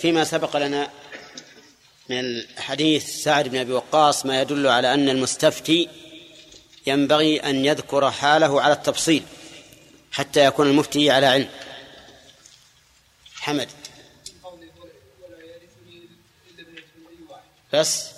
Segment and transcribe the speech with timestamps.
[0.00, 0.90] فيما سبق لنا
[2.08, 5.88] من الحديث سعد بن أبي وقاص ما يدل على أن المستفتي
[6.86, 9.22] ينبغي أن يذكر حاله على التفصيل
[10.12, 11.48] حتى يكون المفتي على علم.
[13.34, 13.68] حمد.
[17.72, 18.10] بس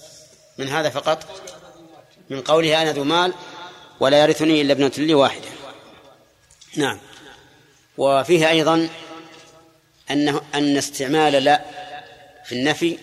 [0.59, 1.43] من هذا فقط؟
[2.31, 3.35] من قوله أنا ذو مال
[4.01, 5.49] ولا يرثني إلا ابنة لي واحدة.
[6.77, 7.01] نعم.
[7.99, 8.89] وفيه أيضا
[10.11, 11.65] أنه أن استعمال لا
[12.45, 12.99] في النفي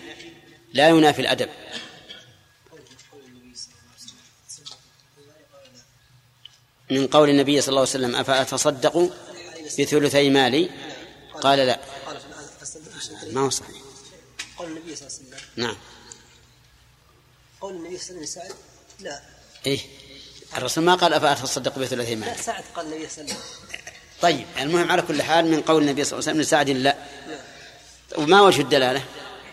[0.73, 1.49] لا ينافي الأدب.
[6.91, 9.11] من قول النبي صلى الله عليه وسلم أفأتصدق
[9.79, 10.69] بثلثي مالي؟
[11.41, 11.79] قال لا.
[13.31, 13.75] ما هو صحيح.
[14.57, 15.39] قول النبي صلى الله عليه وسلم.
[15.55, 15.77] نعم.
[17.61, 18.57] قول النبي صلى الله عليه وسلم
[18.99, 19.21] لا.
[19.65, 19.79] إيه.
[20.57, 22.31] الرسول ما قال أفأتصدق بثلثي مالي.
[22.31, 23.84] لا سعد قال النبي صلى الله عليه وسلم.
[24.25, 26.95] طيب المهم على كل حال من قول النبي صلى الله عليه وسلم لسعد لا.
[28.17, 29.03] وما وجه الدلالة؟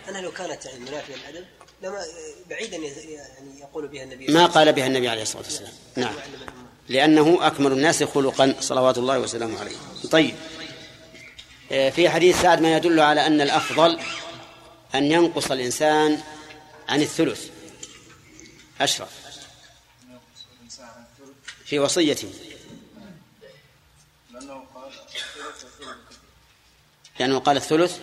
[0.09, 1.45] أنا لو كانت يعني منافية الأدب
[1.83, 2.05] لما
[2.51, 5.73] بعيدا يعني يقول بها النبي ما قال بها النبي عليه الصلاة والسلام.
[5.97, 6.15] نعم.
[6.89, 9.77] لأنه أكمل الناس خلقا صلوات الله وسلامه عليه.
[10.11, 10.35] طيب.
[11.69, 13.99] في حديث سعد ما يدل على أن الأفضل
[14.95, 16.21] أن ينقص الإنسان
[16.89, 17.49] عن الثلث
[18.81, 19.11] أشرف.
[21.65, 22.29] في وصيته
[27.21, 27.99] لأنه قال الثلث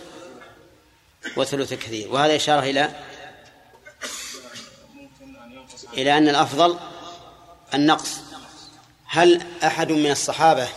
[1.36, 2.12] وثلث كثير.
[2.12, 2.90] وهذا إشارة إلى
[5.92, 6.78] إلى أن الأفضل
[7.74, 8.20] النقص.
[9.06, 10.68] هل أحد من الصحابة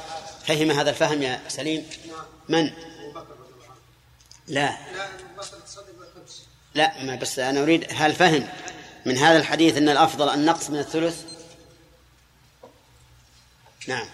[0.45, 1.89] فهم هذا الفهم يا سليم؟
[2.49, 2.71] من؟
[4.47, 4.77] لا.
[6.75, 8.47] لا ما بس أنا أريد هل فهم
[9.05, 11.23] من هذا الحديث أن الأفضل النقص من الثلث؟
[13.87, 14.07] نعم.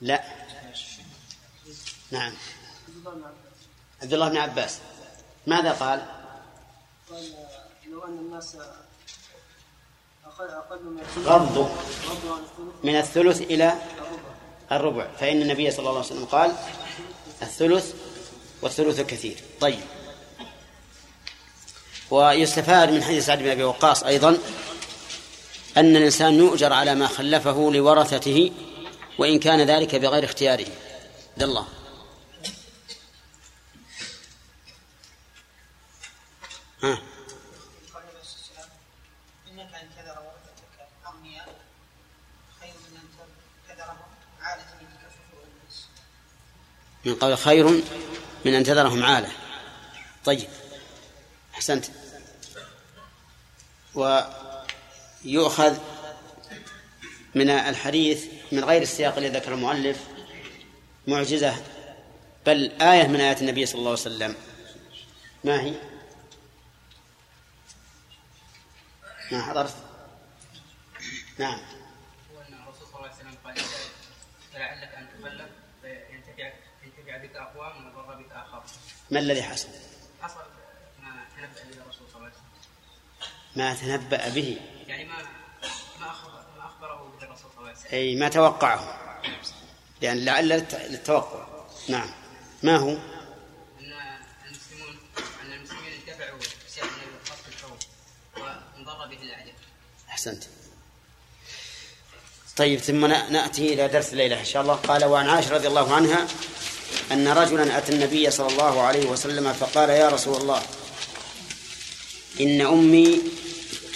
[0.00, 0.33] لا.
[2.14, 2.32] نعم.
[4.02, 4.78] عبد الله بن عباس.
[5.46, 6.06] ماذا قال؟
[7.10, 7.24] قال
[7.90, 8.56] لو أن الناس
[11.24, 11.68] غضوا
[12.84, 13.74] من الثلث إلى
[14.72, 15.08] الربع.
[15.20, 16.52] فإن النبي صلى الله عليه وسلم قال
[17.42, 17.94] الثلث
[18.62, 19.36] والثلث كثير.
[19.60, 19.80] طيب.
[22.10, 24.38] ويستفاد من حديث سعد بن أبي وقاص أيضا
[25.76, 28.52] أن الإنسان يؤجر على ما خلفه لورثته
[29.18, 30.66] وإن كان ذلك بغير اختياره.
[31.32, 31.66] عبد الله.
[47.04, 47.82] من قول خير
[48.44, 49.28] من أن تذرهم عالة.
[50.24, 50.48] طيب.
[51.54, 51.86] أحسنت.
[53.94, 55.78] ويؤخذ
[57.34, 59.98] من الحديث من غير السياق الذي ذكر المؤلف
[61.06, 61.62] معجزة
[62.46, 64.34] بل آية من آيات النبي صلى الله عليه وسلم.
[65.44, 65.93] ما هي؟
[69.34, 69.74] ما حضرت؟
[71.38, 71.58] نعم
[72.34, 73.56] هو ان الرسول صلى الله عليه وسلم قال
[74.52, 75.50] فلعلك ان تخلف
[75.82, 76.52] فينتفع
[76.84, 78.62] ينتفع بك اقوام ويضر بك اخر
[79.10, 79.68] ما الذي حصل؟
[80.22, 80.40] حصل
[81.02, 82.44] ما تنبأ به الرسول صلى الله عليه وسلم
[83.56, 85.16] ما تنبأ به يعني ما
[86.00, 89.00] ما أخبر ما اخبره به الرسول صلى الله عليه وسلم أي ما توقعه
[90.00, 91.46] لأن لعل للتوقع
[91.88, 92.10] نعم
[92.62, 92.90] ما هو؟
[93.80, 93.92] ان
[94.46, 94.98] المسلمون
[95.42, 97.78] ان المسلمين انتفعوا بشيء من فصل الحروب
[98.36, 99.54] وانضر به الاعداء
[100.28, 100.44] أحسنت.
[102.56, 104.74] طيب ثم نأتي إلى درس الليلة إن شاء الله.
[104.74, 106.26] قال وعن عائشة رضي الله عنها
[107.12, 110.62] أن رجلا أتى النبي صلى الله عليه وسلم فقال يا رسول الله
[112.40, 113.20] إن أمي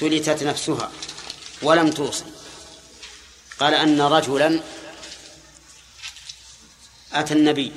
[0.00, 0.92] تلتت نفسها
[1.62, 2.24] ولم توصي
[3.60, 4.60] قال أن رجلا
[7.12, 7.72] أتى النبي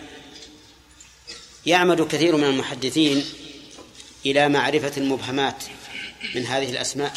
[1.65, 3.25] يعمد كثير من المحدثين
[4.25, 5.63] إلى معرفة المبهمات
[6.35, 7.13] من هذه الأسماء.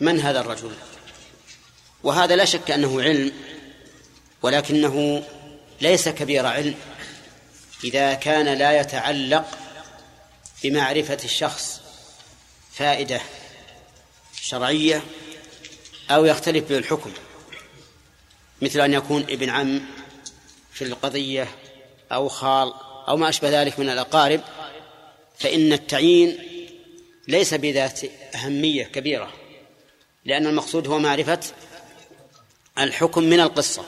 [0.00, 0.70] من هذا الرجل؟
[2.02, 3.32] وهذا لا شك أنه علم
[4.42, 5.24] ولكنه
[5.80, 6.74] ليس كبير علم
[7.84, 9.58] إذا كان لا يتعلق
[10.64, 11.80] بمعرفة الشخص
[12.72, 13.20] فائدة
[14.42, 15.02] شرعية
[16.10, 17.12] أو يختلف به الحكم
[18.62, 19.80] مثل أن يكون ابن عم
[20.72, 21.48] في القضية
[22.12, 22.72] أو خال
[23.08, 24.40] أو ما أشبه ذلك من الأقارب
[25.38, 26.38] فإن التعيين
[27.28, 28.00] ليس بذات
[28.34, 29.32] أهمية كبيرة.
[30.24, 31.40] لأن المقصود هو معرفة
[32.78, 33.84] الحكم من القصة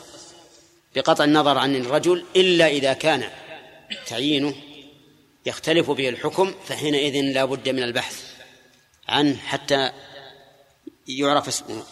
[0.94, 3.30] بقطع النظر عن الرجل إلا إذا كان
[4.06, 4.54] تعيينه
[5.46, 8.24] يختلف به الحكم فحينئذ لا بد من البحث
[9.08, 9.92] عنه حتى
[11.08, 11.82] يعرف اسمه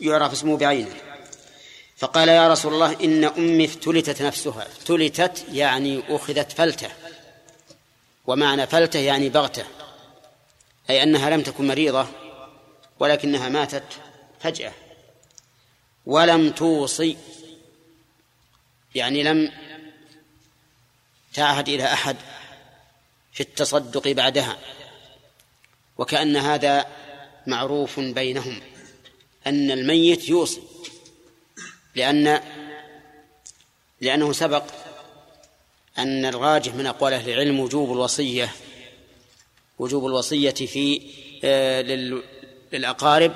[0.00, 0.94] يعرف اسمه بعينه.
[1.96, 6.88] فقال يا رسول الله إن أمي افتلتت نفسها افتلتت يعني أخذت فلتة
[8.26, 9.64] ومعنى فلتة يعني بغتة
[10.90, 12.06] أي أنها لم تكن مريضة.
[13.00, 14.00] ولكنها ماتت
[14.40, 14.72] فجأة
[16.06, 17.16] ولم توصي
[18.94, 19.52] يعني لم
[21.34, 22.16] تعهد إلى أحد
[23.32, 24.58] في التصدق بعدها
[25.98, 26.86] وكأن هذا
[27.46, 28.60] معروف بينهم
[29.46, 30.62] أن الميت يوصي
[31.94, 32.40] لأن
[34.00, 34.64] لأنه سبق
[35.98, 38.52] أن الراجح من أقوال أهل العلم وجوب الوصية
[39.78, 41.02] وجوب الوصية في
[41.44, 41.80] آه،
[42.72, 43.32] للأقارب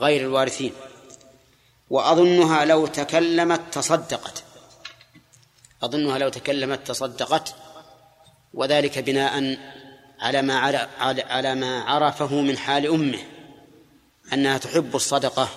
[0.00, 0.72] غير الوارثين.
[1.90, 4.44] وأظنها لو تكلمت تصدقت.
[5.82, 7.54] أظنها لو تكلمت تصدقت
[8.54, 9.58] وذلك بناء
[10.20, 10.58] على ما
[11.30, 13.18] على ما عرفه من حال أمه
[14.32, 15.48] أنها تحب الصدقة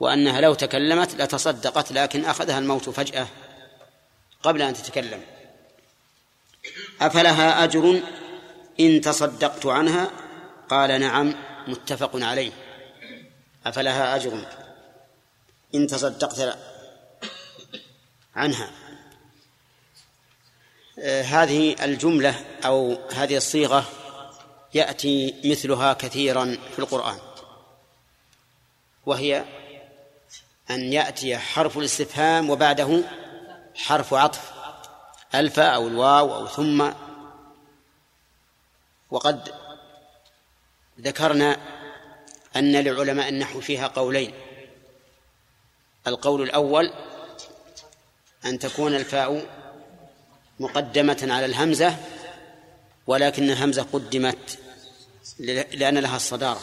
[0.00, 3.26] وأنها لو تكلمت لتصدقت لكن أخذها الموت فجأة
[4.42, 5.22] قبل أن تتكلم.
[7.00, 8.00] أفلها أجر
[8.80, 10.10] إن تصدقت عنها؟
[10.68, 11.34] قال نعم.
[11.70, 12.52] متفق عليه.
[13.66, 14.46] أفلها أجر.
[15.74, 16.58] إن تصدقت
[18.36, 18.70] عنها.
[20.98, 23.84] آه، هذه الجملة أو هذه الصيغة
[24.74, 27.18] يأتي مثلها كثيرا في القرآن.
[29.06, 29.44] وهي
[30.70, 33.02] أن يأتي حرف الاستفهام وبعده
[33.74, 34.52] حرف عطف.
[35.34, 36.90] ألف أو الواو أو ثم.
[39.10, 39.59] وقد
[41.00, 41.56] ذكرنا
[42.56, 44.32] أن لعلماء النحو فيها قولين.
[46.06, 46.92] القول الأول
[48.44, 49.46] أن تكون الفاء
[50.60, 51.96] مقدمة على الهمزة
[53.06, 54.58] ولكن الهمزة قدمت
[55.72, 56.60] لأن لها الصدارة.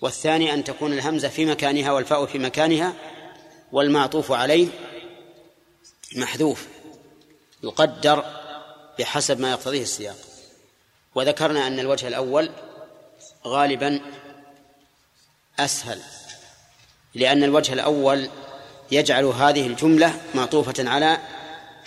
[0.00, 2.92] والثاني أن تكون الهمزة في مكانها والفاء في مكانها
[3.72, 4.68] والمعطوف عليه
[6.16, 6.66] محذوف
[7.62, 8.24] يقدر
[8.98, 10.16] بحسب ما يقتضيه السياق.
[11.14, 12.50] وذكرنا أن الوجه الأول
[13.46, 14.00] غالبا
[15.58, 16.02] أسهل
[17.14, 18.30] لأن الوجه الأول
[18.90, 21.18] يجعل هذه الجملة معطوفة على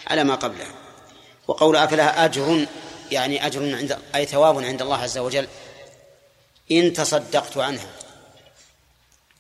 [0.08, 0.74] على ما قبلها.
[1.48, 2.66] وقول أفلها أجر
[3.12, 5.48] يعني أجر عند أي ثواب عند الله عز وجل.
[6.72, 7.90] إن تصدقت عنها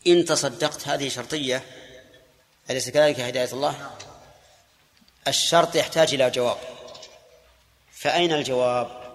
[0.07, 1.63] إن تصدقت هذه شرطية.
[2.69, 3.91] أليس كذلك هداية الله؟
[5.27, 6.57] الشرط يحتاج إلى جواب.
[7.91, 9.08] فأين الجواب؟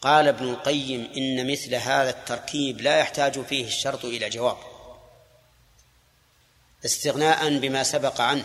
[0.00, 4.56] قال ابن القيم إن مثل هذا التركيب لا يحتاج فيه الشرط إلى جواب
[6.84, 8.44] استغناء بما سبق عنه.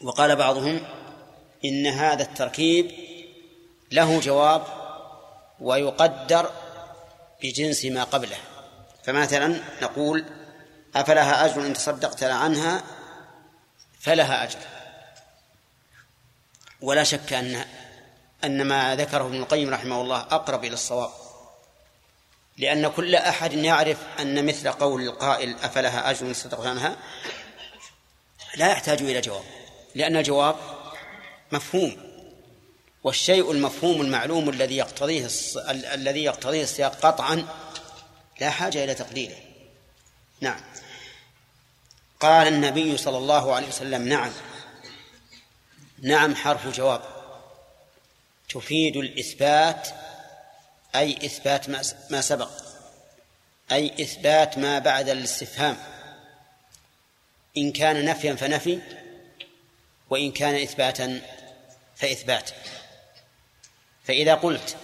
[0.00, 0.80] وقال بعضهم
[1.64, 2.90] إن هذا التركيب
[3.92, 4.64] له جواب
[5.60, 6.50] ويقدر
[7.42, 8.38] بجنس ما قبله.
[9.04, 10.24] فمثلا نقول
[10.96, 12.84] أفلها أجر إن تصدقت عنها؟
[14.00, 14.58] فلها أجر.
[16.80, 17.64] ولا شك أن
[18.44, 21.10] أن ما ذكره ابن القيم رحمه الله أقرب إلى الصواب.
[22.58, 26.96] لأن كل أحد يعرف أن مثل قول القائل أفلها أجر تصدقت عنها؟
[28.56, 29.44] لا يحتاج إلى جواب
[29.94, 30.56] لأن الجواب
[31.52, 31.96] مفهوم
[33.04, 35.56] والشيء المفهوم المعلوم الذي يقتضيه الص...
[35.56, 35.86] ال...
[35.86, 37.46] الذي يقتضيه السياق قطعا
[38.40, 39.36] لا حاجة إلى تقديره.
[40.40, 40.60] نعم.
[42.20, 44.30] قال النبي صلى الله عليه وسلم نعم.
[46.02, 47.17] نعم حرف جواب
[48.48, 49.88] تفيد الإثبات
[50.94, 51.70] أي إثبات
[52.10, 52.50] ما سبق
[53.72, 55.76] أي إثبات ما بعد الاستفهام.
[57.56, 58.78] إن كان نفيا فنفي
[60.10, 61.20] وإن كان إثباتا
[61.96, 62.50] فإثبات.
[64.04, 64.76] فإذا قلت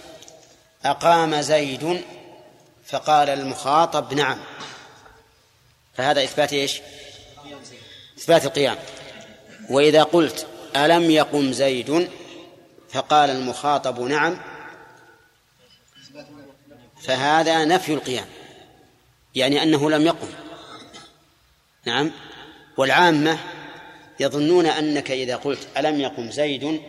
[0.85, 2.03] أقام زيد
[2.85, 4.43] فقال المخاطب نعم.
[5.93, 6.81] فهذا إثبات إيش؟
[8.17, 8.77] إثبات القيام.
[9.69, 12.09] وإذا قلت ألم يقم زيد
[12.95, 14.37] فقال المخاطب نعم
[17.01, 18.25] فهذا نفي القيام
[19.35, 20.27] يعني أنه لم يقم.
[21.85, 22.11] نعم
[22.77, 23.37] والعامة
[24.19, 26.81] يظنون أنك إذا قلت ألم يقم زيد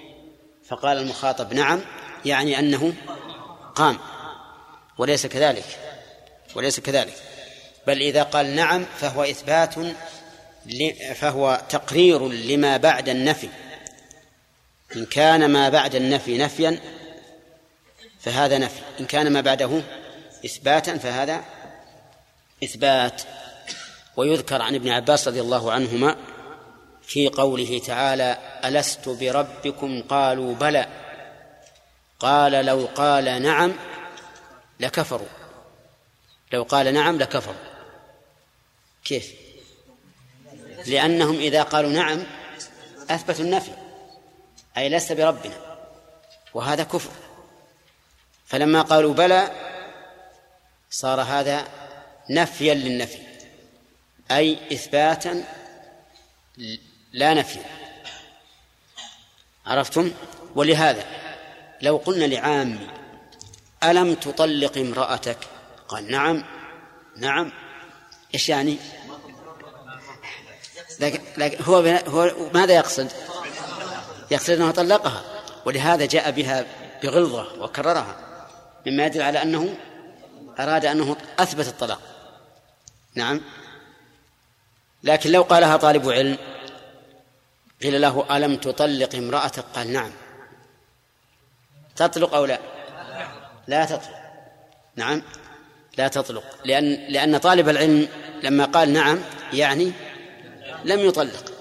[0.68, 1.80] فقال المخاطب نعم
[2.24, 2.92] يعني أنه
[3.74, 3.98] قام
[4.98, 5.78] وليس كذلك
[6.54, 7.14] وليس كذلك.
[7.86, 9.74] بل إذا قال نعم فهو إثبات
[11.14, 13.48] فهو تقرير لما بعد النفي.
[14.96, 16.80] إن كان ما بعد النفي نفيا
[18.20, 18.80] فهذا نفي.
[19.00, 19.82] إن كان ما بعده
[20.44, 21.44] إثباتا فهذا
[22.64, 23.22] إثبات.
[24.16, 26.16] ويذكر عن ابن عباس رضي الله عنهما
[27.02, 30.86] في قوله تعالى ألست بربكم؟ قالوا بلى.
[32.20, 33.72] قال لو قال نعم
[34.80, 35.28] لكفروا.
[36.52, 37.56] لو قال نعم لكفروا.
[39.04, 39.32] كيف؟
[40.86, 42.22] لأنهم إذا قالوا نعم
[43.10, 43.85] أثبتوا النفي.
[44.76, 45.54] أي لست بربنا.
[46.54, 47.10] وهذا كفر.
[48.46, 49.50] فلما قالوا بلى
[50.90, 51.68] صار هذا
[52.30, 53.18] نفيا للنفي.
[54.30, 55.44] أي إثباتا
[57.12, 57.64] لا نفيا
[59.66, 60.12] عرفتم؟
[60.54, 61.04] ولهذا
[61.82, 62.88] لو قلنا لعامي
[63.84, 65.38] ألم تطلق امرأتك؟
[65.88, 66.44] قال نعم
[67.16, 67.52] نعم.
[68.34, 68.76] إيش يعني؟
[71.00, 73.12] لكن, لكن هو هو ماذا يقصد؟
[74.30, 75.22] يقصد انه طلقها.
[75.64, 76.64] ولهذا جاء بها
[77.02, 78.16] بغلظة وكررها
[78.86, 79.74] مما يدل على أنه
[80.58, 82.00] أراد أنه أثبت الطلاق.
[83.14, 83.40] نعم.
[85.02, 86.38] لكن لو قالها طالب علم
[87.82, 90.10] قيل له ألم تطلق امرأتك؟ قال نعم.
[91.96, 92.58] تطلق أو لا؟
[93.66, 94.16] لا تطلق.
[94.96, 95.22] نعم.
[95.98, 96.44] لا تطلق.
[96.64, 98.08] لأن لأن طالب العلم
[98.42, 99.18] لما قال نعم
[99.52, 99.92] يعني
[100.84, 101.52] لم يطلق.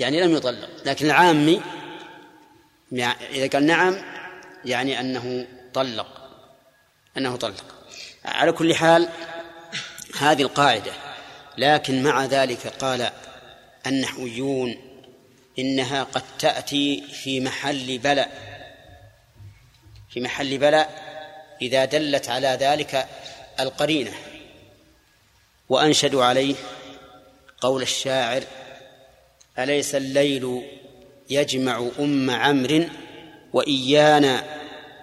[0.00, 0.68] يعني لم يطلق.
[0.84, 1.60] لكن العامي
[2.92, 3.96] إذا قال نعم
[4.64, 6.30] يعني أنه طلق
[7.16, 7.64] أنه طلق.
[8.24, 9.08] على كل حال
[10.18, 10.92] هذه القاعدة
[11.58, 13.10] لكن مع ذلك قال
[13.86, 14.76] النحويون
[15.58, 18.48] إنها قد تأتي في محل بلاء
[20.10, 21.08] في محل بلاء
[21.62, 23.08] إذا دلت على ذلك
[23.60, 24.12] القرينة.
[25.68, 26.54] وأنشدوا عليه
[27.60, 28.42] قول الشاعر
[29.58, 30.62] أليس الليل
[31.30, 32.84] يجمع أم عمرو
[33.52, 34.44] وإيانا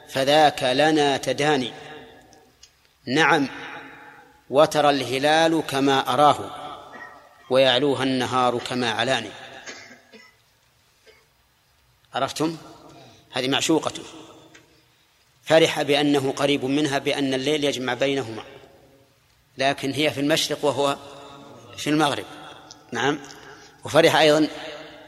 [0.10, 1.74] فذاك لنا تداني.
[3.06, 3.50] نعم
[4.50, 6.66] وترى الهلال كما أراه
[7.50, 9.30] ويعلوها النهار كما علاني.
[12.14, 12.58] عرفتم؟
[13.32, 14.04] هذه معشوقته
[15.44, 18.44] فرح بأنه قريب منها بأن الليل يجمع بينهما.
[19.58, 20.98] لكن هي في المشرق وهو
[21.78, 22.26] في المغرب.
[22.92, 23.20] نعم
[23.86, 24.48] وفرح أيضا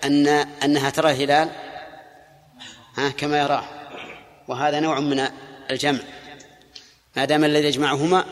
[0.03, 0.27] أن
[0.63, 1.49] أنها ترى الهلال
[2.97, 3.63] ها كما يراه.
[4.47, 5.27] وهذا نوع من
[5.71, 5.99] الجمع.
[7.15, 8.25] ما دام الذي يجمعهما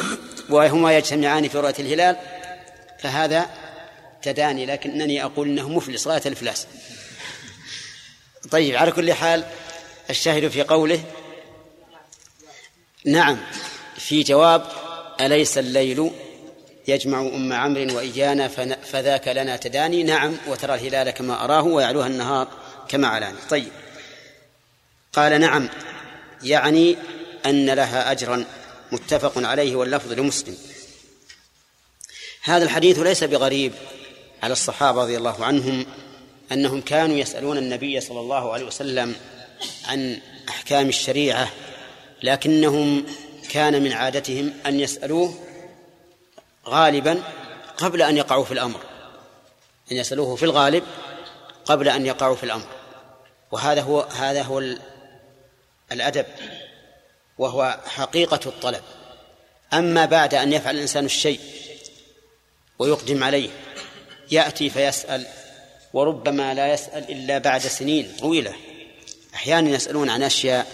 [0.50, 2.16] وهما يجتمعان في رؤية الهلال
[3.00, 3.46] فهذا
[4.22, 6.66] تداني لكنني أقول أنه مفلس غاية الإفلاس.
[8.50, 9.44] طيب على كل حال
[10.10, 11.04] الشاهد في قوله
[13.04, 13.38] نعم
[13.96, 14.66] في جواب
[15.20, 16.10] أليس الليل
[16.88, 18.48] يجمع أم عمرو وإيانا
[18.92, 20.02] فذاك لنا تداني.
[20.02, 22.48] نعم وترى الهلال كما أراه ويعلوها النهار
[22.88, 23.72] كما علاني طيب.
[25.12, 25.68] قال نعم
[26.42, 26.96] يعني
[27.46, 28.44] أن لها أجرا
[28.92, 30.56] متفق عليه واللفظ لمسلم.
[32.42, 33.72] هذا الحديث ليس بغريب
[34.42, 35.86] على الصحابة رضي الله عنهم
[36.52, 39.14] أنهم كانوا يسألون النبي صلى الله عليه وسلم
[39.86, 41.52] عن أحكام الشريعة
[42.22, 43.06] لكنهم
[43.50, 45.47] كان من عادتهم أن يسألوه
[46.68, 47.22] غالبا
[47.76, 48.80] قبل أن يقعوا في الأمر
[49.92, 50.84] أن يسألوه في الغالب
[51.64, 52.66] قبل أن يقعوا في الأمر.
[53.50, 54.62] وهذا هو هذا هو
[55.92, 56.26] الأدب
[57.38, 58.82] وهو حقيقة الطلب.
[59.72, 61.40] أما بعد أن يفعل الإنسان الشيء
[62.78, 63.50] ويقدم عليه
[64.30, 65.26] يأتي فيسأل
[65.92, 68.54] وربما لا يسأل إلا بعد سنين طويلة.
[69.34, 70.66] أحيانا يسألون عن أشياء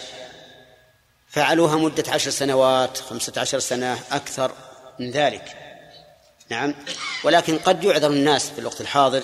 [1.29, 4.53] فعلوها مدة عشر سنوات خمسة عشر سنة أكثر
[4.99, 5.64] من ذلك.
[6.55, 6.75] نعم.
[7.25, 9.23] ولكن قد يعذر الناس في الوقت الحاضر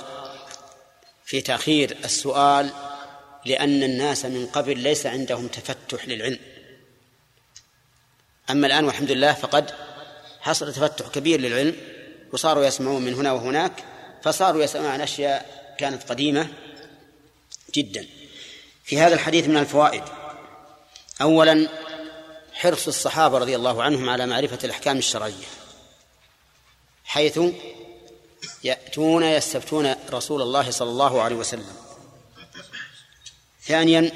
[1.25, 2.71] في تأخير السؤال
[3.47, 6.39] لأن الناس من قبل ليس عندهم تفتح للعلم.
[8.51, 9.71] أما الآن والحمد لله فقد
[10.41, 11.77] حصل تفتح كبير للعلم
[12.33, 13.73] وصاروا يسمعون من هنا وهناك
[14.23, 16.49] فصاروا يسألون عن أشياء كانت قديمة
[17.75, 18.07] جدا.
[18.85, 20.03] في هذا الحديث من الفوائد.
[21.23, 21.69] أولا
[22.53, 25.60] حرص الصحابة رضي الله عنهم على معرفة الأحكام الشرعية.
[27.11, 27.41] حيث
[28.65, 31.77] يأتون يستفتون رسول الله صلى الله عليه وسلم.
[33.63, 34.13] ثانيا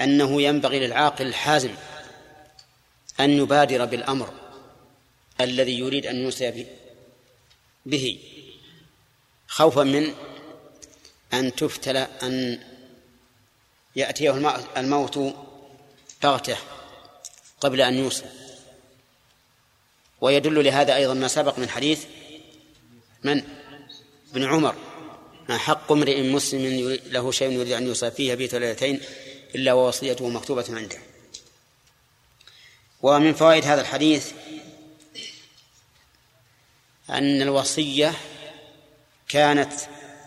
[0.00, 1.74] أنه ينبغي للعاقل الحازم
[3.20, 4.34] أن يبادر بالأمر
[5.40, 6.66] الذي يريد أن يوصي
[7.86, 8.18] به
[9.48, 10.14] خوفا من
[11.32, 12.60] أن تفتل أن
[13.96, 15.34] يأتيه الموت
[16.22, 16.56] بغتة
[17.60, 18.49] قبل أن يوصل
[20.20, 22.04] ويدل لهذا أيضا ما سبق من حديث
[23.22, 23.42] من؟
[24.32, 24.74] ابن عمر.
[25.48, 29.00] ما حق امرئ مسلم له شيء يريد أن يوصى فيه بيت ليلتين
[29.54, 30.98] إلا ووصيته مكتوبة عنده.
[33.02, 34.32] ومن فوائد هذا الحديث
[37.10, 38.14] أن الوصية
[39.28, 39.72] كانت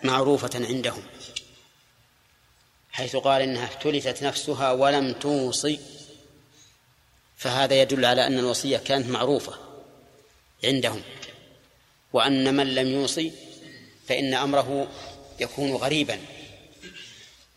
[0.04, 1.04] معروفة عندهم
[2.92, 5.80] حيث قال إنها افتلتت نفسها ولم توصي.
[7.38, 9.73] فهذا يدل على أن الوصية كانت معروفة.
[10.66, 11.04] عندهم.
[12.14, 13.32] وأن من لم يوصي
[14.08, 14.88] فإن أمره
[15.40, 16.20] يكون غريبا.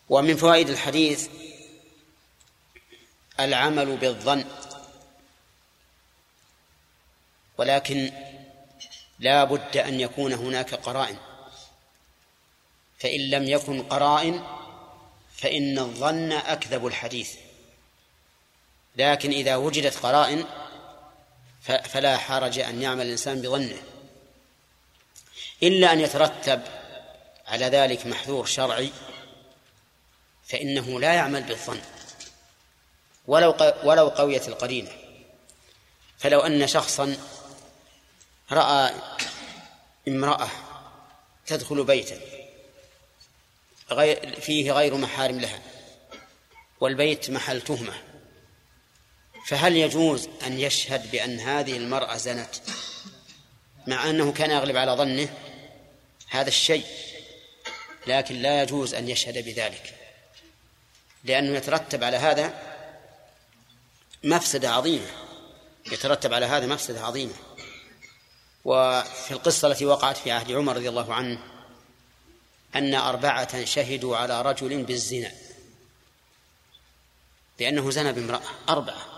[0.08, 1.28] ومن فوائد الحديث
[3.40, 4.44] العمل بالظن.
[7.58, 8.12] ولكن
[9.18, 11.16] لا بد أن يكون هناك قرائن.
[12.98, 14.44] فإن لم يكن قرائن
[15.36, 17.34] فإن الظن أكذب الحديث.
[18.96, 20.44] لكن إذا وجدت قرائن
[21.66, 23.82] فلا حرج أن يعمل الإنسان بظنه.
[25.62, 26.62] إلا أن يترتب
[27.46, 28.90] على ذلك محذور شرعي
[30.44, 31.80] فإنه لا يعمل بالظن.
[33.26, 34.90] ولو ولو قويت القرينة.
[36.18, 37.16] فلو أن شخصا
[38.52, 38.94] رأى
[40.08, 40.48] امرأة
[41.46, 42.20] تدخل بيتا
[43.90, 45.60] غير فيه غير محارم لها
[46.80, 47.94] والبيت محل تهمة
[49.46, 52.54] فهل يجوز أن يشهد بأن هذه المرأة زنت
[53.86, 55.28] مع أنه كان يغلب على ظنه؟
[56.28, 56.86] هذا الشيء.
[58.06, 59.94] لكن لا يجوز أن يشهد بذلك.
[61.24, 62.54] لأنه يترتب على هذا
[64.24, 65.06] مفسدة عظيمة.
[65.92, 67.34] يترتب على هذا مفسدة عظيمة.
[68.64, 71.38] وفي القصة التي وقعت في عهد عمر رضي الله عنه
[72.74, 75.32] أن أربعة شهدوا على رجل بالزنا.
[77.60, 78.42] لأنه زنى بامرأة.
[78.68, 79.15] أربعة.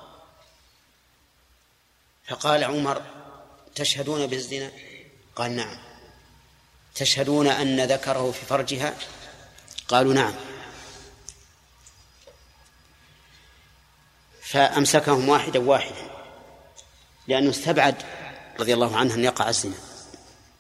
[2.29, 3.03] فقال عمر
[3.75, 4.71] تشهدون بالزنا؟
[5.37, 5.79] قال نعم.
[6.95, 8.95] تشهدون أن ذكره في فرجها؟
[9.89, 10.35] قالوا نعم.
[14.43, 16.11] فأمسكهم واحدا واحدا
[17.29, 17.95] لأنه استبعد
[18.61, 19.77] رضي الله عنه أن يقع الزنا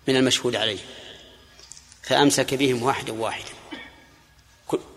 [0.09, 0.81] من المشهود عليه.
[2.03, 3.51] فأمسك بهم واحدا واحدا.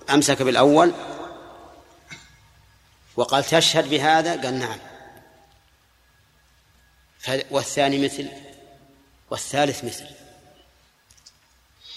[0.10, 0.94] أمسك بالأول
[3.16, 4.91] وقال تشهد بهذا؟ قال نعم.
[7.52, 8.28] والثاني مثل
[9.32, 10.06] والثالث مثل.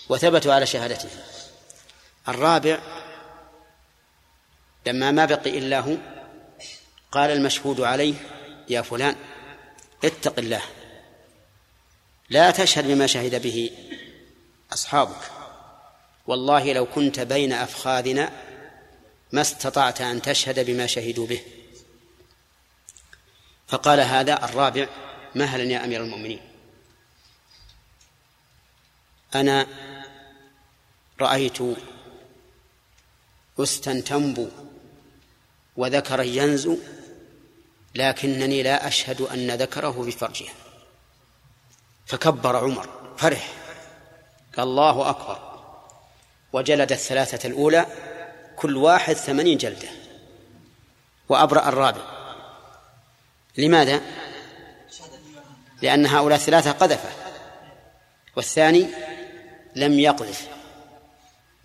[0.08, 1.08] وثبتوا على شهادته.
[2.28, 2.78] الرابع
[4.86, 5.96] لما ما بقي إلا هو
[7.12, 8.14] قال المشهود عليه
[8.68, 9.16] يا فلان
[10.04, 10.62] اتق الله.
[12.30, 13.70] لا تشهد بما شهد به
[14.72, 15.30] أصحابك.
[16.26, 18.32] والله لو كنت بين أفخاذنا
[19.32, 21.40] ما استطعت أن تشهد بما شهدوا به.
[23.68, 24.88] فقال هذا الرابع
[25.34, 26.40] مهلا يا أمير المؤمنين؟
[29.34, 29.66] أنا
[31.20, 31.58] رأيت
[33.58, 34.48] أستا تنبو
[35.76, 36.78] وذكرا ينزو
[37.94, 40.54] لكنني لا أشهد أن ذكره في فرجها
[42.06, 43.52] فكبر عمر فرح.
[44.56, 45.54] قال الله أكبر.
[46.52, 47.86] وجلد الثلاثة الأولى
[48.56, 49.88] كل واحد ثمانين جلدة.
[51.28, 52.02] وأبرأ الرابع.
[53.58, 54.00] لماذا؟
[55.84, 57.08] لأن هؤلاء الثلاثة قذفة
[58.36, 58.86] والثاني
[59.76, 60.48] لم يقذف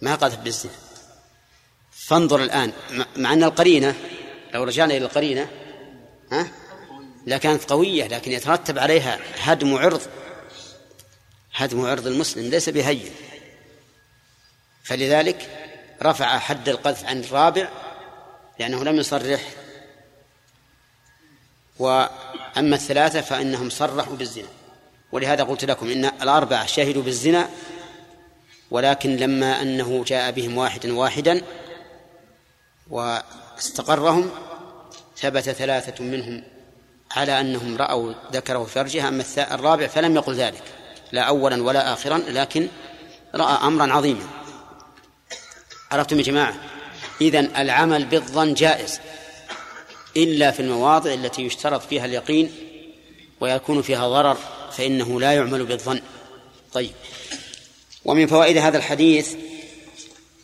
[0.02, 0.72] ما قذف بالزنا.
[1.92, 2.72] فانظر الآن
[3.16, 3.96] مع أن القرينة
[4.54, 5.50] لو رجعنا إلى القرينة
[6.32, 6.52] ها
[7.28, 10.02] لكانت قوية لكن يترتب عليها هدم عرض
[11.54, 13.12] هدم عرض المسلم ليس بهين.
[14.84, 15.50] فلذلك
[16.02, 17.70] رفع حد القذف عن الرابع
[18.60, 19.42] لأنه لم يصرح
[21.80, 24.48] وأما الثلاثة فإنهم صرحوا بالزنا.
[25.12, 27.50] ولهذا قلت لكم إن الأربعة شهدوا بالزنا
[28.72, 31.42] ولكن لما أنه جاء بهم واحدا واحدا
[32.90, 34.32] واستقرهم
[35.18, 36.44] ثبت ثلاثة منهم
[37.12, 40.64] على أنهم رأوا ذكره في فرجها أما الرابع فلم يقل ذلك
[41.12, 42.68] لا أولا ولا آخرا لكن
[43.36, 44.24] رأى أمرا عظيما.
[45.92, 46.56] عرفتم يا جماعة؟
[47.22, 49.00] إذن العمل بالظن جائز.
[50.18, 52.52] إلا في المواضع التي يشترط فيها اليقين
[53.40, 54.38] ويكون فيها ضرر
[54.72, 56.02] فإنه لا يعمل بالظن.
[56.74, 56.92] طيب.
[58.06, 59.36] ومن فوائد هذا الحديث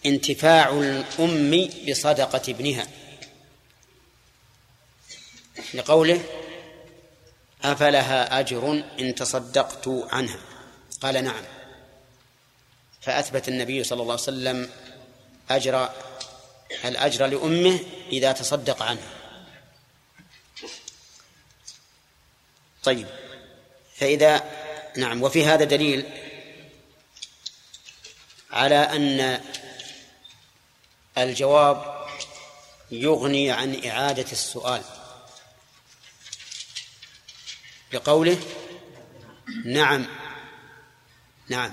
[0.05, 2.87] انتفاع الأم بصدقة ابنها.
[5.73, 6.23] لقوله
[7.63, 10.39] أفلها أجر إن تصدقت عنها.
[11.01, 11.43] قال نعم.
[13.01, 14.69] فأثبت النبي صلى الله عليه وسلم
[15.49, 15.89] أجر
[16.85, 17.79] الأجر لأمه
[18.11, 19.14] إذا تصدق عنها.
[22.85, 23.07] طيب.
[23.95, 24.43] فإذا
[24.97, 26.05] نعم وفي هذا دليل
[28.51, 29.41] على أن
[31.17, 32.05] الجواب
[32.91, 34.81] يغني عن إعادة السؤال.
[37.91, 38.37] بقوله
[39.65, 40.05] نعم
[41.49, 41.71] نعم.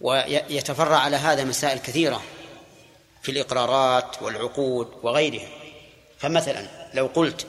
[0.00, 2.22] ويتفرع على هذا مسائل كثيرة
[3.22, 5.48] في الإقرارات والعقود وغيرها.
[6.18, 7.46] فمثلا لو قلت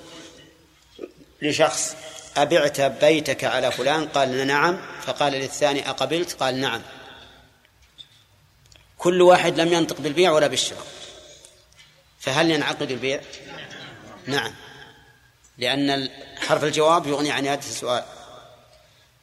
[1.41, 1.95] لشخص
[2.37, 4.81] أبعت بيتك على فلان؟ قال نعم.
[5.01, 6.81] فقال للثاني أقبلت؟ قال نعم.
[8.97, 10.85] كل واحد لم ينطق بالبيع ولا بالشراء.
[12.19, 13.21] فهل ينعقد البيع؟
[14.25, 14.53] نعم.
[15.57, 16.09] لأن
[16.47, 18.03] حرف الجواب يغني عن إعادة السؤال.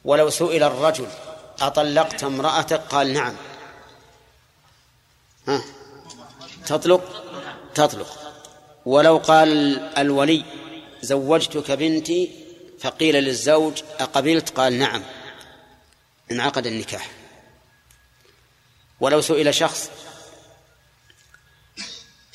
[0.05, 1.07] ولو سئل الرجل
[1.61, 3.35] أطلقت امرأتك؟ قال نعم.
[5.47, 5.61] ها؟
[6.65, 7.23] تطلق؟
[7.75, 8.33] تطلق.
[8.85, 10.58] ولو قال الولي
[11.01, 12.45] زوجتك بنتي
[12.79, 15.03] فقيل للزوج أقبلت؟ قال نعم
[16.31, 17.09] انعقد النكاح.
[18.99, 19.91] ولو سئل شخص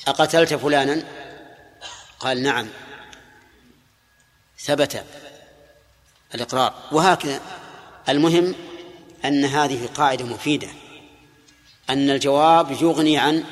[0.07, 1.05] أقتلت فلانا؟
[2.19, 2.69] قال نعم
[4.59, 5.03] ثبت
[6.35, 6.73] الإقرار.
[6.91, 7.41] وهكذا
[8.09, 8.55] المهم
[9.25, 10.67] أن هذه قاعدة مفيدة
[11.89, 13.43] أن الجواب يغني عن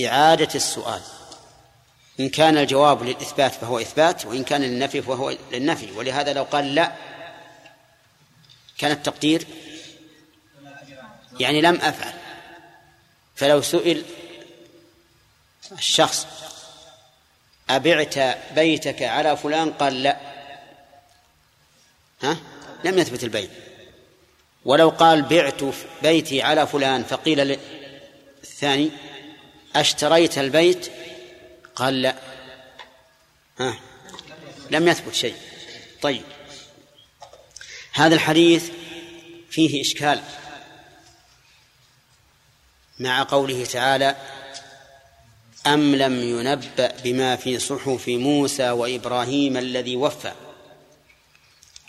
[0.00, 1.02] إعادة السؤال.
[2.20, 5.92] إن كان الجواب للإثبات فهو إثبات وإن كان للنفي فهو للنفي.
[5.92, 6.92] ولهذا لو قال لا
[8.78, 9.46] كان التقدير
[11.40, 12.12] يعني لم أفعل.
[13.36, 14.04] فلو سئل
[15.72, 16.26] الشخص
[17.70, 18.14] أبعت
[18.54, 20.16] بيتك على فلان؟ قال لا.
[22.22, 22.36] ها؟
[22.84, 23.48] لم يثبت البيع
[24.64, 25.60] ولو قال بعت
[26.02, 27.58] بيتي على فلان فقيل
[28.42, 28.90] الثاني
[29.76, 30.90] أشتريت البيت
[31.78, 32.16] قال لا.
[33.58, 33.78] ها.
[34.70, 35.36] لم يثبت شيء.
[36.02, 36.22] طيب.
[37.92, 38.70] هذا الحديث
[39.50, 40.22] فيه إشكال
[42.98, 44.16] مع قوله تعالى
[45.66, 50.32] أم لم ينبأ بما في صحف موسى وإبراهيم الذي وفى؟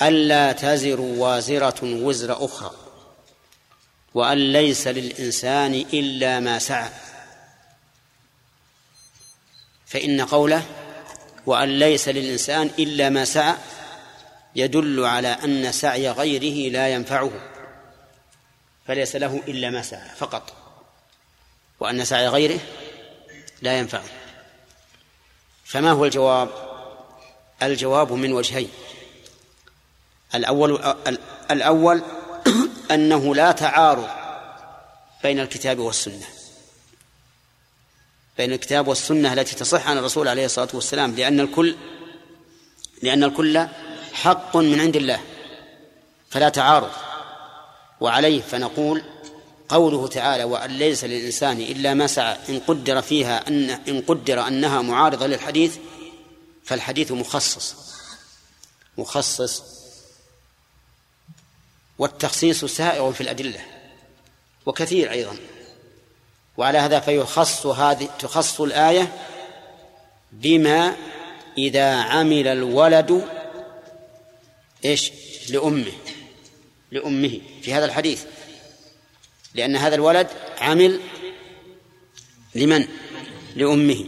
[0.02, 2.72] ألا تزر وازرة وزر أخرى
[4.14, 7.09] وأن ليس للإنسان إلا ما سعى.
[9.90, 10.64] فإن قوله
[11.46, 13.56] وأن ليس للإنسان إلا ما سعى
[14.56, 17.32] يدل على أن سعي غيره لا ينفعه
[18.88, 20.54] فليس له إلا ما سعى فقط
[21.80, 22.60] وأن سعي غيره
[23.62, 24.04] لا ينفعه.
[25.66, 26.50] فما هو الجواب؟
[27.64, 28.70] الجواب من وجهين.
[30.36, 30.96] الأول
[31.52, 32.02] الأول
[32.92, 34.08] أنه لا تعارض
[35.24, 36.39] بين الكتاب والسنة.
[38.40, 41.76] بين الكتاب والسنة التي تصح عن الرسول عليه الصلاة والسلام لأن الكل
[43.02, 43.68] لأن الكل
[44.14, 45.22] حق من عند الله
[46.30, 46.92] فلا تعارض.
[48.00, 49.04] وعليه فنقول
[49.70, 54.82] قوله تعالى وأن ليس للإنسان إلا ما سعى إن قدر فيها أن إن قدر أنها
[54.82, 55.78] معارضة للحديث
[56.64, 57.76] فالحديث مخصص.
[58.98, 59.64] مخصص.
[61.98, 63.62] والتخصيص سائغ في الأدلة
[64.66, 65.38] وكثير أيضا.
[66.58, 69.14] وعلى هذا فيخص هذه تخص الآية
[70.32, 70.96] بما
[71.58, 73.28] إذا عمل الولد
[74.86, 75.12] إيش؟
[75.50, 75.92] لأمه
[76.92, 78.26] لأمه في هذا الحديث.
[79.54, 80.28] لأن هذا الولد
[80.62, 81.00] عمل
[82.56, 82.88] لمن؟
[83.56, 84.06] لأمه.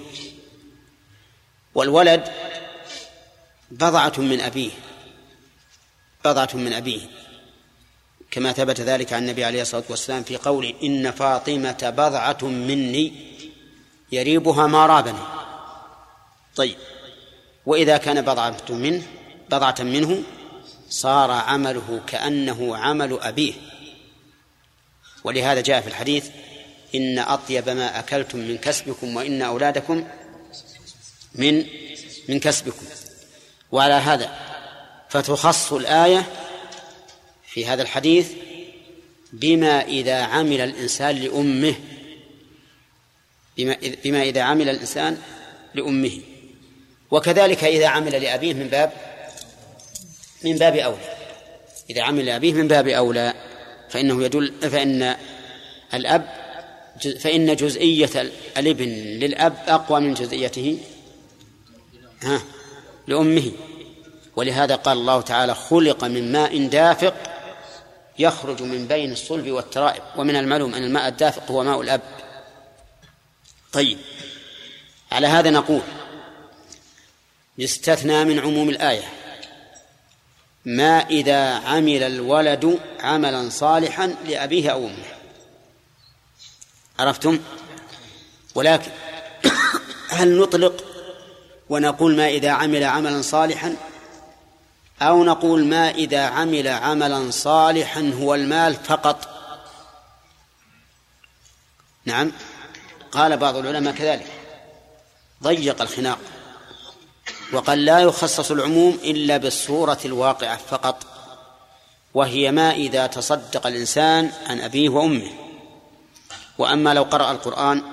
[1.75, 2.31] والولد
[3.71, 4.71] بضعة من أبيه
[6.25, 7.20] بضعة من أبيه.
[8.31, 13.13] كما ثبت ذلك عن النبي عليه الصلاة والسلام في قوله إن فاطمة بضعة مني
[14.11, 15.19] يريبها ما رابني.
[16.55, 16.75] طيب.
[17.65, 19.03] وإذا كان بضعة منه
[19.49, 20.23] بضعة منه
[20.89, 23.53] صار عمله كأنه عمل أبيه.
[25.23, 26.29] ولهذا جاء في الحديث
[26.95, 30.07] إن أطيب ما أكلتم من كسبكم وإن أولادكم
[31.35, 31.65] من
[32.29, 32.85] من كسبكم.
[33.71, 34.39] وعلى هذا
[35.09, 36.25] فتخص الآية
[37.51, 38.31] في هذا الحديث
[39.33, 41.75] بما إذا عمل الإنسان لأمه
[43.57, 45.17] بما, بما إذا عمل الإنسان
[45.73, 46.19] لأمه.
[47.11, 48.91] وكذلك إذا عمل لأبيه من باب
[50.43, 51.15] من باب أولى.
[51.89, 53.33] إذا عمل لأبيه من باب أولى
[53.89, 55.15] فإنه يدل فإن
[55.93, 56.41] الأب
[57.19, 60.77] فإن جزئية الابن للأب أقوى من جزئيته
[62.23, 62.41] ها
[63.07, 63.51] لأمه.
[64.35, 67.30] ولهذا قال الله تعالى خلق من ماء دافق
[68.19, 72.01] يخرج من بين الصلب والترائب ومن المعلوم أن الماء الدافق هو ماء الأب.
[73.73, 73.97] طيب
[75.11, 75.81] على هذا نقول
[77.57, 79.03] يستثنى من عموم الآية.
[80.65, 85.05] ما إذا عمل الولد عملا صالحا لأبيه أو أمه.
[86.99, 87.39] عرفتم؟
[88.55, 88.91] ولكن
[90.09, 90.85] هل نطلق
[91.69, 93.75] ونقول ما إذا عمل عملا صالحا؟
[95.01, 99.27] أو نقول ما إذا عمل عملا صالحا هو المال فقط.
[102.05, 102.31] نعم.
[103.11, 104.27] قال بعض العلماء كذلك.
[105.43, 106.19] ضيق الخناق.
[107.53, 111.05] وقال لا يخصص العموم إلا بالصورة الواقعة فقط.
[112.13, 115.31] وهي ما إذا تصدق الإنسان عن أبيه وأمه.
[116.57, 117.83] وأما لو قرأ القرآن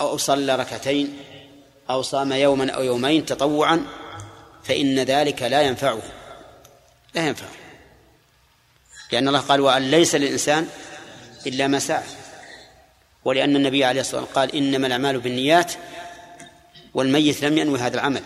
[0.00, 1.18] أو صلى ركعتين
[1.90, 3.86] أو صام يوما أو يومين تطوعا
[4.64, 6.19] فإن ذلك لا ينفعه.
[7.14, 7.50] لا ينفعه
[9.12, 10.68] لأن الله قال وأن ليس للإنسان
[11.46, 12.04] إلا ما سعى.
[13.24, 15.72] ولأن النبي عليه الصلاة والسلام قال إنما الأعمال بالنيات
[16.94, 18.22] والميت لم ينوي هذا العمل.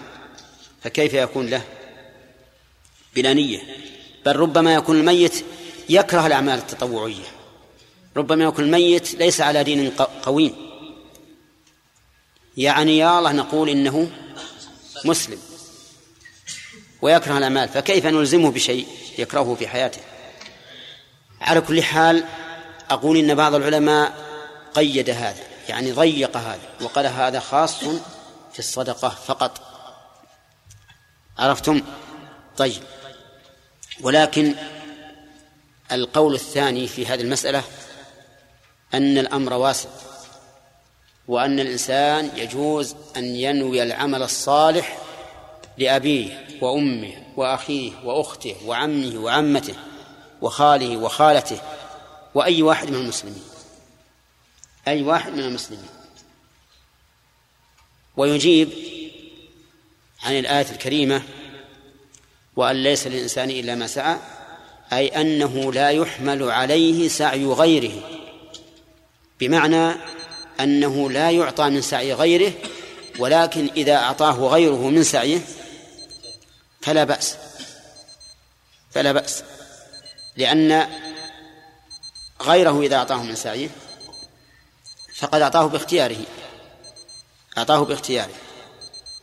[0.83, 1.63] فكيف يكون له؟
[3.15, 3.61] بلا نية.
[4.27, 5.45] بل ربما يكون الميت
[5.89, 7.25] يكره الأعمال التطوعية.
[8.17, 9.91] ربما يكون الميت ليس على دين
[10.23, 10.55] قويم.
[12.57, 14.11] يعني يا الله نقول إنه
[15.05, 15.39] مسلم.
[17.05, 18.89] ويكره الأعمال فكيف نلزمه بشيء
[19.19, 20.01] يكرهه في حياته؟
[21.41, 22.25] على كل حال
[22.91, 24.13] أقول إن بعض العلماء
[24.75, 27.79] قيد هذا يعني ضيق هذا وقال هذا خاص
[28.53, 29.61] في الصدقة فقط.
[31.39, 31.83] عرفتم؟
[32.57, 32.83] طيب.
[34.01, 34.55] ولكن
[35.93, 37.63] القول الثاني في هذه المسألة
[38.95, 39.89] أن الأمر واسع
[41.29, 45.04] وأن الإنسان يجوز أن ينوي العمل الصالح
[45.79, 49.75] لأبيه وأمه وأخيه وأخته وعمه وعمته
[50.43, 51.61] وخاله وخالته
[52.35, 53.43] وأي واحد من المسلمين.
[54.89, 55.89] أي واحد من المسلمين.
[58.17, 58.71] ويجيب
[60.23, 61.23] عن الآية الكريمة
[62.57, 64.17] وأن ليس للإنسان إلا ما سعى
[64.93, 68.11] أي أنه لا يحمل عليه سعي غيره.
[69.41, 69.95] بمعنى
[70.61, 72.53] أنه لا يعطى من سعي غيره
[73.19, 75.41] ولكن إذا أعطاه غيره من سعيه
[76.85, 77.37] فلا بأس.
[78.91, 79.43] فلا بأس.
[80.37, 80.89] لأن
[82.43, 83.69] غيره إذا أعطاه من سعيه
[85.15, 86.25] فقد أعطاه باختياره.
[87.59, 88.33] أعطاه باختياره.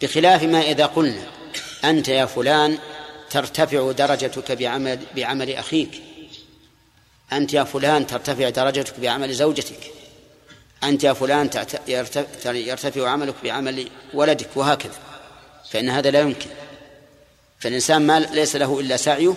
[0.01, 1.23] بخلاف ما إذا قلنا
[1.83, 2.79] أنت يا فلان
[3.29, 6.01] ترتفع درجتك بعمل بعمل أخيك.
[7.33, 9.91] أنت يا فلان ترتفع درجتك بعمل زوجتك.
[10.83, 11.49] أنت يا فلان
[12.45, 14.99] يرتفع عملك بعمل ولدك وهكذا.
[15.71, 16.49] فإن هذا لا يمكن.
[17.61, 19.33] فالإنسان ما ليس له إلا سعيه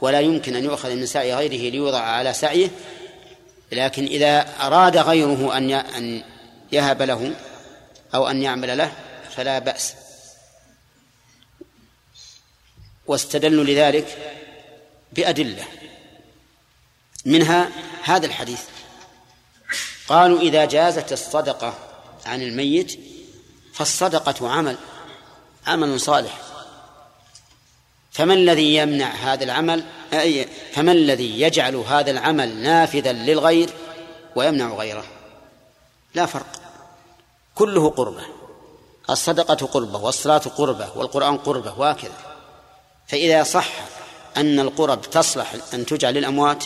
[0.00, 2.70] ولا يمكن أن يؤخذ من سعي غيره ليوضع على سعيه.
[3.72, 6.24] لكن إذا أراد غيره أن أن
[6.72, 7.34] يهب له
[8.14, 8.92] أو أن يعمل له
[9.36, 9.94] فلا بأس.
[13.06, 14.36] واستدلوا لذلك
[15.12, 15.64] بأدلة.
[17.24, 17.68] منها
[18.02, 18.62] هذا الحديث.
[20.08, 21.78] قالوا إذا جازت الصدقة
[22.26, 23.00] عن الميت
[23.74, 24.76] فالصدقة عمل
[25.66, 26.49] عمل صالح.
[28.10, 33.70] فما الذي يمنع هذا العمل؟ أي فما الذي يجعل هذا العمل نافذا للغير
[34.36, 35.04] ويمنع غيره؟
[36.14, 36.46] لا فرق.
[37.54, 38.22] كله قربة.
[39.10, 42.36] الصدقة قربة والصلاة قربة والقرآن قربة وهكذا.
[43.06, 43.68] فإذا صح
[44.36, 46.64] أن القرب تصلح أن تجعل للأموات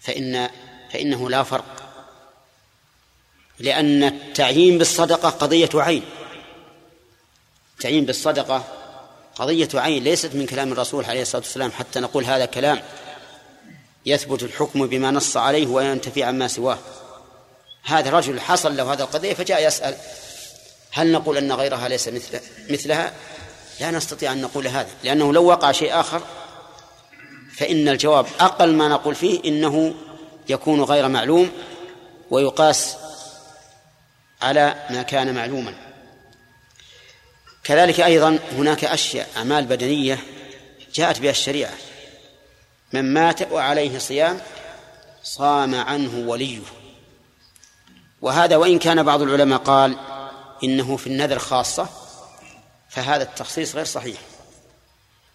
[0.00, 0.50] فإن
[0.92, 1.76] فإنه لا فرق.
[3.58, 6.04] لأن التعيين بالصدقة قضية عين.
[7.76, 8.64] التعيين بالصدقة
[9.40, 12.82] قضية عين ليست من كلام الرسول عليه الصلاة والسلام حتى نقول هذا كلام
[14.06, 16.78] يثبت الحكم بما نص عليه وينتفي عما سواه.
[17.82, 19.96] هذا رجل حصل له هذا القضية فجاء يسأل
[20.92, 23.12] هل نقول أن غيرها ليس مثل مثلها؟
[23.80, 26.22] لا نستطيع أن نقول هذا لأنه لو وقع شيء آخر
[27.56, 29.94] فإن الجواب أقل ما نقول فيه إنه
[30.48, 31.50] يكون غير معلوم
[32.30, 32.96] ويقاس
[34.42, 35.89] على ما كان معلوما.
[37.64, 40.18] كذلك أيضا هناك أشياء أعمال بدنية
[40.94, 41.72] جاءت بها الشريعة.
[42.92, 44.40] من مات وعليه صيام
[45.22, 46.58] صام عنه وليه.
[48.22, 49.96] وهذا وإن كان بعض العلماء قال
[50.64, 51.88] إنه في النذر خاصة
[52.88, 54.18] فهذا التخصيص غير صحيح.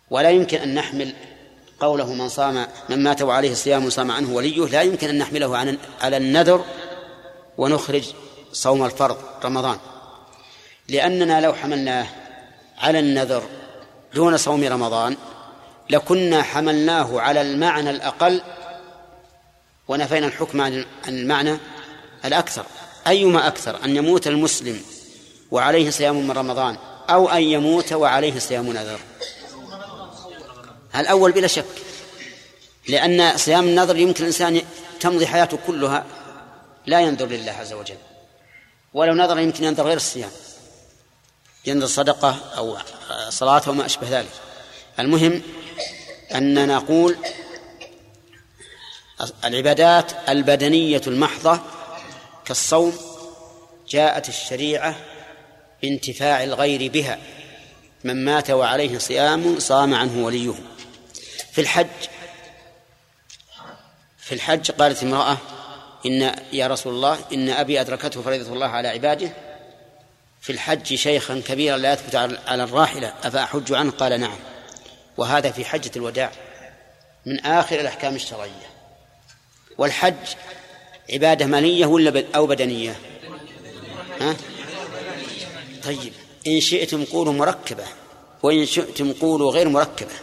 [0.09, 1.15] ولا يمكن أن نحمل
[1.79, 5.57] قوله من صام من مات وعليه صيام صام عنه وليه لا يمكن أن نحمله
[6.01, 6.65] على النذر
[7.57, 8.03] ونخرج
[8.51, 9.77] صوم الفرض رمضان.
[10.89, 12.07] لأننا لو حملناه
[12.77, 13.43] على النذر
[14.13, 15.17] دون صوم رمضان
[15.89, 18.41] لكنا حملناه على المعنى الأقل
[19.87, 21.57] ونفينا الحكم عن المعنى
[22.25, 22.65] الأكثر.
[23.07, 24.81] أيما أكثر أن يموت المسلم
[25.51, 26.77] وعليه صيام من رمضان
[27.09, 28.99] أو أن يموت وعليه صيام نذر.
[30.95, 31.65] الأول بلا شك
[32.87, 34.61] لأن صيام النذر يمكن الإنسان
[34.99, 36.05] تمضي حياته كلها
[36.85, 37.97] لا ينذر لله عز وجل.
[38.93, 40.31] ولو نذر يمكن ينذر غير الصيام.
[41.67, 42.77] ينذر صدقة أو
[43.29, 44.31] صلاة وما أشبه ذلك.
[44.99, 45.41] المهم
[46.35, 47.17] أننا نقول
[49.45, 51.59] العبادات البدنية المحضة
[52.45, 52.97] كالصوم
[53.89, 54.95] جاءت الشريعة
[55.81, 57.19] بانتفاع الغير بها.
[58.03, 60.53] من مات وعليه صيام صام عنه وليه.
[61.51, 61.87] في الحج
[64.17, 65.37] في الحج قالت امرأة
[66.05, 69.29] إن يا رسول الله إن أبي أدركته فريضة الله على عباده
[70.45, 72.15] في الحج شيخا كبيرا لا يثبت
[72.47, 73.13] على الراحلة.
[73.23, 74.37] أفأحج عنه؟ قال نعم.
[75.17, 76.31] وهذا في حجة الوداع.
[77.25, 78.69] من آخر الأحكام الشرعية.
[79.77, 80.35] والحج
[81.13, 82.99] عبادة مالية ولا أو بدنية؟
[84.21, 84.35] ها؟
[85.83, 86.13] طيب.
[86.47, 87.85] إن شئتم قولوا مركبة
[88.43, 90.13] وإن شئتم قولوا غير مركبة.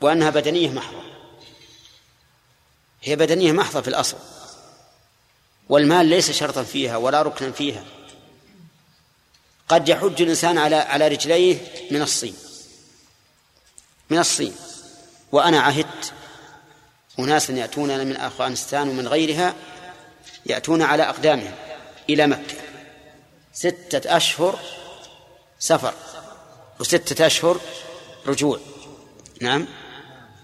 [0.00, 1.02] وأنها بدنية محضة.
[3.02, 4.16] هي بدنية محضة في الأصل.
[5.68, 7.84] والمال ليس شرطا فيها ولا ركنا فيها.
[9.72, 11.58] قد يحج الإنسان على على رجليه
[11.90, 12.34] من الصين.
[14.10, 14.54] من الصين.
[15.32, 16.12] وأنا عهدت
[17.18, 19.54] أناس يأتوننا من أفغانستان ومن غيرها
[20.46, 21.54] يأتون على أقدامهم
[22.10, 22.56] إلى مكة.
[23.52, 24.58] ستة أشهر
[25.58, 25.94] سفر
[26.80, 27.60] وستة أشهر
[28.26, 28.60] رجوع.
[29.40, 29.66] نعم؟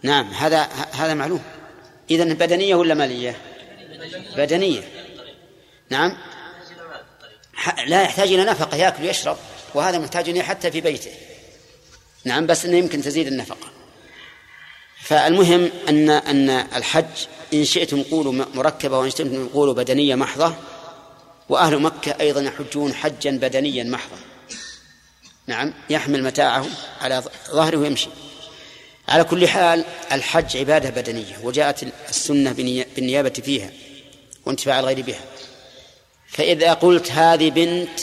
[0.03, 0.63] نعم هذا
[0.93, 1.43] هذا معلوم.
[2.11, 3.37] إذن بدنية ولا مالية؟
[4.37, 4.83] بدنية.
[5.91, 6.17] نعم؟
[7.87, 9.37] لا يحتاج إلى نفقة يأكل ويشرب
[9.75, 11.11] وهذا محتاج إليه حتى في بيته.
[12.25, 13.71] نعم بس إنه يمكن تزيد النفقة.
[15.03, 20.55] فالمهم أن أن الحج إن شئتم قولوا مركبة وإن شئتم قولوا بدنية محضة
[21.49, 24.17] وأهل مكة أيضا يحجون حجا بدنيا محضا.
[25.47, 26.67] نعم يحمل متاعه
[27.01, 28.09] على ظهره ويمشي.
[29.09, 32.53] على كل حال الحج عبادة بدنية وجاءت السنة
[32.97, 33.71] بالنيابة فيها
[34.47, 35.21] وانتفاع الغير بها.
[36.29, 38.01] فإذا قلت هذه بنت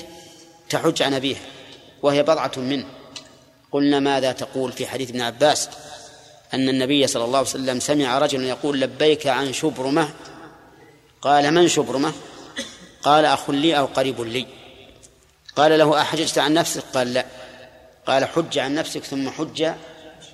[0.69, 1.41] تحج عن أبيها
[2.01, 2.85] وهي بضعة منه.
[3.71, 5.69] قلنا ماذا تقول في حديث ابن عباس؟
[6.53, 10.09] أن النبي صلى الله عليه وسلم سمع رجلا يقول لبيك عن شبرمة.
[11.21, 12.13] قال من شبرمة؟
[13.03, 14.47] قال أخ لي أو قريب لي.
[15.55, 17.25] قال له أحججت عن نفسك؟ قال لا.
[18.07, 19.71] قال حج عن نفسك ثم حج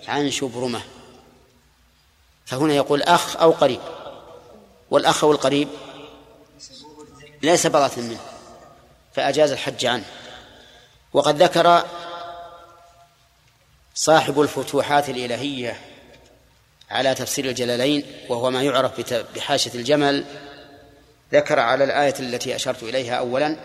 [0.07, 0.81] عن شبرمة.
[2.45, 3.79] فهنا يقول أخ أو قريب
[4.91, 5.67] والأخ والقريب
[7.43, 8.19] ليس بضعة منه
[9.13, 10.05] فأجاز الحج عنه.
[11.13, 11.83] وقد ذكر
[13.95, 15.79] صاحب الفتوحات الإلهية
[16.91, 20.25] على تفسير الجلالين وهو ما يعرف بحاشة الجمل
[21.33, 23.57] ذكر على الآية التي أشرت إليها أولا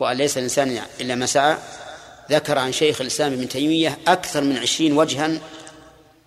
[0.00, 1.56] وأن ليس الإنسان إلا ما سعى.
[2.30, 5.30] ذكر عن شيخ الإسلام ابن تيمية أكثر من عشرين وجها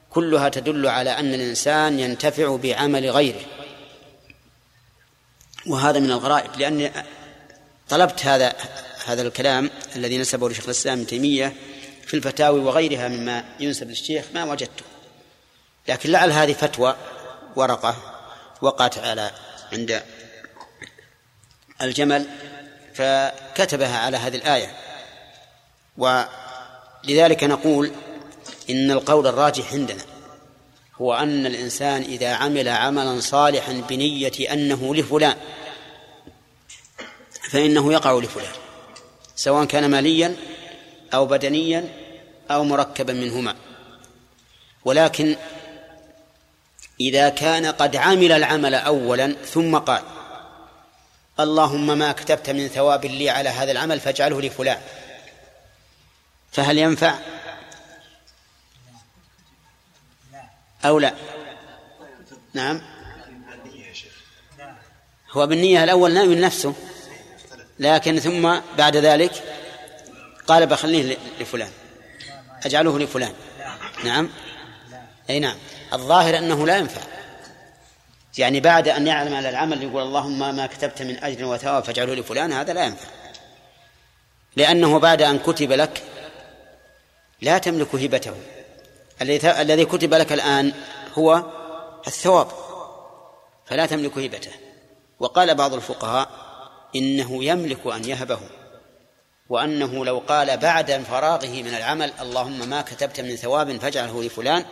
[0.09, 3.41] كلها تدل على أن الإنسان ينتفع بعمل غيره.
[5.67, 6.91] وهذا من الغرائب لأني
[7.89, 8.53] طلبت هذا
[9.05, 11.53] هذا الكلام الذي نسبه لشيخ الإسلام ابن تيمية
[12.07, 14.83] في الفتاوي وغيرها مما ينسب للشيخ ما وجدته.
[15.87, 16.95] لكن لعل هذه فتوى
[17.55, 17.95] ورقة
[18.61, 19.31] وقعت على
[19.73, 20.03] عند
[21.81, 22.27] الجمل
[22.93, 24.75] فكتبها على هذه الآية.
[25.97, 27.91] ولذلك نقول
[28.69, 30.12] إن القول الراجح عندنا.
[31.01, 35.35] هو أن الإنسان إذا عمل عملا صالحا بنية أنه لفلان
[37.49, 38.53] فإنه يقع لفلان
[39.35, 40.35] سواء كان ماليا
[41.13, 41.89] أو بدنيا
[42.51, 43.55] أو مركبا منهما.
[44.85, 45.35] ولكن
[46.99, 50.01] إذا كان قد عمل العمل أولا ثم قال
[51.39, 54.81] اللهم ما كتبت من ثواب لي على هذا العمل فاجعله لفلان
[56.51, 57.15] فهل ينفع؟
[60.85, 61.13] أو لا؟
[62.53, 62.81] نعم.
[65.31, 66.73] هو بالنية الأول ناوي نفسه
[67.79, 69.43] لكن ثم بعد ذلك
[70.47, 71.71] قال بخليه لفلان.
[72.65, 73.33] أجعله لفلان.
[74.03, 74.29] نعم.
[75.29, 75.57] أي نعم.
[75.93, 77.01] الظاهر أنه لا ينفع.
[78.37, 82.53] يعني بعد أن يعلم على العمل يقول اللهم ما كتبت من أجر وثواب فاجعله لفلان
[82.53, 83.07] هذا لا ينفع.
[84.55, 86.03] لأنه بعد أن كتب لك
[87.41, 88.35] لا تملك هبته.
[89.21, 90.73] الذي كتب لك الآن
[91.13, 91.43] هو
[92.07, 92.47] الثواب
[93.65, 94.51] فلا تملك هبته.
[95.19, 96.29] وقال بعض الفقهاء
[96.95, 98.39] إنه يملك أن يهبه
[99.49, 104.65] وأنه لو قال بعد فراغه من العمل اللهم ما كتبت من ثواب فاجعله لفلان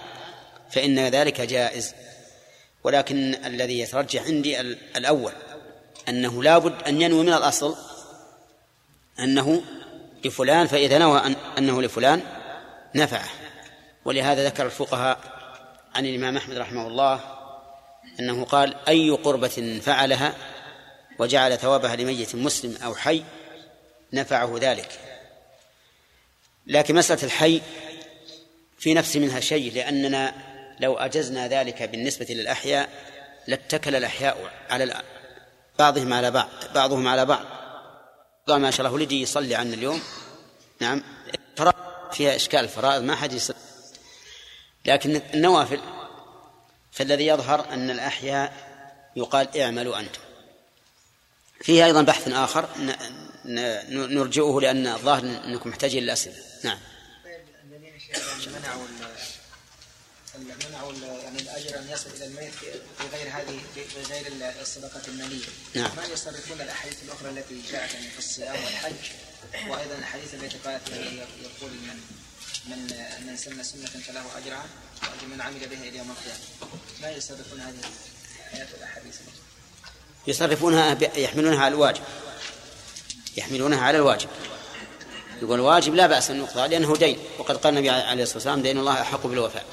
[0.70, 1.94] فإن ذلك جائز.
[2.84, 4.62] ولكن الذي يترجح عندي
[4.98, 5.32] الأول
[6.10, 7.76] أنه لا بد أن ينوي من الأصل
[9.20, 9.62] أنه
[10.26, 12.22] لفلان فإذا نوى أنه لفلان
[12.96, 13.30] نفعه.
[14.06, 15.18] ولهذا ذكر الفقهاء
[15.95, 17.20] عن الإمام أحمد رحمه الله
[18.20, 20.36] أنه قال أي قربة فعلها
[21.20, 23.24] وجعل ثوابها لميت مسلم أو حي
[24.14, 24.99] نفعه ذلك.
[26.68, 27.62] لكن مسألة الحي
[28.80, 30.34] في نفس منها شيء لأننا
[30.80, 32.89] لو أجزنا ذلك بالنسبة للأحياء
[33.47, 35.02] لاتكل الأحياء على
[35.80, 37.45] بعضهم على بعض بعضهم على بعض.
[38.47, 40.02] قال ما شاء الله ولدي يصلي عنا اليوم.
[40.80, 41.04] نعم.
[42.12, 43.56] فيها إشكال الفرائض ما حد يصلي.
[44.86, 45.80] لكن النوافل
[46.92, 48.54] فالذي يظهر أن الأحياء
[49.16, 50.22] يقال اعملوا أنتم
[51.62, 52.70] فيه أيضا بحث آخر
[53.46, 56.78] نرجئه لأن الظاهر أنكم محتاجين للأسئلة نعم
[58.48, 58.88] منعوا
[60.70, 64.26] منعوا يعني الاجر ان يصل إلى الميت في في غير هذه في غير
[64.62, 65.46] الصدقه الماليه.
[65.76, 65.96] نعم.
[65.98, 69.12] ما يصرفون الأحاديث الأخرى التي جاءت يعني في الصيام والحج
[69.70, 71.72] وأيضا الحديث التي قالت يقول
[72.66, 72.78] من
[73.28, 74.66] من سن سنة فله اجرها
[75.03, 76.39] وأجر من عمل بها إلى يوم القيامة.
[77.01, 77.80] ما يصرفون هذه
[78.49, 79.41] الآيات والاحاديث الأخرى.
[80.28, 82.03] يصرفونها يحملونها على الواجب.
[83.38, 84.30] يحملونها على الواجب.
[85.41, 87.20] يقول الواجب لا بأس أن يقضى لأنه دين.
[87.39, 89.66] وقد قال النبي عليه الصلاة والسلام دين الله أحق بالوفاء.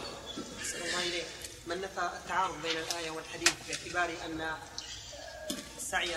[1.67, 4.57] من نفى التعارض بين الآية والحديث باعتبار أن
[5.91, 6.11] سعي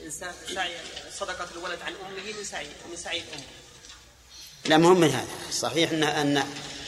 [0.00, 0.76] الإنسان سعي
[1.18, 3.40] صدقة الولد عن أمه من سعي من سعي الأم.
[4.64, 5.26] لا مهم من هذا.
[5.52, 6.36] صحيح أن أن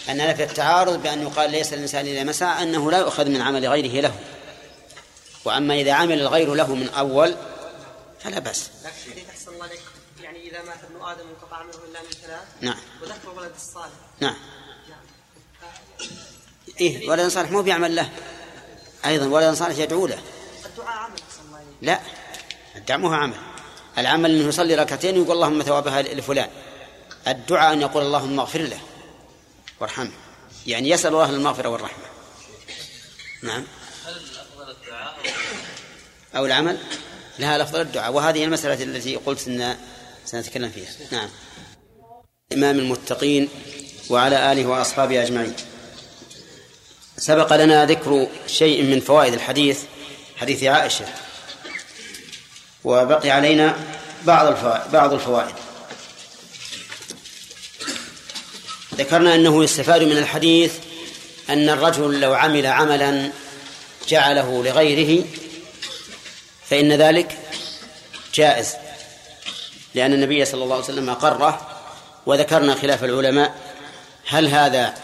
[0.09, 4.01] أن نفي التعارض بأن يقال ليس الإنسان إذا مسعى أنه لا يؤخذ من عمل غيره
[4.01, 4.14] له.
[5.45, 7.37] وأما إذا عمل الغير له من أول
[8.20, 8.70] فلا بأس.
[8.85, 9.68] لكن أحسن الله
[10.22, 12.77] يعني إذا مات ابن آدم انقطع منه إلا من ثلاث نعم.
[13.03, 13.95] وذكر ولد الصالح.
[14.20, 14.35] نعم.
[14.89, 16.09] نعم.
[16.81, 18.09] إيه ولد صالح مو بيعمل له.
[19.07, 20.18] أيضا ولد صالح يدعو له.
[20.66, 21.18] الدعاء عمل
[21.83, 22.01] لا
[22.77, 23.37] الدعم هو عمل.
[23.99, 26.49] العمل إنه يصلي ركعتين ويقول اللهم ثوابها لفلان.
[27.29, 28.81] الدعاء أن يقول اللهم اغفر له
[29.81, 30.11] وارحمه.
[30.66, 32.05] يعني يسأل الله المغفرة والرحمة.
[33.43, 33.64] نعم.
[34.07, 34.12] هل
[34.70, 35.16] الدعاء
[36.37, 36.79] أو العمل؟
[37.39, 38.12] لها الافضل الدعاء.
[38.12, 39.77] وهذه المسألة التي قلت إن
[40.25, 40.91] سنتكلم فيها.
[41.11, 41.29] نعم.
[42.53, 43.49] إمام المتقين
[44.11, 45.55] وعلى آله وأصحابه أجمعين.
[47.16, 49.83] سبق لنا ذكر شيء من فوائد الحديث
[50.37, 51.07] حديث عائشة.
[52.85, 53.77] وبقي علينا
[54.25, 54.47] بعض
[54.93, 55.55] بعض الفوائد.
[58.99, 60.72] ذكرنا أنه يستفاد من الحديث
[61.51, 63.30] أن الرجل لو عمل عملا
[64.09, 65.24] جعله لغيره
[66.70, 67.38] فإن ذلك
[68.34, 68.74] جائز
[69.95, 71.68] لأن النبي صلى الله عليه وسلم أقره
[72.26, 73.55] وذكرنا خلاف العلماء
[74.28, 74.95] هل هذا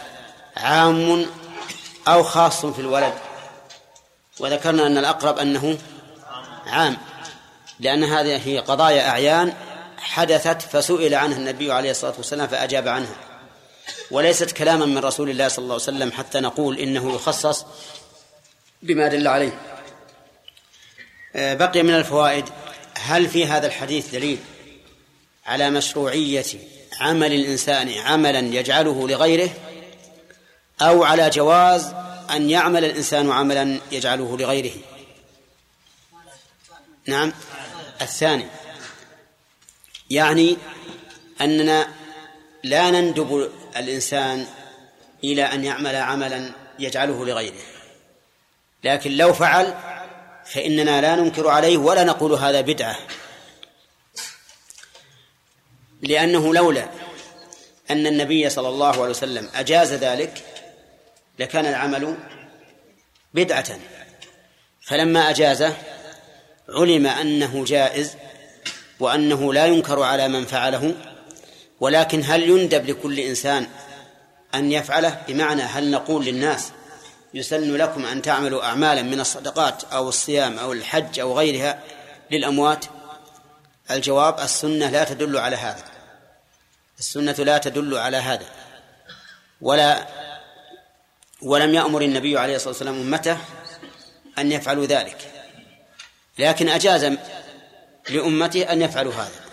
[0.57, 1.25] عام
[2.07, 3.13] أو خاص في الولد
[4.39, 5.77] وذكرنا أن الأقرب أنه
[6.67, 6.97] عام
[7.79, 9.53] لأن هذه قضايا أعيان
[9.97, 13.30] حدثت فسئل عنها النبي عليه الصلاة والسلام فأجاب عنها.
[14.11, 17.65] وليست كلاما من رسول الله صلى الله عليه وسلم حتى نقول إنه يخصص
[18.81, 19.61] بما دل عليه.
[21.35, 22.45] آه، بقي من الفوائد
[22.97, 24.39] هل في هذا الحديث دليل
[25.45, 26.45] على مشروعية
[26.99, 29.49] عمل الإنسان عملا يجعله لغيره
[30.81, 31.93] أو على جواز
[32.29, 34.71] أن يعمل الإنسان عملا يجعله لغيره؟
[37.07, 37.33] نعم.
[38.01, 38.45] الثاني
[40.09, 40.57] يعني
[41.41, 41.87] أننا
[42.63, 44.47] لا نندب الإنسان
[45.23, 47.61] إلى أن يعمل عملا يجعله لغيره.
[48.83, 49.73] لكن لو فعل
[50.45, 52.97] فإننا لا ننكر عليه ولا نقول هذا بدعة.
[56.01, 56.89] لأنه لولا
[57.91, 60.43] أن النبي صلى الله عليه وسلم أجاز ذلك
[61.39, 62.17] لكان العمل
[63.33, 63.79] بدعة.
[64.81, 65.77] فلما أجازه
[66.69, 68.15] علم أنه جائز
[68.99, 71.10] وأنه لا ينكر على من فعله.
[71.81, 73.67] ولكن هل يندب لكل إنسان
[74.55, 76.71] أن يفعله؟ بمعنى هل نقول للناس
[77.33, 81.83] يسن لكم أن تعملوا أعمالا من الصدقات أو الصيام أو الحج أو غيرها
[82.31, 82.85] للأموات؟
[83.91, 85.83] الجواب السنة لا تدل على هذا.
[86.99, 88.45] السنة لا تدل على هذا.
[89.61, 90.07] ولا
[91.41, 93.37] ولم يأمر النبي عليه الصلاة والسلام أمته
[94.37, 95.17] أن يفعلوا ذلك.
[96.39, 97.17] لكن أجاز
[98.09, 99.50] لأمته أن يفعلوا هذا.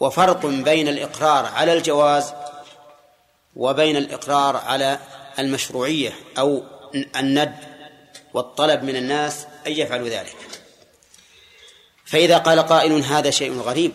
[0.00, 2.32] وفرق بين الإقرار على الجواز
[3.56, 4.98] وبين الإقرار على
[5.38, 6.62] المشروعية أو
[7.16, 7.54] الند
[8.34, 10.36] والطلب من الناس أن يفعلوا ذلك.
[12.04, 13.92] فإذا قال قائل هذا شيء غريب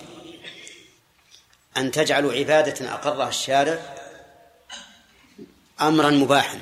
[1.78, 3.80] أن تجعلوا عبادة أقرها الشارع
[5.82, 6.60] أمرا مباحا.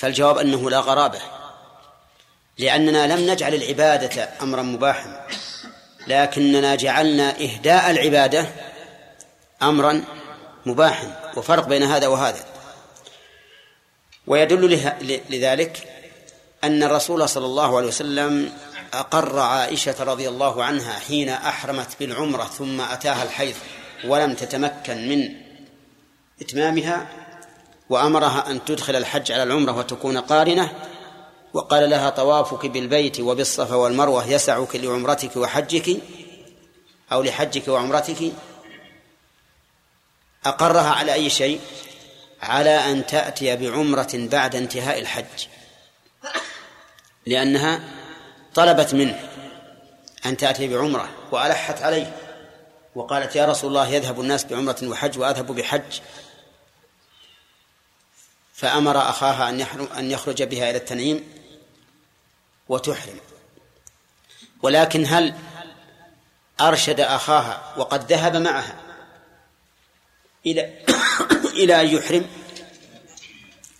[0.00, 1.20] فالجواب أنه لا غرابة
[2.58, 5.26] لأننا لم نجعل العبادة أمرا مباحا.
[6.10, 8.46] لكننا جعلنا إهداء العبادة
[9.62, 10.04] أمرا
[10.66, 12.44] مباحا وفرق بين هذا وهذا.
[14.26, 14.80] ويدل
[15.30, 15.88] لذلك
[16.64, 18.52] أن الرسول صلى الله عليه وسلم
[18.94, 23.54] أقر عائشة رضي الله عنها حين أحرمت بالعمرة ثم أتاها الحيض
[24.04, 25.34] ولم تتمكن من
[26.42, 27.06] إتمامها
[27.90, 30.72] وأمرها أن تدخل الحج على العمرة وتكون قارنة
[31.54, 35.96] وقال لها طوافك بالبيت وبالصفا والمروة يسعك لعمرتك وحجك
[37.12, 38.32] أو لحجك وعمرتك.
[40.46, 41.60] أقرها على أي شيء؟
[42.42, 45.46] على أن تأتي بعمرة بعد انتهاء الحج.
[47.26, 47.80] لأنها
[48.54, 49.28] طلبت منه
[50.26, 52.16] أن تأتي بعمرة وألحت عليه
[52.94, 56.00] وقالت يا رسول الله يذهب الناس بعمرة وحج وأذهب بحج.
[58.54, 59.48] فأمر أخاها
[59.98, 61.39] أن يخرج بها إلى التنعيم.
[62.70, 63.20] وتحرم.
[64.62, 65.34] ولكن هل
[66.60, 68.76] أرشد أخاها وقد ذهب معها
[70.46, 70.84] إلى
[71.60, 72.26] إلى أن يحرم؟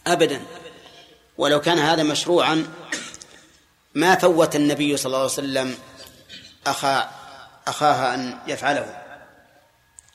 [0.07, 0.43] أبدا.
[1.39, 2.67] ولو كان هذا مشروعا
[3.95, 5.79] ما فوت النبي صلى الله عليه وسلم
[6.67, 7.11] أخا
[7.67, 9.03] أخاها أن يفعله.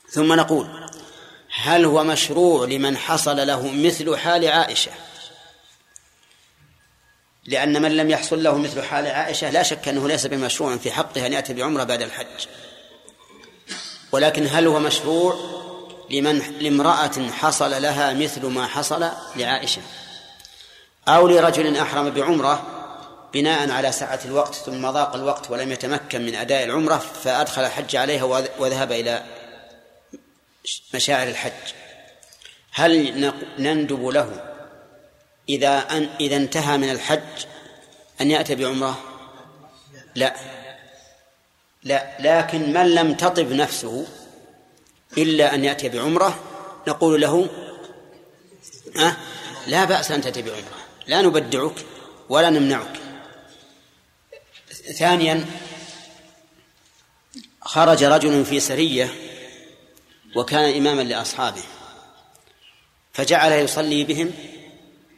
[0.10, 0.90] ثم نقول
[1.64, 4.92] هل هو مشروع لمن حصل له مثل حال عائشة؟
[7.48, 11.26] لأن من لم يحصل له مثل حال عائشة لا شك أنه ليس بمشروع في حقه
[11.26, 12.48] أن يأتي بعمرة بعد الحج.
[14.12, 15.36] ولكن هل هو مشروع
[16.12, 19.82] لمن لامرأة حصل لها مثل ما حصل لعائشة؟
[21.08, 22.64] أو لرجل أحرم بعمرة
[23.34, 28.24] بناء على سعة الوقت ثم ضاق الوقت ولم يتمكن من أداء العمرة فأدخل الحج عليها
[28.60, 29.24] وذهب إلى
[30.94, 31.74] مشاعر الحج.
[32.72, 34.55] هل نندب له
[35.50, 37.46] إذا أن إذا انتهى من الحج
[38.22, 39.04] أن يأتي بعمرة؟
[40.16, 40.36] لا.
[41.84, 42.16] لا.
[42.20, 44.08] لكن من لم تطب نفسه
[45.18, 46.44] إلا أن يأتي بعمرة
[46.88, 47.50] نقول له
[49.00, 49.18] أه
[49.68, 50.86] لا بأس أن تأتي بعمرة.
[51.08, 51.76] لا نبدعك
[52.30, 53.00] ولا نمنعك.
[54.98, 55.46] ثانيا
[57.62, 59.16] خرج رجل في سرية
[60.36, 61.64] وكان إماما لأصحابه
[63.14, 64.32] فجعل يصلي بهم.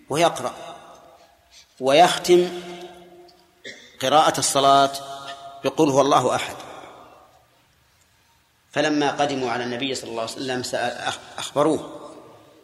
[0.10, 0.54] ويقرأ
[1.80, 2.62] ويختم
[4.02, 4.92] قراءة الصلاة
[5.64, 6.56] بقول هو الله أحد.
[8.72, 12.10] فلما قدموا على النبي صلى الله عليه وسلم سأل أخبروه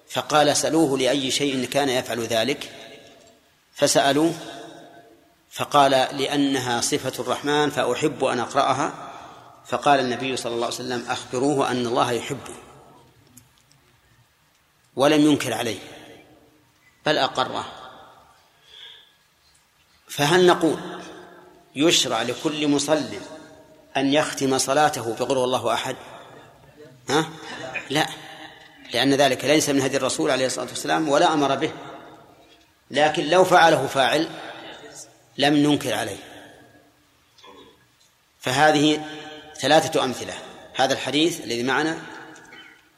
[0.10, 2.72] فقال سألوه لأي شيء كان يفعل ذلك؟
[3.76, 4.34] فسألوه
[5.52, 8.94] فقال لأنها صفة الرحمن فأحب أن أقرأها.
[9.66, 12.56] فقال النبي صلى الله عليه وسلم أخبروه أن الله يحبه
[14.96, 15.80] ولم ينكر عليه.
[17.06, 17.66] بل أقره.
[20.08, 20.80] فهل نقول
[21.76, 23.06] يشرع لكل مصل
[23.98, 25.96] أن يختم صلاته بقول الله أحد؟
[27.10, 27.30] ها؟
[27.90, 28.08] لا.
[28.94, 31.72] لأن ذلك ليس من هدي الرسول عليه الصلاة والسلام ولا أمر به.
[32.92, 34.30] لكن لو فعله فاعل
[35.38, 36.18] لم ننكر عليه.
[38.40, 39.06] فهذه
[39.60, 40.34] ثلاثة أمثلة.
[40.76, 42.00] هذا الحديث الذي معنا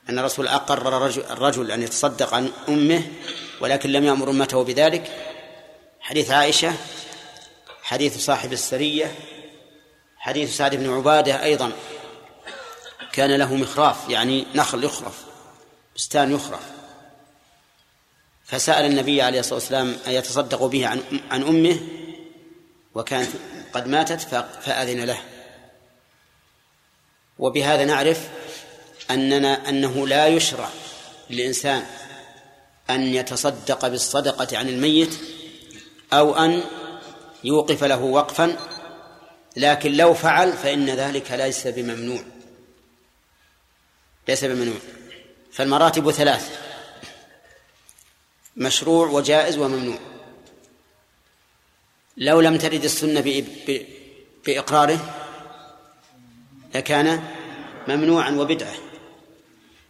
[0.09, 3.03] أن الرسول أقر الرجل, أن يتصدق عن أمه
[3.61, 5.11] ولكن لم يأمر أمته بذلك.
[5.99, 6.73] حديث عائشة
[7.83, 9.15] حديث صاحب السرية
[10.17, 11.71] حديث سعد بن عبادة أيضا
[13.11, 15.23] كان له مخراف يعني نخل يخرف
[15.95, 16.61] بستان يخرف.
[18.45, 21.01] فسأل النبي عليه الصلاة والسلام أن يتصدق به عن
[21.31, 21.79] عن أمه؟
[22.95, 23.29] وكانت
[23.73, 24.21] قد ماتت
[24.61, 25.21] فأذن له.
[27.39, 28.29] وبهذا نعرف
[29.11, 30.69] أننا أنه لا يشرع
[31.29, 31.85] للإنسان
[32.89, 35.19] أن يتصدق بالصدقة عن الميت
[36.13, 36.63] أو أن
[37.43, 38.57] يوقف له وقفا
[39.55, 42.23] لكن لو فعل فإن ذلك ليس بممنوع.
[44.27, 44.77] ليس بممنوع.
[45.51, 46.59] فالمراتب ثلاث
[48.57, 49.99] مشروع وجائز وممنوع.
[52.17, 53.43] لو لم ترد السنة
[54.45, 55.15] بإقراره
[56.75, 57.23] لكان
[57.87, 58.84] ممنوعا وبدعة.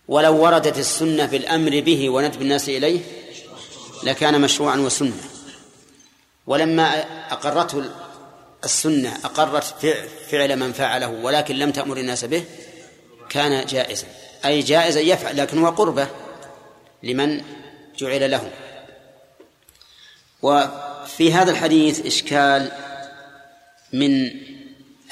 [0.07, 2.99] ولو وردت السنة بالأمر به وندب الناس إليه
[4.03, 5.23] لكان مشروعا وسنة.
[6.47, 7.01] ولما
[7.33, 7.91] أقرته
[8.63, 9.63] السنة أقرت
[10.31, 12.43] فعل من فعله ولكن لم تأمر الناس به
[13.29, 14.07] كان جائزا.
[14.45, 16.07] أي جائزا يفعل لكن هو قربة
[17.03, 17.41] لمن
[17.97, 18.51] جعل له.
[20.41, 22.71] وفي هذا الحديث إشكال
[23.93, 24.31] من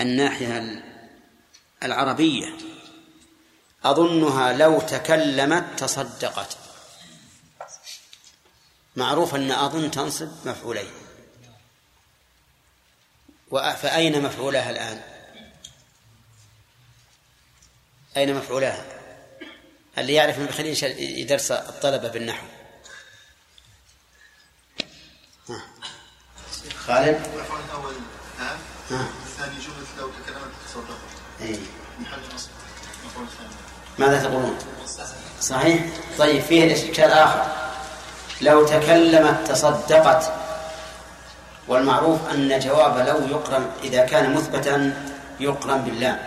[0.02, 0.84] الناحية
[1.84, 2.73] العربية.
[3.84, 6.58] أظنها لو تكلمت تصدقت.
[8.96, 10.92] معروف أن أظن تنصب مفعولين.
[13.52, 15.02] فأين مفعولها الآن؟
[18.18, 18.86] أين مفعولها؟
[19.98, 22.48] اللي يعرف من بخليل يدرس الطلبة بالنحو.
[26.76, 27.96] خالد؟ المفعول الأول
[28.92, 30.98] الثاني جملة لو تكلمت تصدقت.
[31.42, 31.60] أي.
[32.00, 32.50] محل نصب.
[33.02, 33.62] المفعول الثاني
[33.98, 34.58] ماذا تقولون؟
[35.41, 35.86] صحيح؟
[36.18, 37.46] طيب فيه إشكال آخر.
[38.41, 40.32] لو تكلمت تصدقت
[41.68, 44.94] والمعروف أن جواب لو يقرن إذا كان مثبتا
[45.39, 46.20] يقرن بالله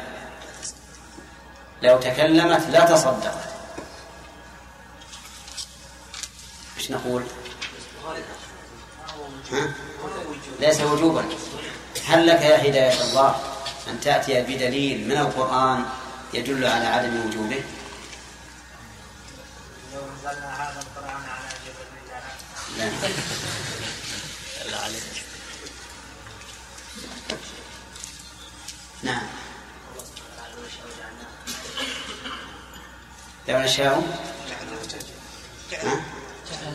[1.83, 3.47] لو تكلمت لا تصدقت.
[6.77, 7.23] إيش نقول؟
[9.53, 9.69] ها؟
[10.61, 11.25] ليس وجوبا.
[12.07, 13.37] هل لك يا هداية الله
[13.89, 15.85] أن تأتي بدليل من القرآن
[16.37, 17.63] يدل على عدم وجوبه
[19.95, 21.87] لو نزلنا هذا القرآن على جبل
[24.71, 25.03] لا عليك
[29.03, 29.23] نعم.
[33.49, 34.03] لو نشاء؟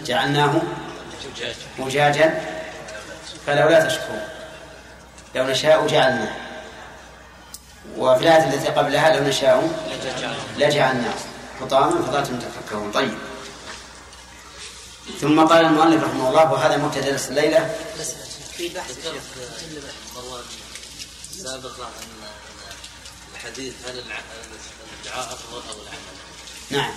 [0.05, 0.61] جعلناه
[1.77, 2.41] مجاجا.
[3.47, 4.27] فلولا تشكرون
[5.35, 6.50] لو نشاء جعلناه.
[7.97, 9.69] وفي الآية التي قبلها لو نشاء
[10.57, 11.13] لجعلناه
[11.61, 13.17] حطاما فظلتم تفكرون طيب.
[15.21, 17.75] ثم قال المؤلف رحمه الله وهذا مبتدا درس الليلة.
[18.57, 19.07] في بحث
[21.43, 22.27] سابقة أن
[23.33, 23.99] الحديث هل
[24.99, 26.11] الدعاء أفضل أو العمل؟
[26.69, 26.93] نعم.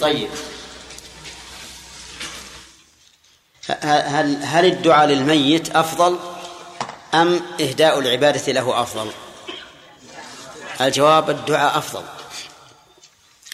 [0.00, 0.30] طيب.
[3.84, 6.18] هل هل الدعاء للميت أفضل
[7.14, 9.10] أم إهداء العبادة له أفضل؟
[10.80, 12.04] الجواب الدعاء أفضل.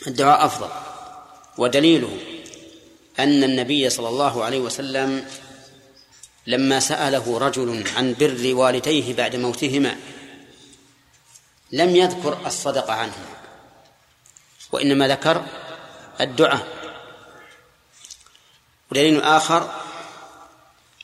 [0.06, 0.70] الدعاء أفضل.
[1.58, 2.18] ودليله
[3.18, 5.28] أن النبي صلى الله عليه وسلم
[6.46, 9.96] لما سأله رجل عن بر والديه بعد موتهما
[11.72, 13.36] لم يذكر الصدقة عنهما
[14.72, 15.46] وإنما ذكر
[16.20, 16.66] الدعاء.
[18.90, 19.70] ودليل آخر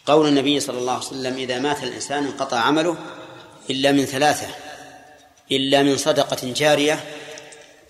[0.07, 2.97] قول النبي صلى الله عليه وسلم إذا مات الإنسان انقطع عمله
[3.71, 4.62] إلا من ثلاثة.
[5.51, 7.05] إلا من صدقة جارية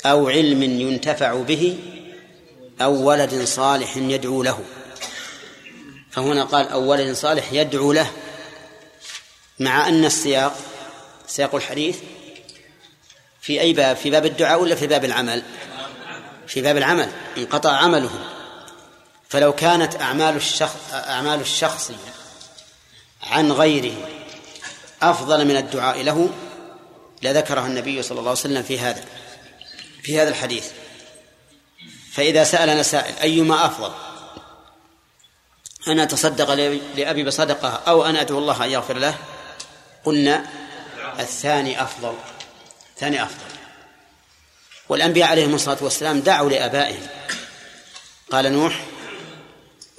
[0.07, 1.79] أو علم ينتفع به
[2.81, 4.65] أو ولد صالح يدعو له.
[6.11, 8.11] فهنا قال أو ولد صالح يدعو له
[9.59, 10.57] مع أن السياق
[11.27, 11.99] سياق الحديث
[13.41, 15.43] في أي باب؟ في باب الدعاء ولا في باب العمل؟
[16.47, 18.11] في باب العمل انقطع عمله.
[19.29, 21.93] فلو كانت أعمال الشخص أعمال الشخص
[23.23, 24.09] عن غيره
[25.03, 26.31] أفضل من الدعاء له
[27.23, 29.05] لذكره النبي صلى الله عليه وسلم في هذا
[30.03, 30.71] في هذا الحديث.
[32.13, 33.93] فإذا سألنا سائل أيما أفضل؟
[35.89, 36.51] أن أتصدق
[36.97, 39.15] لأبي بصدقة أو أن أدعو الله أن يغفر له؟
[40.05, 40.47] قلنا
[41.21, 42.15] الثاني أفضل
[42.95, 43.45] الثاني أفضل.
[44.89, 47.07] والأنبياء عليهم الصلاة والسلام دعوا لآبائهم.
[48.33, 48.85] قال نوح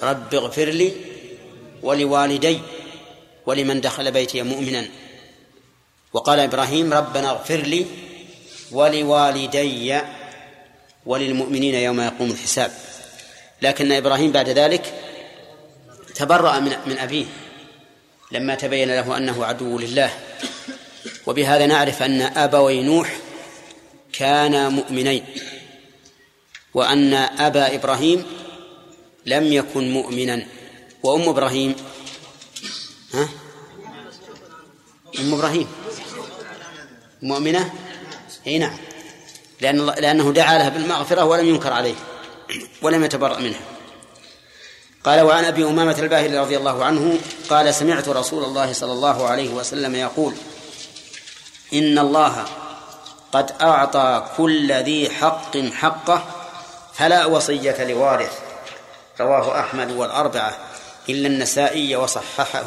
[0.04, 0.94] رب اغفر لي
[1.82, 2.60] ولوالدي
[3.46, 5.03] ولمن دخل بيتي مؤمنا.
[6.14, 7.86] وقال إبراهيم ربنا اغفر لي
[8.72, 10.02] ولوالدي
[11.06, 12.72] وللمؤمنين يوم يقوم الحساب.
[13.62, 14.94] لكن إبراهيم بعد ذلك
[16.16, 17.26] تبرأ من من أبيه
[18.32, 20.12] لما تبين له أنه عدو لله.
[21.28, 23.18] وبهذا نعرف أن أبوي نوح
[24.14, 25.26] كانا مؤمنين
[26.74, 28.26] وأن أبا إبراهيم
[29.26, 30.46] لم يكن مؤمنا.
[31.04, 31.76] وأم إبراهيم
[33.14, 33.30] ها؟
[35.20, 35.68] أم إبراهيم.
[37.24, 37.74] مؤمنة؟
[38.48, 38.78] أي نعم.
[39.62, 41.96] لأن لأنه دعا لها بالمغفرة ولم ينكر عليه
[42.82, 43.60] ولم يتبرأ منها.
[45.04, 47.18] قال وعن أبي أمامة الباهلي رضي الله عنه
[47.50, 50.34] قال سمعت رسول الله صلى الله عليه وسلم يقول
[51.74, 52.46] إن الله
[53.32, 56.26] قد أعطى كل ذي حق حقه
[56.94, 58.40] فلا وصية لوارث.
[59.20, 60.58] رواه أحمد والأربعة
[61.10, 62.64] إلا النسائي وصححه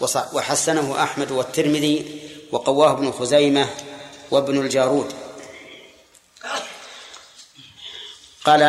[0.00, 3.68] وصح وحسنه أحمد والترمذي وقواه ابن خزيمة
[4.30, 5.14] وابن الجارود.
[8.44, 8.62] قال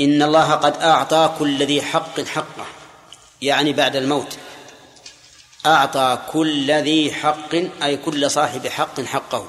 [0.00, 2.66] إن الله قد أعطى كل ذي حق حقه
[3.42, 4.38] يعني بعد الموت.
[5.66, 9.48] أعطى كل ذي حق أي كل صاحب حق حقه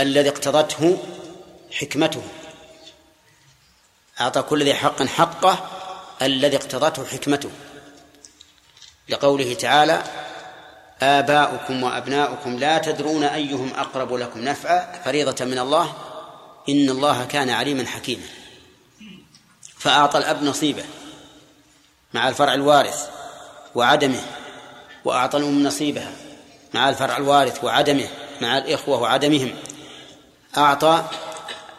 [0.00, 0.98] الذي اقتضته
[1.72, 2.22] حكمته.
[4.20, 5.70] أعطى كل ذي حق حقه
[6.22, 7.50] الذي اقتضته حكمته.
[9.08, 10.02] لقوله تعالى
[11.02, 15.92] آباؤكم وأبناؤكم لا تدرون أيهم أقرب لكم نفعا فريضة من الله.
[16.68, 18.26] إن الله كان عليما حكيما.
[19.78, 20.84] فأعطى الأب نصيبه
[22.14, 23.08] مع الفرع الوارث
[23.74, 24.20] وعدمه
[25.04, 26.12] وأعطى الأم نصيبها
[26.74, 28.08] مع الفرع الوارث وعدمه
[28.40, 29.54] مع الإخوة وعدمهم.
[30.56, 31.04] أعطى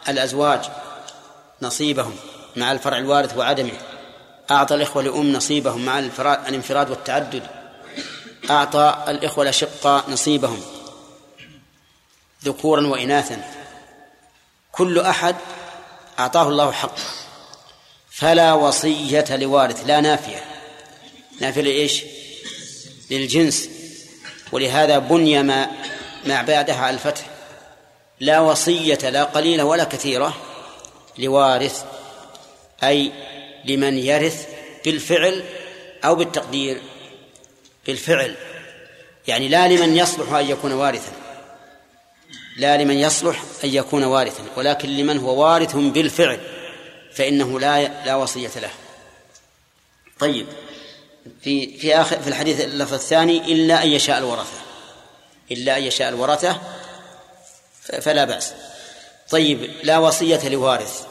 [0.08, 0.60] الأزواج
[1.62, 2.16] نصيبهم
[2.56, 3.72] مع الفرع الوارث وعدمه.
[4.50, 5.98] أعطى الإخوة لأم نصيبهم مع
[6.48, 7.61] الانفراد والتعدد.
[8.52, 10.62] أعطى الإخوة الأشقاء نصيبهم
[12.44, 13.50] ذكورا وإناثا.
[14.72, 15.36] كل أحد
[16.18, 17.02] أعطاه الله حقه
[18.10, 20.44] فلا وصية لوارث لا نافية.
[21.40, 22.04] نافية لإيش؟
[23.10, 23.68] للجنس.
[24.52, 25.70] ولهذا بني ما
[26.24, 27.26] ما بعدها على الفتح.
[28.20, 30.34] لا وصية لا قليلة ولا كثيرة
[31.18, 31.84] لوارث
[32.84, 33.12] أي
[33.64, 34.46] لمن يرث
[34.84, 35.44] بالفعل
[36.04, 36.80] أو بالتقدير.
[37.86, 38.36] بالفعل.
[39.28, 41.12] يعني لا لمن يصلح أن يكون وارثا.
[42.56, 44.44] لا لمن يصلح أن يكون وارثا.
[44.56, 46.40] ولكن لمن هو وارث بالفعل
[47.14, 48.70] فإنه لا لا وصية له.
[50.18, 50.46] طيب.
[51.42, 54.60] في في آخر في الحديث اللفظ الثاني إلا أن يشاء الورثة.
[55.50, 56.60] إلا أن يشاء الورثة
[58.00, 58.52] فلا بأس.
[59.30, 59.70] طيب.
[59.82, 61.06] لا وصية لوارث.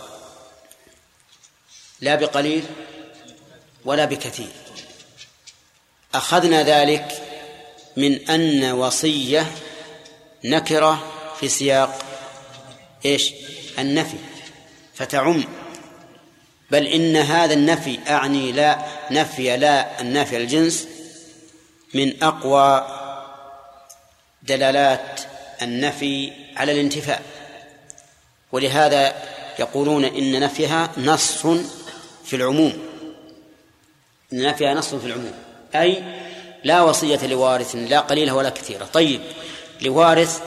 [2.02, 2.64] لا بقليل
[3.86, 4.61] ولا بكثير.
[6.14, 7.22] أخذنا ذلك
[7.98, 9.52] من أن وصية
[10.44, 11.04] نكرة
[11.40, 12.00] في سياق
[13.06, 13.34] إيش؟
[13.80, 14.18] النفي
[14.94, 15.44] فتعم.
[16.72, 20.88] بل إن هذا النفي أعني لا نفي لا النافي الجنس
[21.94, 22.88] من أقوى
[24.44, 25.22] دلالات
[25.62, 27.22] النفي على الانتفاء.
[28.52, 29.16] ولهذا
[29.60, 31.48] يقولون إن نفيها نص
[32.26, 32.74] في العموم.
[34.34, 35.34] إن نفيها نص في العموم.
[35.76, 36.04] أي
[36.64, 38.86] لا وصية لوارث لا قليلة ولا كثيرة.
[38.86, 39.22] طيب
[39.82, 40.42] لوارث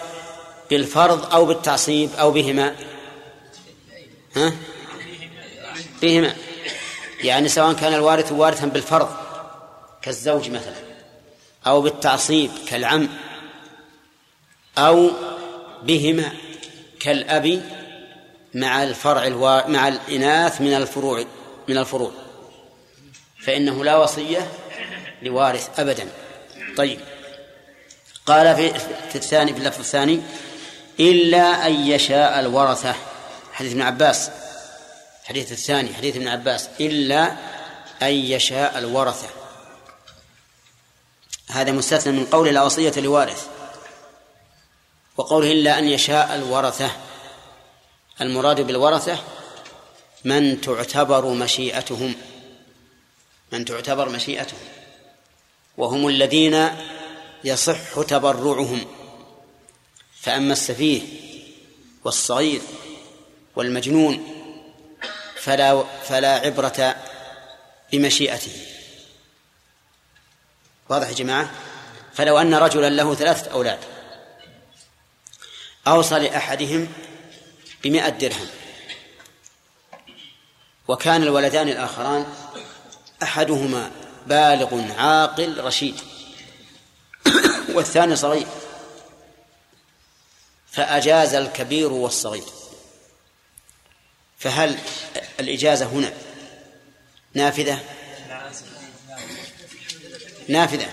[0.70, 2.74] بالفرض أو بالتعصيب أو بهما؟
[4.36, 4.52] ها؟
[6.02, 6.34] بهما.
[7.22, 9.08] يعني سواء كان الوارث وارثا بالفرض
[10.02, 10.74] كالزوج مثلا
[11.66, 13.08] أو بالتعصيب كالعم
[14.78, 15.10] أو
[15.82, 16.32] بهما
[17.00, 17.62] كالأب
[18.54, 19.68] مع الفرع الوا...
[19.68, 21.24] مع الإناث من الفروع
[21.68, 22.12] من الفروع.
[23.44, 24.48] فإنه لا وصية
[25.24, 26.08] لوارث أبدا.
[26.76, 27.00] طيب.
[28.26, 28.78] قال في
[29.10, 30.20] في الثاني في اللفظ الثاني
[31.00, 32.94] إلا أن يشاء الورثة.
[33.52, 34.30] حديث ابن عباس.
[35.22, 36.68] الحديث الثاني حديث ابن عباس.
[36.80, 37.36] إلا
[38.02, 39.28] أن يشاء الورثة.
[41.50, 43.46] هذا مستثنى من قول لا وصية لوارث.
[45.16, 46.90] وقوله إلا أن يشاء الورثة.
[48.20, 49.18] المراد بالورثة
[50.24, 52.14] من تعتبر مشيئتهم.
[53.52, 54.58] من تعتبر مشيئتهم.
[55.76, 56.68] وهم الذين
[57.44, 58.86] يصح تبرعهم.
[60.20, 61.02] فأما السفيه
[62.04, 62.60] والصغير
[63.56, 64.34] والمجنون
[65.36, 66.96] فلا فلا عبرة
[67.92, 68.52] بمشيئته
[70.88, 71.50] واضح يا جماعة؟
[72.14, 73.78] فلو أن رجلا له ثلاثة أولاد
[75.86, 76.88] أوصى لأحدهم
[77.84, 78.48] بمئة درهم
[80.88, 82.26] وكان الولدان الآخران
[83.22, 83.90] أحدهما
[84.26, 86.00] بالغ عاقل رشيد.
[87.74, 88.46] والثاني صغير.
[90.72, 92.44] فأجاز الكبير والصغير.
[94.38, 94.78] فهل
[95.40, 96.12] الإجازة هنا
[97.34, 97.80] نافذة؟
[100.48, 100.86] نافذة.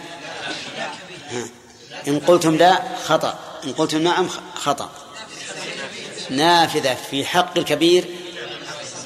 [1.29, 1.49] ها.
[2.07, 3.59] إن قلتم لا خطأ.
[3.63, 4.91] إن قلتم نعم خطأ.
[6.29, 8.05] نافذة في حق الكبير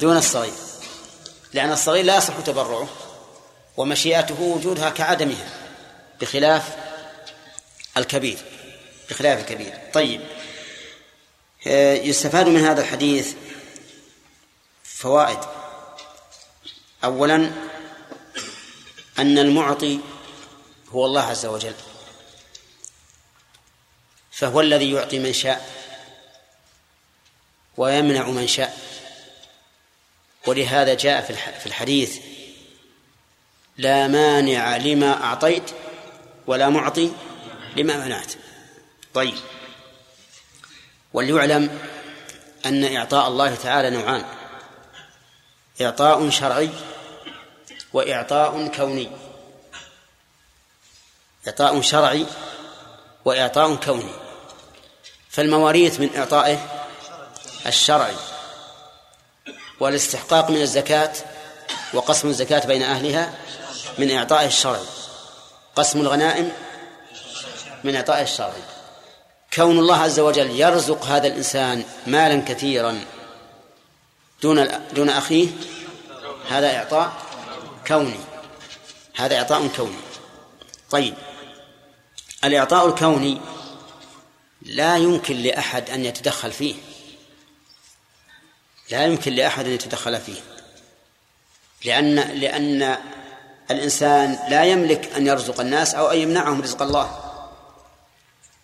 [0.00, 0.52] دون الصغير.
[1.52, 2.88] لأن الصغير لا يصح تبرعه.
[3.76, 5.48] ومشيئته وجودها كعدمها
[6.20, 6.76] بخلاف
[7.96, 8.38] الكبير
[9.10, 9.78] بخلاف الكبير.
[9.92, 10.20] طيب
[12.06, 13.34] يستفاد من هذا الحديث
[14.84, 15.38] فوائد.
[17.04, 17.52] أولا
[19.18, 19.98] أن المعطي
[20.88, 21.74] هو الله عز وجل
[24.30, 25.70] فهو الذي يعطي من شاء
[27.76, 28.78] ويمنع من شاء.
[30.46, 31.22] ولهذا جاء
[31.60, 32.18] في الحديث
[33.78, 35.70] لا مانع لما أعطيت
[36.46, 37.12] ولا معطي
[37.76, 38.32] لما منعت.
[39.14, 39.34] طيب.
[41.12, 41.78] وليعلم
[42.66, 44.24] أن إعطاء الله تعالى نوعان.
[45.80, 46.70] إعطاء شرعي
[47.92, 49.10] وإعطاء كوني.
[51.46, 52.26] إعطاء شرعي
[53.24, 54.12] وإعطاء كوني.
[55.30, 56.86] فالمواريث من إعطائه
[57.66, 58.16] الشرعي
[59.80, 61.12] والاستحقاق من الزكاة
[61.94, 63.34] وقسم الزكاة بين أهلها
[63.98, 64.86] من إعطائه الشرعي
[65.76, 66.52] قسم الغنائم
[67.84, 68.62] من إعطائه الشرعي
[69.54, 73.04] كون الله عز وجل يرزق هذا الإنسان مالا كثيرا
[74.42, 75.48] دون دون أخيه
[76.48, 77.26] هذا إعطاء
[77.86, 78.18] كوني.
[79.16, 79.96] هذا إعطاء كوني.
[80.90, 81.14] طيب.
[82.44, 83.40] الإعطاء الكوني
[84.62, 86.74] لا يمكن لأحد أن يتدخل فيه.
[88.90, 90.40] لا يمكن لأحد أن يتدخل فيه.
[91.84, 92.98] لأن لأن
[93.70, 97.18] الإنسان لا يملك أن يرزق الناس أو أن يمنعهم رزق الله.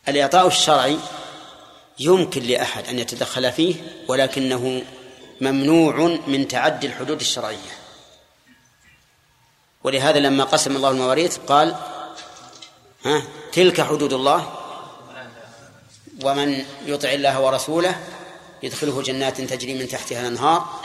[0.09, 0.99] الإعطاء الشرعي
[1.99, 3.75] يمكن لأحد أن يتدخل فيه
[4.09, 4.83] ولكنه
[5.41, 7.73] ممنوع من تعدي الحدود الشرعية.
[9.85, 11.75] ولهذا لما قسم الله المواريث قال
[13.05, 13.23] ها
[13.53, 14.53] تلك حدود الله
[16.25, 18.01] ومن يطع الله ورسوله
[18.63, 20.81] يدخله جنات تجري من تحتها الأنهار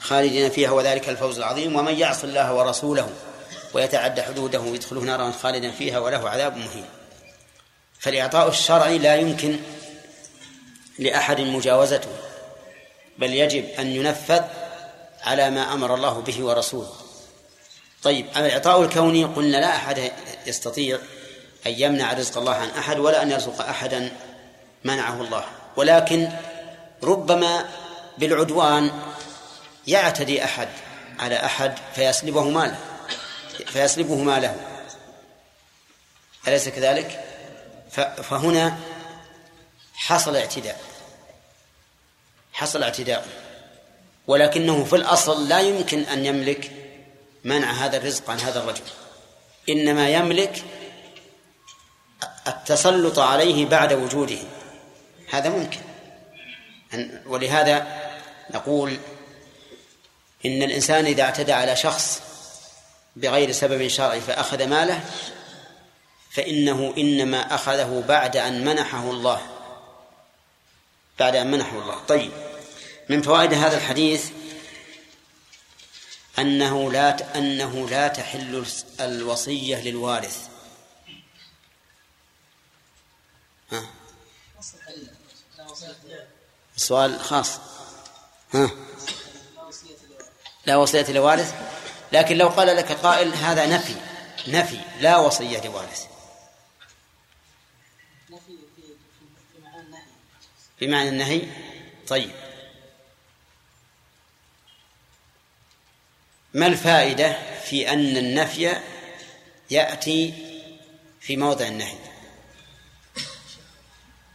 [0.00, 3.08] خالدين فيها وذلك الفوز العظيم ومن يعص الله ورسوله
[3.74, 6.84] ويتعدى حدوده يدخله نارا خالدا فيها وله عذاب مهين.
[8.00, 9.56] فالإعطاء الشرعي لا يمكن
[10.98, 12.10] لأحد مجاوزته
[13.18, 14.42] بل يجب أن ينفذ
[15.22, 16.92] على ما أمر الله به ورسوله.
[18.02, 20.12] طيب الإعطاء الكوني قلنا لا أحد
[20.46, 20.98] يستطيع
[21.66, 24.12] أن يمنع رزق الله عن أحد ولا أن يرزق أحدا
[24.84, 25.44] منعه الله.
[25.76, 26.28] ولكن
[27.02, 27.68] ربما
[28.18, 28.90] بالعدوان
[29.86, 30.68] يعتدي أحد
[31.18, 32.91] على أحد فيسلبه ماله.
[33.66, 34.56] فيسلبه ماله
[36.48, 37.24] أليس كذلك؟
[38.22, 38.78] فهنا
[39.94, 40.80] حصل اعتداء.
[42.52, 43.28] حصل اعتداء.
[44.26, 46.70] ولكنه في الأصل لا يمكن أن يملك
[47.44, 48.84] منع هذا الرزق عن هذا الرجل.
[49.68, 50.64] إنما يملك
[52.46, 54.38] التسلط عليه بعد وجوده.
[55.30, 55.80] هذا ممكن.
[57.26, 57.86] ولهذا
[58.54, 58.98] نقول
[60.46, 62.22] إن الإنسان إذا اعتدى على شخص
[63.16, 65.04] بغير سبب شرعي فأخذ ماله
[66.30, 69.42] فإنه إنما أخذه بعد أن منحه الله.
[71.18, 72.04] بعد أن منحه الله.
[72.08, 72.32] طيب
[73.08, 74.30] من فوائد هذا الحديث
[76.38, 78.66] أنه لا أنه لا تحل
[79.00, 80.48] الوصية للوارث.
[83.72, 83.86] ها؟
[86.76, 87.58] سؤال خاص.
[88.54, 88.70] ها؟
[90.66, 91.54] لا وصية لوارث
[92.12, 93.96] لكن لو قال لك قائل هذا نفي
[94.48, 96.06] نفي لا وصية لوارث.
[100.80, 101.42] بمعنى النهي؟
[102.08, 102.30] طيب.
[106.54, 108.76] ما الفائدة في أن النفي
[109.70, 110.34] يأتي
[111.20, 111.98] في موضع النهي؟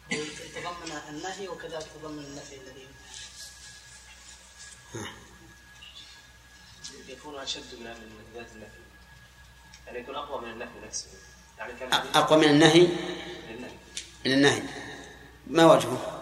[0.09, 2.25] تضمن النهي وكذلك تضمن
[7.37, 7.85] يكون أشد من
[8.35, 8.79] ذات النفي.
[9.87, 11.07] يعني يكون أقوى من النفي نفسه.
[11.57, 12.87] يعني كان أقوى من النهي؟
[14.25, 14.61] من النهي.
[15.47, 16.21] ما وجهه؟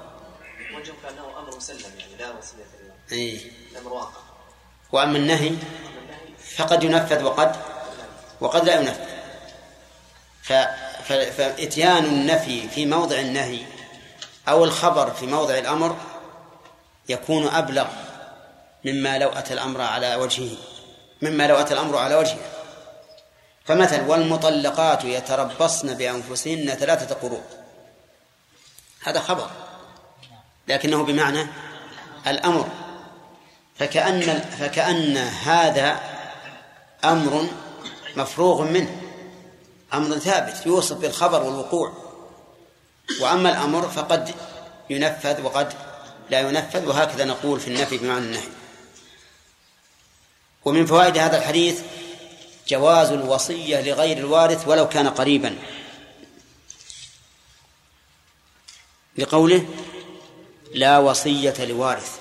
[0.76, 3.52] وجهه كأنه أمر مسلم يعني لا وصية له أي.
[3.72, 4.22] الأمر واقع
[4.92, 7.56] وأما النهي؟ أما النهي فقد ينفذ وقد
[8.42, 9.06] وقد لا ينفذ.
[10.42, 10.54] ف...
[11.04, 11.14] ف...
[11.14, 13.66] فإتيان النفي في موضع النهي
[14.48, 15.98] أو الخبر في موضع الأمر
[17.10, 17.88] يكون أبلغ
[18.86, 20.75] مما لو أتى الأمر على وجهه.
[21.22, 22.38] مما لو أتى الأمر على وجهه
[23.66, 27.44] فمثل والمطلقات يتربصن بأنفسهن ثلاثة قروء.
[29.04, 29.50] هذا خبر
[30.68, 31.48] لكنه بمعنى
[32.28, 32.70] الأمر.
[33.80, 36.00] فكأن فكأن هذا
[37.04, 37.48] أمر
[38.16, 39.02] مفروغ منه
[39.94, 41.94] أمر ثابت يوصف بالخبر والوقوع.
[43.22, 44.36] وأما الأمر فقد
[44.90, 45.74] ينفذ وقد
[46.30, 48.48] لا ينفذ وهكذا نقول في النفي بمعنى النهي.
[50.66, 51.82] ومن فوائد هذا الحديث
[52.68, 55.56] جواز الوصية لغير الوارث ولو كان قريبا.
[59.18, 59.66] لقوله
[60.74, 62.20] لا وصية لوارث.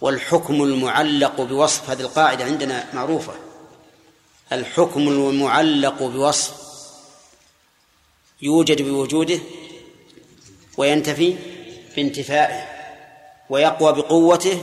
[0.00, 3.32] والحكم المعلق بوصف هذه القاعدة عندنا معروفة.
[4.52, 6.54] الحكم المعلق بوصف
[8.42, 9.38] يوجد بوجوده
[10.76, 11.36] وينتفي
[11.96, 12.68] بانتفائه
[13.50, 14.62] ويقوى بقوته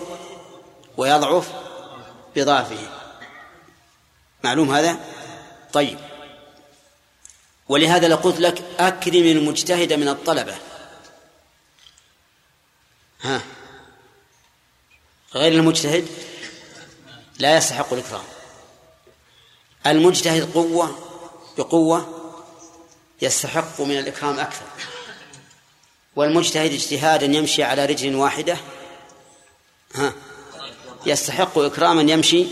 [0.98, 1.61] ويضعف
[2.36, 2.90] بضعفه.
[4.44, 5.00] معلوم هذا؟
[5.74, 6.00] طيب.
[7.70, 10.56] ولهذا لقلت لك أكرم المجتهد من الطلبة.
[13.22, 13.42] ها.
[15.36, 16.08] غير المجتهد؟
[17.40, 18.24] لا يستحق الإكرام.
[19.88, 21.00] المجتهد قوة
[21.58, 22.32] بقوة
[23.22, 24.66] يستحق من الإكرام أكثر.
[26.16, 28.58] والمجتهد اجتهادا يمشي على رجل واحدة.
[29.96, 30.14] ها.
[31.06, 32.46] يستحق إكراما يمشي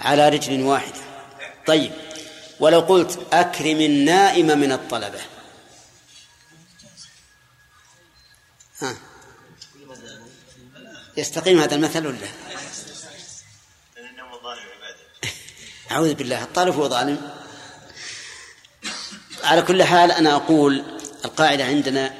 [0.00, 1.00] على رجل واحدة.
[1.66, 1.92] طيب
[2.60, 5.20] ولو قلت أكرم النائم من الطلبة.
[8.82, 8.96] ها.
[11.16, 12.16] يستقيم هذا المثل ولا
[15.90, 17.30] أعوذ بالله الطالب هو ظالم.
[19.44, 20.84] على كل حال أنا أقول
[21.24, 22.14] القاعدة عندنا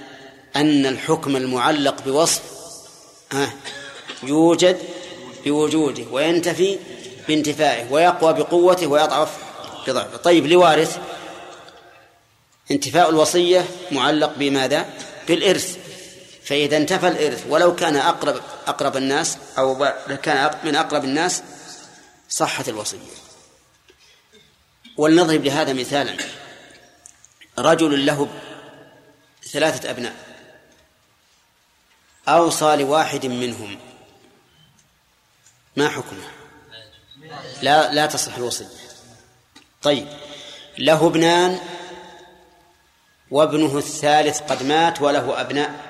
[0.57, 2.42] أن الحكم المعلق بوصف
[4.22, 4.78] يوجد
[5.47, 6.78] بوجوده وينتفي
[7.28, 9.38] بانتفائه ويقوى بقوته ويضعف
[9.86, 10.16] بضعفه.
[10.16, 10.99] طيب لوارث.
[12.70, 14.86] انتفاء الوصية معلق بماذا؟
[15.28, 15.78] بالإرث.
[16.44, 19.92] فإذا انتفى الإرث ولو كان أقرب أقرب الناس أو
[20.22, 21.42] كان من أقرب الناس
[22.28, 22.99] صحت الوصية.
[24.97, 26.16] ولنضرب لهذا مثالا.
[27.59, 28.28] رجل له
[29.53, 30.14] ثلاثة أبناء.
[32.28, 33.78] أوصى لواحد منهم.
[35.77, 36.22] ما حكمه؟
[37.62, 38.66] لا لا تصح الوصية.
[39.83, 40.09] طيب
[40.79, 41.61] له ابنان
[43.31, 45.87] وابنه الثالث قد مات وله أبناء.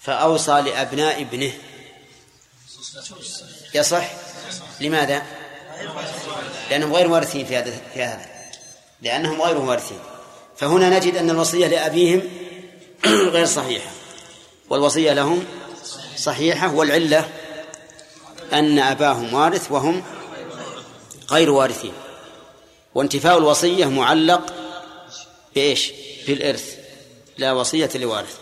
[0.00, 1.52] فأوصى لأبناء ابنه.
[3.74, 4.10] يصح؟
[4.80, 5.22] لماذا؟
[6.70, 8.26] لأنهم غير وارثين في هذا في هذا
[9.02, 10.00] لأنهم غير وارثين.
[10.56, 12.22] فهنا نجد أن الوصية لأبيهم
[13.34, 13.90] غير صحيحة
[14.70, 15.44] والوصية لهم
[16.16, 17.28] صحيحة والعلة
[18.52, 20.04] أن أباهم وارث وهم
[21.30, 21.92] غير وارثين.
[22.94, 24.54] وانتفاء الوصية معلق
[25.54, 25.92] بإيش؟
[26.26, 26.78] بالإرث.
[27.38, 28.38] لا وصية لوارث.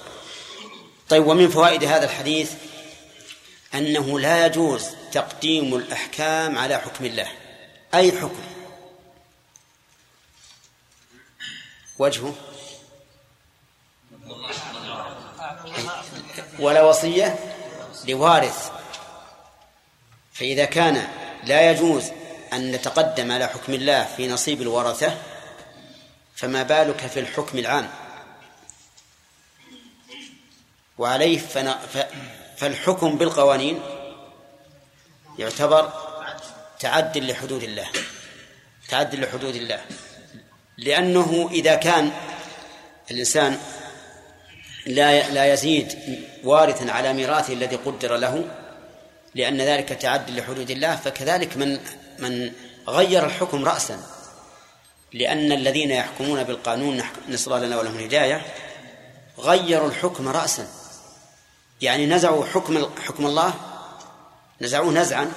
[1.08, 2.52] طيب ومن فوائد هذا الحديث
[3.74, 7.28] أنه لا يجوز تقديم الأحكام على حكم الله.
[7.94, 8.40] أي حكم؟
[11.98, 12.34] وجهه؟
[16.58, 17.38] ولا وصية
[18.08, 18.79] لوارث.
[20.40, 21.08] فإذا كان
[21.44, 22.04] لا يجوز
[22.52, 25.16] أن نتقدم على حكم الله في نصيب الورثة
[26.36, 27.88] فما بالك في الحكم العام؟
[30.98, 31.38] وعليه
[32.56, 33.80] فالحكم بالقوانين
[35.38, 35.92] يعتبر
[36.80, 37.86] تعد لحدود الله
[38.88, 39.80] تعد لحدود الله.
[40.78, 42.10] لأنه إذا كان
[43.10, 43.58] الإنسان
[44.86, 45.98] لا لا يزيد
[46.44, 48.59] وارثا على ميراثه الذي قدر له
[49.34, 51.80] لأن ذلك تعد لحدود الله فكذلك من
[52.18, 52.52] من
[52.88, 54.02] غير الحكم رأسا.
[55.12, 58.46] لأن الذين يحكمون بالقانون نسأل الله لنا ولهم الهداية
[59.38, 60.68] غيروا الحكم رأسا.
[61.80, 63.54] يعني نزعوا حكم حكم الله
[64.60, 65.32] نزعوه نزعا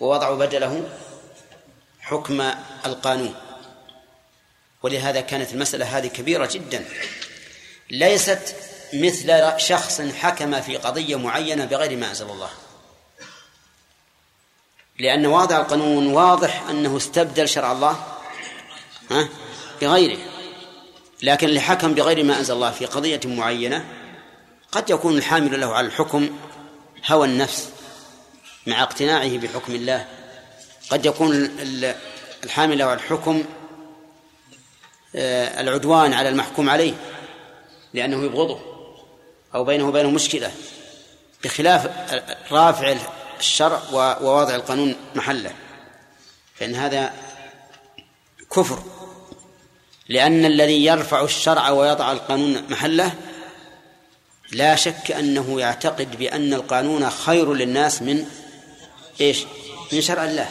[0.00, 0.88] ووضعوا بدله
[2.00, 2.40] حكم
[2.86, 3.34] القانون.
[4.82, 6.84] ولهذا كانت المسألة هذه كبيرة جدا.
[7.90, 8.54] ليست
[8.92, 12.50] مثل شخص حكم في قضية معينة بغير ما أنزل الله.
[15.00, 17.96] لأن واضع القانون واضح أنه استبدل شرع الله
[19.10, 19.28] ها؟
[19.82, 20.18] بغيره.
[21.22, 23.84] لكن اللي حكم بغير ما أنزل الله في قضية معينة
[24.72, 26.30] قد يكون الحامل له على الحكم
[27.06, 27.68] هوى النفس
[28.66, 30.06] مع اقتناعه بحكم الله.
[30.90, 31.50] قد يكون
[32.44, 33.44] الحامل له على الحكم
[35.16, 36.94] آه، العدوان على المحكوم عليه
[37.94, 38.60] لأنه يبغضه
[39.54, 40.52] أو بينه وبينه مشكلة
[41.44, 41.86] بخلاف
[42.52, 42.96] رافع
[43.40, 45.52] الشرع ووضع القانون محله.
[46.54, 47.12] فإن هذا
[48.52, 48.82] كفر.
[50.08, 53.12] لأن الذي يرفع الشرع ويضع القانون محله
[54.52, 58.26] لا شك أنه يعتقد بأن القانون خير للناس من
[59.20, 59.44] إيش؟
[59.92, 60.50] من شرع الله.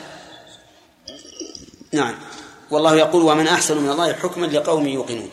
[1.92, 2.16] نعم.
[2.72, 5.32] والله يقول ومن أحسن من الله حكما لقوم يوقنون.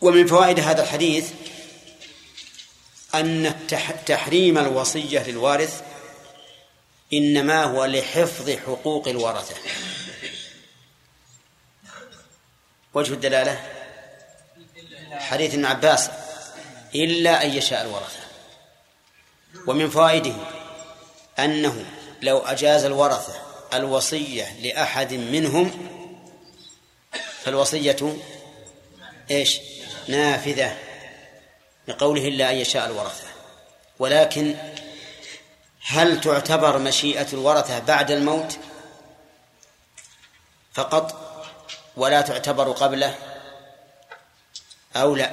[0.00, 1.30] ومن فوائد هذا الحديث
[3.14, 3.54] أن
[4.06, 5.82] تحريم الوصية للوارث
[7.14, 9.54] إنما هو لحفظ حقوق الورثة.
[12.94, 13.70] وجه الدلالة؟
[15.12, 16.10] حديث ابن عباس
[16.94, 18.20] إلا أن يشاء الورثة.
[19.66, 20.34] ومن فوائده
[21.38, 21.86] أنه
[22.22, 23.34] لو أجاز الورثة
[23.74, 25.88] الوصية لأحد منهم
[27.42, 28.16] فالوصية
[29.30, 29.60] إيش؟
[30.08, 30.76] نافذة
[31.88, 33.26] لقوله إلا أن يشاء الورثة.
[33.98, 34.56] ولكن
[35.86, 38.58] هل تعتبر مشيئة الورثة بعد الموت
[40.72, 41.24] فقط
[41.96, 43.14] ولا تعتبر قبله
[44.96, 45.32] أو لا؟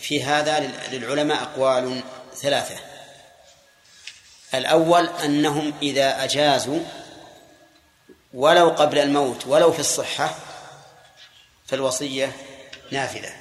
[0.00, 0.60] في هذا
[0.92, 2.02] للعلماء أقوال
[2.34, 2.76] ثلاثة.
[4.54, 6.80] الأول أنهم إذا أجازوا
[8.34, 10.34] ولو قبل الموت ولو في الصحة
[11.66, 12.36] فالوصية
[12.90, 13.32] نافذة.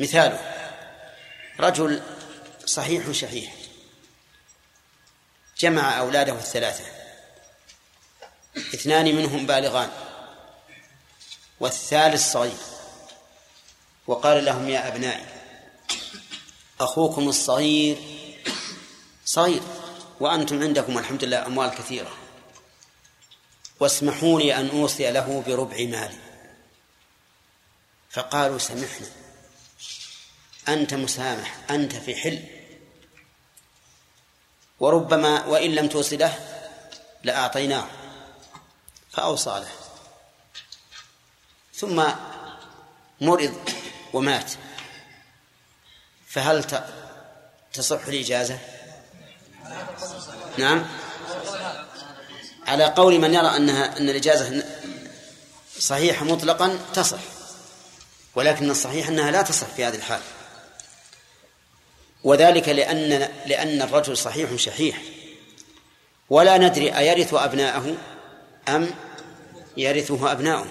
[0.00, 0.40] مثاله
[1.60, 2.02] رجل
[2.66, 3.59] صحيح شحيح.
[5.60, 6.84] جمع أولاده الثلاثة.
[8.56, 9.90] اثنان منهم بالغان.
[11.60, 12.58] والثالث صغير.
[14.06, 15.26] وقال لهم يا أبنائي
[16.80, 17.98] أخوكم الصغير
[19.24, 19.62] صغير
[20.20, 22.16] وأنتم عندكم الحمد لله أموال كثيرة.
[23.80, 26.18] واسمحوا لي أن أوصي له بربع مالي
[28.10, 29.06] فقالوا سمحنا.
[30.68, 32.59] أنت مسامح أنت في حل
[34.80, 36.38] وربما وإن لم توصي له
[37.24, 37.86] لأعطيناه
[39.12, 39.68] فأوصى له.
[41.74, 42.04] ثم
[43.20, 43.54] مرض
[44.12, 44.52] ومات.
[46.28, 46.64] فهل
[47.72, 48.58] تصح الإجازة؟
[50.58, 50.86] نعم.
[52.66, 54.64] على قول من يرى أنها أن الإجازة
[55.78, 57.18] صحيحة مطلقا تصح
[58.34, 60.20] ولكن الصحيح أنها لا تصح في هذه الحال
[62.24, 65.02] وذلك لأن لأن الرجل صحيح شحيح.
[66.30, 67.96] ولا ندري أيرث أبناءه
[68.68, 68.94] أم
[69.76, 70.66] يرثه أبناؤه.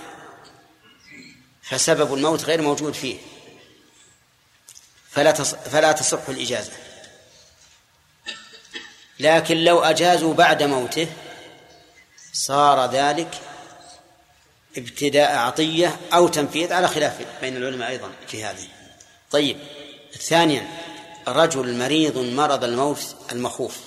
[1.61, 3.17] فسبب الموت غير موجود فيه.
[5.09, 5.33] فلا.
[5.43, 6.71] فلا تصح الإجازة.
[9.19, 11.07] لكن لو أجازوا بعد موته
[12.33, 13.41] صار ذلك
[14.77, 18.67] ابتداء عطية أو تنفيذ على خلاف بين العلماء أيضا في هذه.
[19.31, 19.57] طيب
[20.19, 20.67] ثانيا
[21.27, 23.77] رجل مريض مرض الموت المخوف.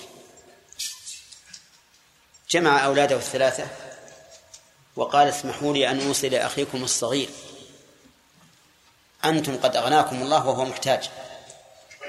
[2.49, 3.67] جمع أولاده الثلاثة
[4.95, 7.29] وقال اسمحوا لي أن أوصي لأخيكم الصغير.
[9.25, 11.09] أنتم قد أغناكم الله وهو محتاج.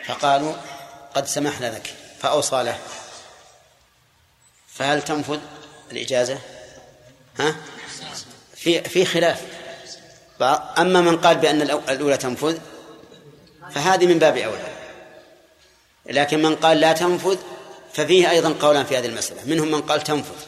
[0.07, 0.55] فقالوا
[1.15, 2.79] قد سمحنا لك فأوصى له.
[4.69, 5.41] فهل تنفذ
[5.93, 6.39] الإجازة؟
[7.39, 7.57] ها؟
[8.57, 9.43] في في خلاف.
[10.79, 12.59] أما من قال بأن الأولى تنفذ
[13.75, 14.74] فهذه من باب أولى.
[16.07, 17.39] لكن من قال لا تنفذ
[17.93, 19.45] ففيه أيضا قولان في هذه المسألة.
[19.45, 20.45] منهم من قال تنفذ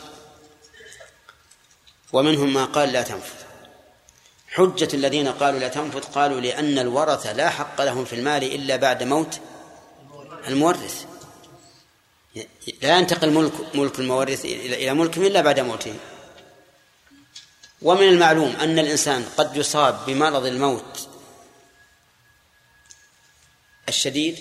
[2.13, 3.47] ومنهم ما قال لا تنفذ.
[4.49, 9.03] حجة الذين قالوا لا تنفذ قالوا لأن الورثة لا حق لهم في المال إلا بعد
[9.03, 9.41] موت
[10.47, 11.05] المورث.
[12.83, 15.95] لا ينتقل ملك ملك المورث إلى ملكهم إلا بعد موته
[17.83, 21.09] ومن المعلوم أن الإنسان قد يصاب بمرض الموت
[23.89, 24.39] الشديد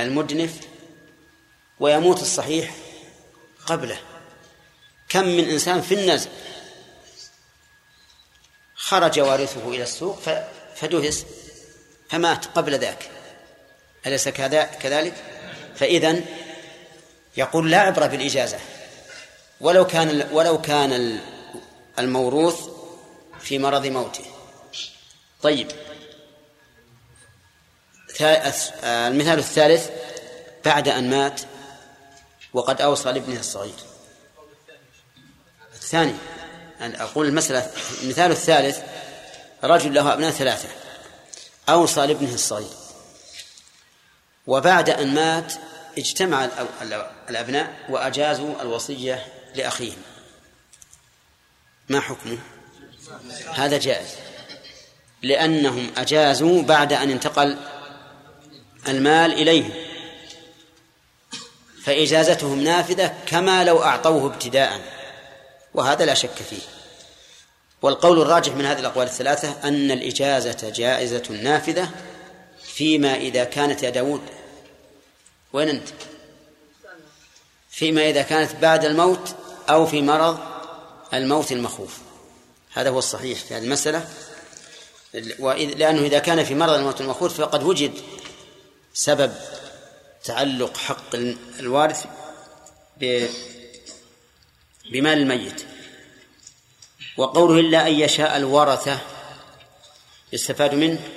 [0.00, 0.60] المدنف
[1.80, 2.74] ويموت الصحيح
[3.66, 3.98] قبله.
[5.08, 6.30] كم من إنسان في النزع
[8.74, 10.18] خرج وارثه إلى السوق
[10.76, 11.26] فدهس
[12.10, 13.10] فمات قبل ذاك.
[14.06, 15.14] أليس كذلك؟
[15.76, 16.20] فإذا
[17.36, 18.58] يقول لا عبرة بالإجازة.
[19.60, 21.20] ولو كان ولو كان
[21.98, 22.68] الموروث
[23.40, 24.24] في مرض موته.
[25.42, 25.85] طيب.
[28.20, 29.90] المثال الثالث
[30.64, 31.40] بعد أن مات
[32.52, 33.74] وقد أوصى لابنه الصغير.
[35.74, 36.14] الثاني
[36.80, 37.70] أن أقول المسألة
[38.02, 38.80] المثال الثالث
[39.64, 40.68] رجل له أبناء ثلاثة
[41.68, 42.68] أوصى لابنه الصغير.
[44.46, 45.52] وبعد أن مات
[45.98, 46.48] اجتمع
[47.28, 50.02] الأبناء وأجازوا الوصية لأخيهم.
[51.88, 52.38] ما حكمه؟
[53.54, 54.08] هذا جائز.
[55.22, 57.58] لأنهم أجازوا بعد أن انتقل
[58.88, 59.70] المال إليهم.
[61.82, 64.80] فإجازتهم نافذة كما لو أعطوه ابتداء.
[65.74, 66.62] وهذا لا شك فيه.
[67.82, 71.90] والقول الراجح من هذه الأقوال الثلاثة أن الإجازة جائزة نافذة
[72.62, 74.20] فيما إذا كانت يا داود.
[75.52, 75.88] وين أنت؟
[77.70, 79.34] فيما إذا كانت بعد الموت
[79.70, 80.38] أو في مرض
[81.14, 81.98] الموت المخوف.
[82.72, 84.08] هذا هو الصحيح في هذه المسألة.
[85.76, 87.92] لأنه إذا كان في مرض الموت المخوف فقد وجد
[88.96, 89.34] سبب
[90.24, 91.14] تعلق حق
[91.60, 92.06] الوارث
[94.90, 95.66] بمال الميت.
[97.16, 98.98] وقوله إلا أن يشاء الورثة
[100.32, 101.08] يستفاد منه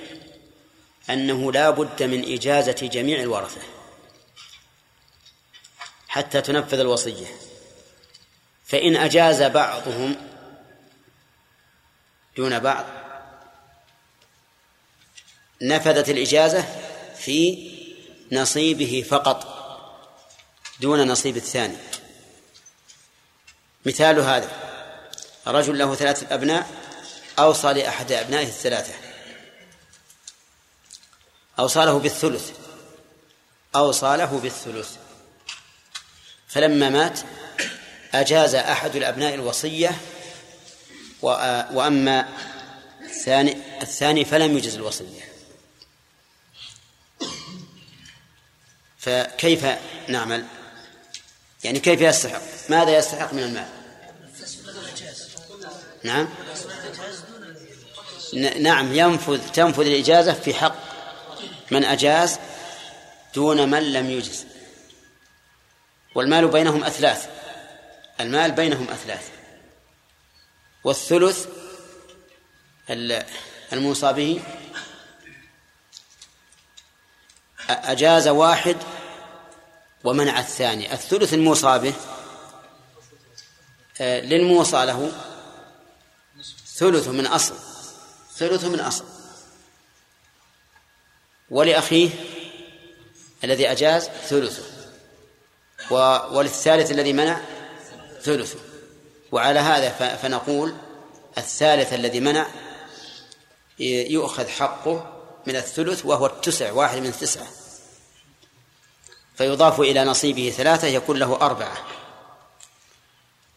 [1.09, 3.61] أنه لا بد من إجازة جميع الورثة
[6.07, 7.27] حتى تنفذ الوصية.
[8.65, 10.15] فإن أجاز بعضهم
[12.37, 12.85] دون بعض
[15.61, 16.65] نفذت الإجازة
[17.15, 17.68] في
[18.31, 19.59] نصيبه فقط
[20.81, 21.77] دون نصيب الثاني.
[23.85, 24.49] مثال هذا
[25.47, 26.69] رجل له ثلاثة أبناء
[27.39, 28.93] أوصى لأحد أبنائه الثلاثة.
[31.59, 32.51] أوصى له بالثلث
[33.75, 34.97] أوصى له بالثلث.
[36.47, 37.19] فلما مات
[38.13, 39.97] أجاز أحد الأبناء الوصية
[41.21, 42.29] وأما
[43.01, 45.21] الثاني الثاني فلم يجز الوصية.
[48.99, 49.65] فكيف
[50.07, 50.45] نعمل؟
[51.63, 53.67] يعني كيف يستحق؟ ماذا يستحق من المال؟
[56.03, 56.29] نعم.
[58.59, 60.75] نعم ينفذ تنفذ الإجازة في حق
[61.71, 62.39] من أجاز
[63.35, 64.45] دون من لم يجز.
[66.15, 67.29] والمال بينهم أثلاث.
[68.19, 69.29] المال بينهم أثلاث.
[70.83, 71.47] والثلث
[73.73, 74.41] الموصى به
[77.69, 78.77] أجاز واحد
[80.03, 80.93] ومنع الثاني.
[80.93, 81.93] الثلث الموصى به
[84.01, 85.11] آه، للموصى له
[86.75, 87.55] ثلث من أصل
[88.35, 89.05] ثلث من أصل.
[91.49, 92.09] ولأخيه
[93.43, 94.63] الذي أجاز ثلثه
[96.31, 97.41] وللثالث الذي منع
[98.21, 98.59] ثلثه.
[99.31, 100.73] وعلى هذا فنقول
[101.37, 102.47] الثالث الذي منع
[103.79, 105.13] يؤخذ حقه
[105.47, 107.47] من الثلث وهو التسع واحد من التسعة
[109.39, 111.77] فيضاف إلى نصيبه ثلاثة يكون له أربعة.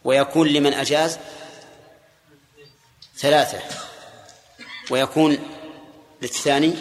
[0.05, 1.19] ويكون لمن أجاز
[3.17, 3.61] ثلاثة.
[4.91, 5.39] ويكون
[6.23, 6.75] للثاني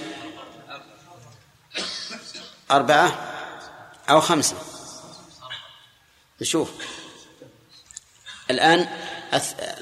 [2.72, 3.34] أربعة
[4.10, 4.56] أو خمسة.
[6.41, 6.72] نشوف.
[8.52, 8.88] الآن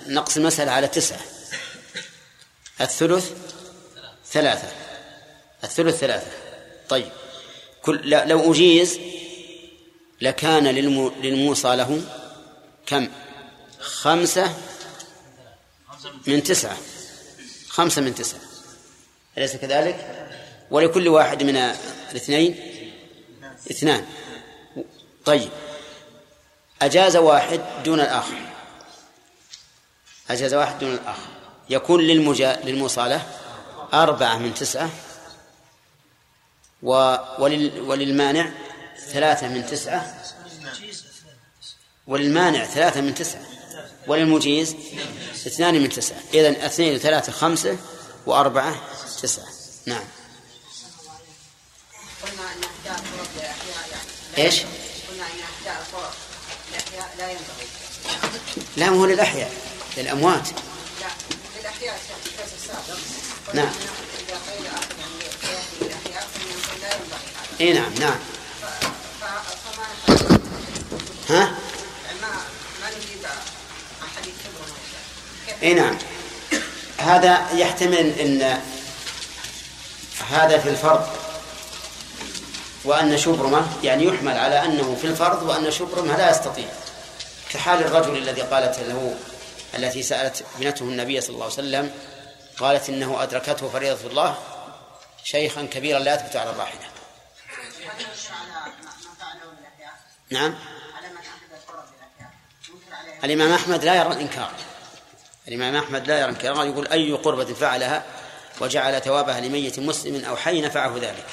[0.08, 1.20] نقص المسألة على تسعة.
[2.82, 3.34] الثلث
[4.26, 4.72] ثلاثة.
[5.64, 6.32] الثلث ثلاثة.
[6.90, 7.12] طيب.
[7.90, 9.00] كل لو أجيز
[10.22, 12.02] لكان للمو للموصى له
[12.86, 13.10] كم؟
[13.80, 14.58] خمسة
[16.28, 16.78] من تسعة.
[17.70, 18.40] خمسة من تسعة.
[19.38, 20.28] أليس كذلك؟
[20.72, 21.56] ولكل واحد من
[22.12, 22.56] الاثنين؟
[23.72, 24.06] اثنان.
[25.26, 25.50] طيب.
[26.82, 28.38] أجاز واحد دون الآخر.
[30.30, 31.30] أجاز واحد دون الآخر.
[31.70, 32.60] يكون للمجا...
[32.64, 33.22] للمصالة
[33.94, 34.90] أربعة من تسعة.
[36.84, 37.16] و...
[37.40, 37.82] ولل...
[37.82, 38.50] وللمانع
[39.14, 40.24] ثلاثة من تسعة.
[42.08, 43.42] وللمانع ثلاثة من تسعة.
[44.08, 44.76] وللمجيز
[45.48, 46.18] اثنان من تسعة.
[46.34, 47.78] إذن اثنين وثلاثة خمسة
[48.26, 48.76] وأربعة
[49.22, 49.48] تسعة.
[49.86, 50.04] نعم.
[52.24, 52.44] قلنا
[52.86, 54.62] لا إيش؟
[55.10, 55.26] قلنا
[56.72, 57.68] للاحياء لا ينبغي
[58.78, 59.52] لا هو للأحياء
[59.98, 60.50] للأموات.
[61.02, 61.08] لا
[62.26, 62.98] الكاس السابق
[63.54, 66.92] نعم احد يعني للاحياء فإنه لا
[67.62, 68.20] إي نعم نعم.
[71.30, 71.56] ها؟
[75.64, 75.98] اي نعم.
[76.98, 78.62] هذا يحتمل إن
[80.30, 81.08] هذا في الفرض
[82.86, 86.68] وأن شبرمة يعني يحمل على أنه في الفرض وأن شبرمة لا يستطيع.
[87.50, 89.16] كحال الرجل الذي قالت له
[89.76, 91.92] التي سألت ابنته النبي صلى الله عليه وسلم
[92.60, 94.38] قالت إنه أدركته فريضة الله
[95.24, 96.80] شيخا كبيرا لا يثبت على الراحلة
[97.50, 99.94] هذا ينكر على ما ما فعله بالاحياء
[100.32, 100.56] نعم.
[103.24, 104.52] الإمام أحمد لا يرى الإنكار.
[105.48, 106.66] الإمام أحمد لا يرى الإنكار.
[106.66, 108.04] يقول أي قربة فعلها
[108.62, 111.26] وجعل ثوابها لميت مسلم أو حي نفعه ذلك.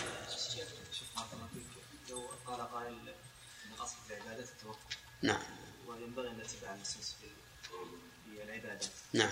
[5.23, 5.43] نعم.
[5.87, 7.27] وينبغي أن نتبع النصوص في
[8.35, 9.31] في العبادات نعم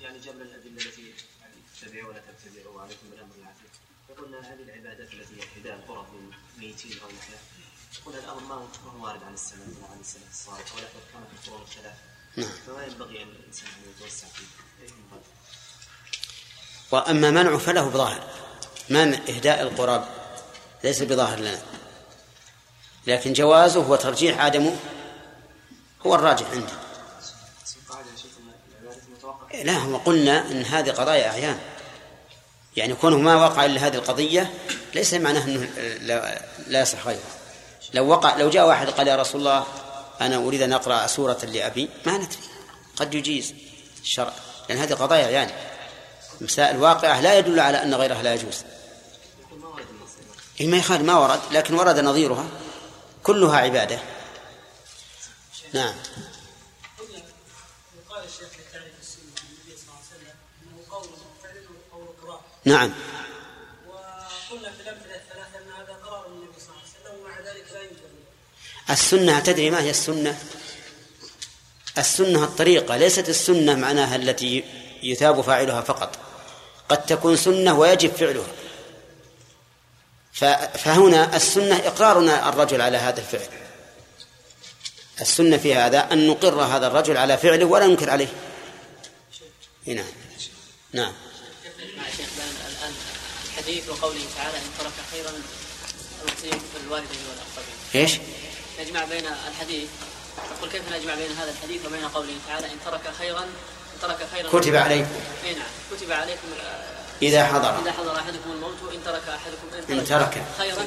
[0.00, 3.68] يعني جاب لنا الادله التي يعني تتبعوا ولا تتبعوا وعليكم بالامر العافيه
[4.08, 7.40] فقلنا هذه العبادات التي هي احداء القرب من ميتين أو الاحياء
[8.10, 9.60] قلنا الأمر ما هو ما هو وارد عن السلف
[9.92, 11.94] عن السلف الصالح ولا كان في القرون الثلاث
[12.66, 14.46] فما ينبغي أن الإنسان أن يتوسع فيه؟
[16.90, 18.22] وأما منعه فله بظاهر.
[18.88, 20.08] منع إهداء القراب
[20.84, 21.62] ليس بظاهر لنا.
[23.06, 24.76] لكن جوازه وترجيح عدمه
[26.06, 26.72] هو الراجح عندي
[29.64, 31.58] لا هو قلنا إن هذه قضايا أعيان.
[32.76, 34.54] يعني كونه ما وقع إلا هذه القضية
[34.94, 35.64] ليس معناه إنه
[36.00, 37.39] لا, لا يصح غيره.
[37.94, 39.66] لو وقع لو جاء واحد قال يا رسول الله
[40.20, 42.38] أنا أريد أن أقرأ سورة لأبي ما ندري.
[42.96, 43.54] قد يجيز
[44.02, 44.32] الشرع.
[44.68, 45.50] لأن هذه قضايا اعيان
[46.40, 48.64] مسائل واقعة لا يدل على أن غيرها لا يجوز.
[50.60, 52.46] إيه ما يخالف ما ورد لكن ورد نظيرها.
[53.22, 53.98] كلها عبادة.
[55.72, 55.94] نعم.
[58.10, 61.08] وقال الشيخ في تعريف السنة عن النبي صلى الله عليه وسلم انه قول
[61.42, 62.92] فعل وقول اقرار نعم
[63.88, 67.72] وقلنا في الامثله الثلاثه ان هذا قرار من النبي صلى الله عليه وسلم ومع ذلك
[67.72, 68.10] لا يوجد
[68.90, 70.38] السنة تدري ما هي السنة؟
[71.98, 74.64] السنة الطريقة ليست السنة معناها التي
[75.02, 76.18] يثاب فاعلها فقط.
[76.88, 78.46] قد تكون سنة ويجب فعلها.
[80.76, 83.48] فهنا السنة إقرارنا الرجل على هذا الفعل.
[85.20, 88.28] السنة في هذا أن نقر هذا الرجل على فعله ولا ننكر عليه.
[89.88, 90.06] إي نعم.
[90.92, 91.12] نعم.
[91.66, 92.94] الان
[93.48, 97.74] الحديث وقوله تعالى إن ترك خيرا الوصيه بالوالدين والأقربين.
[97.94, 98.18] إيش؟
[98.80, 99.88] نجمع بين الحديث.
[100.56, 104.60] تقول كيف نجمع بين هذا الحديث وبين قوله تعالى إن ترك خيرا إن ترك خيرا
[104.60, 105.10] كتب عليكم.
[105.44, 107.82] اي نعم كتب عليكم آه، إذا حضر.
[107.82, 110.44] إذا حضر أحدكم الموت وان ترك أحدكم إن ترك.
[110.58, 110.86] خيرا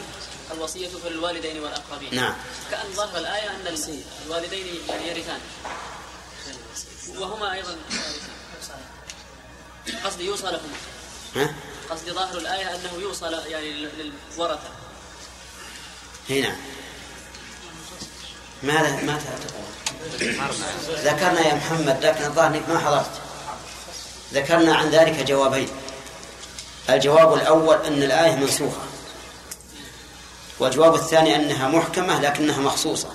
[0.51, 2.15] الوصية فللوالدين والأقربين.
[2.15, 2.35] نعم.
[2.71, 3.77] كأن ظاهر الآية أن
[4.25, 5.39] الوالدين يعني يرثان.
[7.17, 7.77] وهما أيضا
[10.05, 10.77] قصدي يوصى لهما.
[11.35, 11.55] ها؟
[11.89, 14.69] قصدي ظاهر الآية أنه يوصل يعني للورثة.
[16.29, 16.55] هنا
[18.63, 19.53] ماذا ما تقول
[20.89, 23.11] ذكرنا يا محمد لكن الظاهر إنك ما حضرت.
[24.33, 25.67] ذكرنا عن ذلك جوابين.
[26.89, 28.81] الجواب الأول أن الآية منسوخة.
[30.59, 33.07] والجواب الثاني أنها محكمة لكنها مخصوصة.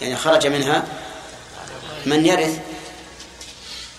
[0.00, 0.84] يعني خرج منها
[2.06, 2.58] من يرث.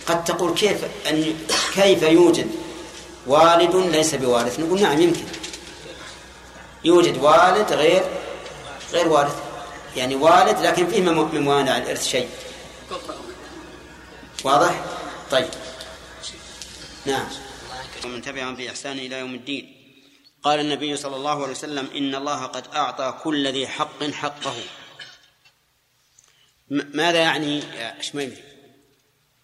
[0.07, 0.77] قد تقول كيف
[1.09, 1.35] أن
[1.75, 2.47] كيف يوجد
[3.27, 5.23] والد ليس بوارث؟ نقول نعم يمكن.
[6.83, 8.03] يوجد والد غير
[8.91, 9.35] غير وارث.
[9.95, 12.29] يعني والد لكن فيه من موانع الإرث شيء.
[14.43, 14.85] واضح؟
[15.31, 15.49] طيب.
[17.05, 17.27] نعم.
[18.05, 19.79] ومن تبعهم بإحسان إلى يوم الدين.
[20.43, 24.55] قال النبي صلى الله عليه وسلم إن الله قد أعطى كل ذي حق حقه.
[26.69, 28.37] ماذا يعني يا شميمي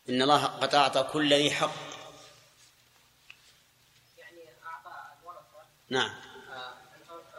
[0.09, 1.71] إن الله قد أعطى كل ذي حق.
[4.17, 5.67] يعني أعطى الورثة.
[5.89, 6.73] نعم آه،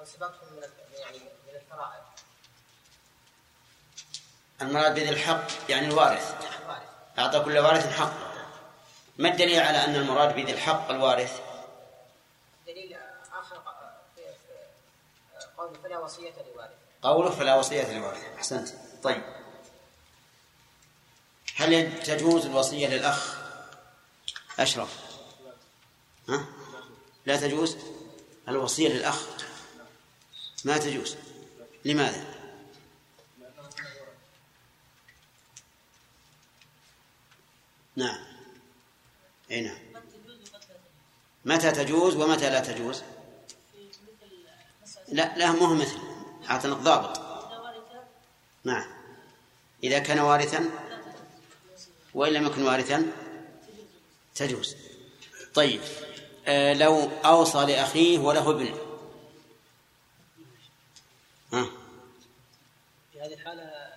[0.00, 2.02] انصبتهم من ال- يعني من الفرائض
[4.62, 6.34] المراد بذي الحق يعني الوارث.
[7.18, 8.12] أعطى كل وارث حق.
[9.18, 11.40] ما الدليل على أن المراد بذي الحق الوارث؟
[12.66, 12.96] دليل
[13.32, 16.70] آخر آه، في في- آه، قول فلا وصية لوارث.
[17.02, 18.24] قوله فلا وصية لوارث.
[18.38, 18.68] أحسنت.
[19.02, 19.22] طيب.
[21.56, 23.36] هل تجوز الوصية للأخ؟
[24.58, 24.98] أشرف.
[26.28, 26.44] ها؟
[27.26, 27.76] لا تجوز؟
[28.48, 29.22] الوصية للأخ.
[30.64, 31.16] ما تجوز.
[31.84, 32.29] لماذا؟
[38.00, 38.18] نعم.
[39.50, 39.78] إي نعم.
[41.44, 43.02] متى تجوز ومتى لا تجوز؟
[45.08, 45.98] لا لا مو مثل.
[46.50, 47.20] أعطني الضابط
[48.64, 48.86] نعم.
[49.84, 50.70] إذا كان وارثا؟
[52.14, 53.12] وإن لم يكن وارثا؟
[54.34, 54.76] تجوز.
[55.54, 55.80] طيب.
[56.46, 58.74] آه لو أوصى لأخيه وله ابن.
[61.52, 61.66] ها؟
[63.12, 63.90] في هذه الحالة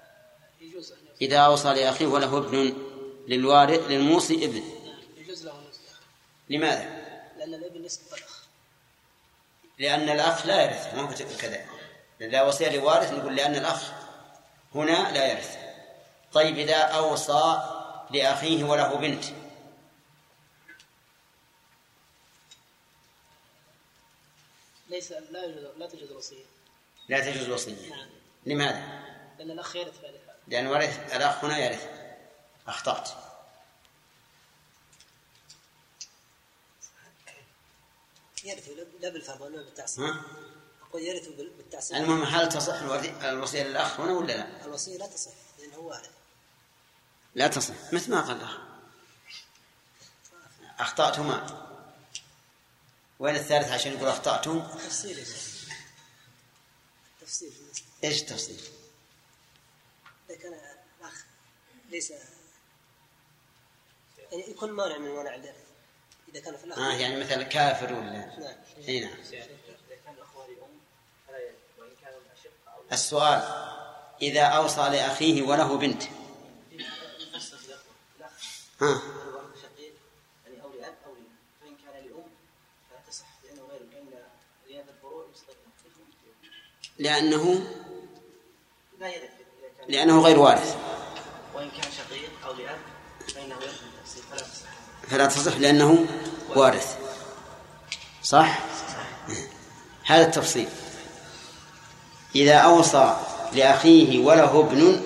[0.62, 2.93] يجوز أن إذا أوصى لأخيه وله ابن.
[3.28, 4.64] للوارث للموصي ابن.
[6.50, 7.04] لماذا؟
[7.38, 8.44] لأن الابن يسقط الأخ
[9.80, 11.66] لأن الأخ لا يرث ما هو كذا.
[12.20, 13.92] لا وصية لوارث نقول لأن الأخ
[14.76, 15.58] هنا لا يرث.
[16.34, 17.70] طيب إذا أوصى
[18.12, 19.26] لأخيه وله بنت.
[24.90, 26.44] ليس لا يجوز لا تجوز الوصية.
[27.10, 28.10] لا تجوز وصية نعم.
[28.46, 29.04] لماذا؟
[29.40, 32.03] لأن الأخ يرث الحالة لأن ورث الأخ هنا يرث.
[32.68, 33.10] أخطأت
[38.44, 38.70] يرث
[39.00, 40.22] لا بالفرض ولا بالتعصيب ها؟
[40.90, 42.74] أقول يرث بال- بالتعصيب المهم هل تصح
[43.24, 46.10] الوصية للأخ هنا ولا لا؟ الوصية لا تصح لأنه وارث
[47.36, 48.58] لا تصح مثل ما قال الأخ
[50.80, 51.64] أخطأتما
[53.20, 55.26] وين الثالث عشان يقول أخطأتم تفصيل.
[57.22, 57.54] تفصيل.
[58.04, 58.62] إيش التفصيل؟
[60.30, 60.54] إذا كان
[61.02, 61.24] الأخ
[61.90, 62.14] ليس
[64.34, 65.56] يعني يكون مانع من منع الإرث
[66.30, 68.56] إذا كان في الأخ آه يعني مثلا كافر ولا؟ نعم.
[68.88, 69.14] إي نعم.
[69.14, 69.46] إذا
[70.06, 70.80] كان الأخوة لأم
[71.28, 73.42] فلا يرث وإن كانوا أشقة أو السؤال
[74.22, 76.04] إذا أوصى لأخيه وله بنت.
[78.82, 79.02] ها
[79.62, 79.94] شقيق
[80.46, 81.36] يعني أو لأب أو لأم.
[81.62, 82.24] فإن كان لأم
[82.90, 83.68] فلا تصح لأنه
[87.00, 87.68] لأنه؟
[89.00, 90.78] لا يرث إذا كان لأنه غير وارث.
[91.54, 92.93] وإن كان شقيق أو لأب
[95.10, 96.06] فلا تصح لأنه
[96.56, 96.96] وارث.
[98.24, 98.60] صح؟
[100.06, 100.68] هذا التفصيل.
[102.36, 103.18] إذا أوصى
[103.54, 105.02] لأخيه وله ابن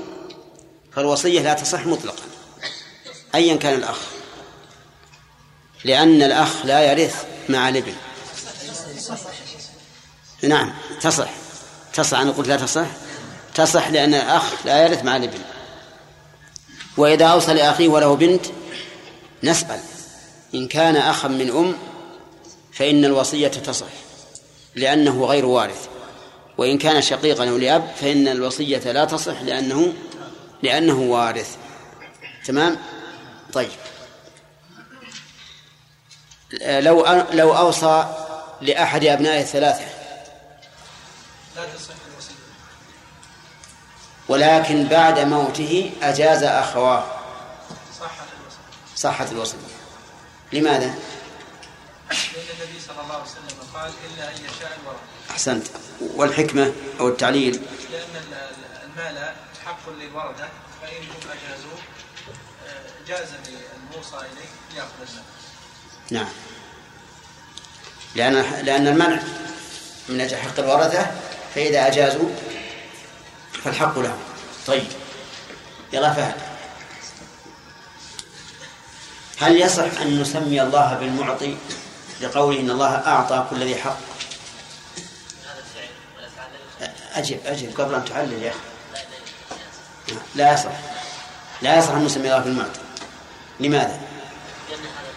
[0.91, 2.23] فالوصية لا تصح مطلقا.
[3.35, 3.99] أيا كان الأخ.
[5.85, 7.93] لأن الأخ لا يرث مع الابن.
[10.43, 11.30] نعم تصح.
[11.93, 12.88] تصح أنا قلت لا تصح.
[13.55, 15.41] تصح لأن الأخ لا يرث مع الابن.
[16.98, 18.45] وإذا أوصى لأخيه وله بنت
[19.44, 19.80] نسأل.
[20.56, 21.76] إن كان أخا من أم
[22.74, 23.86] فإن الوصية تصح
[24.76, 25.88] لأنه غير وارث.
[26.57, 29.94] وإن كان شقيقا أو لأب فإن الوصية لا تصح لأنه
[30.64, 31.56] لأنه وارث.
[32.45, 32.78] تمام؟
[33.53, 33.69] طيب.
[36.61, 38.06] لو لو أوصى
[38.61, 39.86] لأحد أبنائه الثلاثة.
[41.56, 42.06] لا تصح.
[44.29, 47.03] ولكن بعد موته أجاز أخواه.
[48.95, 49.57] صحت الوصية
[50.53, 50.95] لماذا؟ لأن
[52.59, 55.67] النبي صلى الله عليه وسلم قال إلا أن يشاء الورثه أحسنت.
[56.15, 57.61] والحكمة أو التعليل؟ ال-
[58.83, 59.33] المال
[59.65, 60.47] حق للورثه
[60.81, 61.79] فانهم أجازوه
[62.67, 65.23] آه، جاز للموصى إليه ياخذ المال.
[66.11, 66.27] نعم.
[68.15, 69.19] لأن لأن المنع
[70.09, 71.11] من أجل حق الورثة
[71.55, 72.29] فإذا أجازوا
[73.63, 74.19] فالحق لهم
[74.67, 74.88] طيب.
[75.93, 76.35] يلا فهد.
[79.39, 81.57] هل يصح أن نسمي الله بالمعطي
[82.21, 83.97] لقوله إن الله أعطى كل ذي حق؟
[87.13, 88.59] أجب أجب قبل أن تعلل يا أخي.
[90.35, 90.71] لا يصح.
[91.61, 92.79] لا يصح أن نسمي الله بالمعطي.
[93.59, 94.01] لماذا؟
[94.69, 95.13] لأن هذا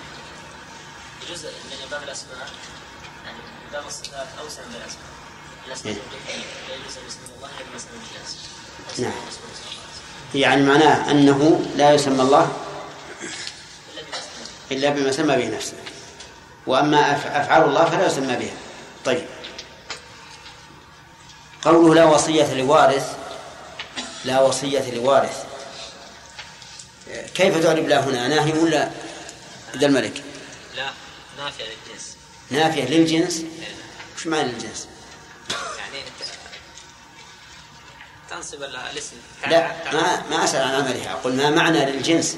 [1.30, 2.48] جزء من باب الأسماء
[3.24, 3.38] يعني
[3.72, 5.19] باب الصفات أوسع من الأسماء.
[5.86, 5.96] إيه.
[8.98, 9.12] نعم.
[10.34, 12.52] يعني معناه أنه لا يسمى الله
[14.72, 15.72] إلا بما سمى به نفسه.
[16.66, 18.54] وأما أف- أفعال الله فلا يسمى بها.
[19.04, 19.26] طيب.
[21.62, 23.16] قوله لا وصية لوارث
[24.24, 25.44] لا وصية لوارث.
[27.34, 28.90] كيف تعرب لا هنا؟ ناهي ولا
[29.74, 30.22] عبد الملك؟
[30.76, 30.90] لا
[31.38, 32.16] نافع للجنس.
[32.50, 33.42] نافية للجنس؟
[34.16, 34.88] وش معنى الجنس
[38.40, 39.16] تنصب ال- الاسم.
[39.46, 42.36] لا ما ما أسأل عن عملها أقول ما معنى للجنس.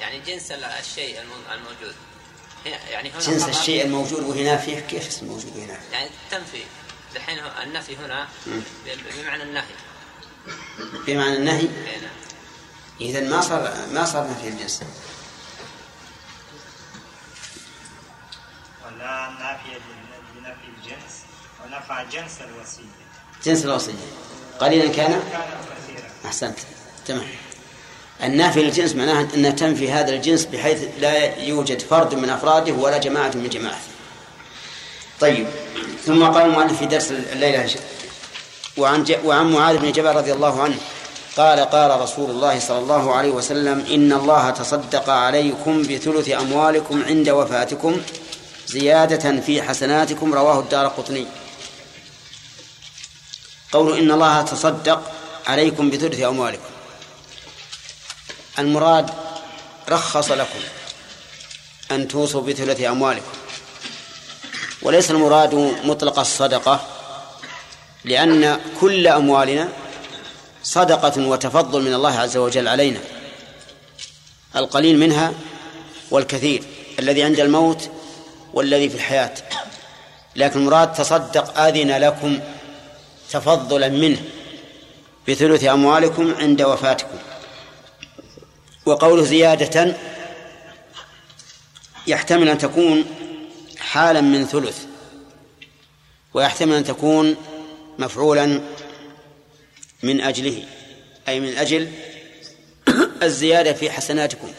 [0.00, 1.94] يعني جنس ال- الشيء الم- الموجود.
[2.64, 6.62] هي- يعني هنا جنس الشيء الموجود وهي نافية كيف اسم موجود وهي نافية يعني تنفي.
[7.14, 8.28] دحين النفي هنا
[9.16, 9.74] بمعنى النهي.
[11.06, 11.60] بمعنى النهي.
[11.86, 12.10] إيه نعم.
[13.00, 14.80] إذا ما صار ما صار نفي الجنس.
[18.84, 19.78] ولا نافية
[20.36, 21.14] لنفي الجنس.
[21.64, 23.01] ونفع جنس الوصية
[23.44, 23.92] جنس الوصية
[24.60, 25.20] قليلا كان؟
[26.24, 26.58] أحسنت.
[27.06, 27.26] تمام.
[28.22, 33.30] النافي للجنس معناها أنها تنفي هذا الجنس بحيث لا يوجد فرد من أفراده ولا جماعة
[33.34, 33.78] من جماعته
[35.20, 35.46] طيب.
[36.06, 37.70] ثم قال المؤلف في درس الليلة
[38.78, 39.04] وعن.
[39.24, 40.76] وعن معاذ بن جبل رضي الله عنه
[41.36, 47.28] قال قال رسول الله صلى الله عليه وسلم إن الله تصدق عليكم بثلث أموالكم عند
[47.28, 48.00] وفاتكم
[48.66, 50.34] زيادة في حسناتكم.
[50.34, 51.26] رواه الدار قطني.
[53.72, 55.12] قول إن الله تصدق
[55.46, 56.70] عليكم بثلث أموالكم.
[58.58, 59.10] المراد
[59.88, 60.60] رخص لكم
[61.90, 63.32] أن توصوا بثلث أموالكم.
[64.82, 65.54] وليس المراد
[65.84, 66.86] مطلق الصدقة
[68.04, 69.68] لأن كل أموالنا
[70.62, 73.00] صدقة وتفضل من الله عز وجل علينا.
[74.56, 75.32] القليل منها
[76.10, 76.64] والكثير
[76.98, 77.90] الذي عند الموت
[78.54, 79.34] والذي في الحياة.
[80.36, 82.40] لكن المراد تصدق أذن لكم
[83.32, 84.22] تفضلا منه
[85.28, 87.18] بثلث أموالكم عند وفاتكم.
[88.86, 89.96] وقوله زيادة
[92.06, 93.04] يحتمل أن تكون
[93.78, 94.78] حالا من ثلث
[96.34, 97.36] ويحتمل أن تكون
[97.98, 98.60] مفعولا
[100.02, 100.64] من أجله
[101.28, 101.88] أي من أجل
[103.22, 104.52] الزيادة في حسناتكم.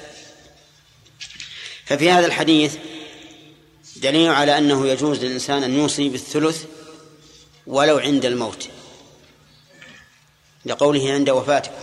[1.85, 2.75] ففي هذا الحديث
[3.95, 6.65] دليل على أنه يجوز للإنسان أن يوصي بالثلث
[7.67, 8.69] ولو عند الموت.
[10.65, 11.73] لقوله عند وفاتكم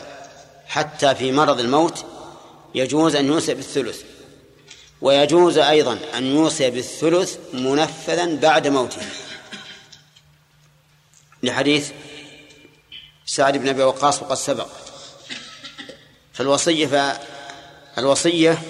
[0.66, 2.05] حتى في مرض الموت
[2.74, 4.02] يجوز أن يوصي بالثلث.
[5.01, 9.02] ويجوز أيضا أن يوصي بالثلث منفذا بعد موته.
[11.43, 11.90] لحديث
[13.27, 14.69] سعد بن أبي وقاص وقد سبق.
[16.32, 17.20] فالوصية
[17.97, 18.62] فالوصية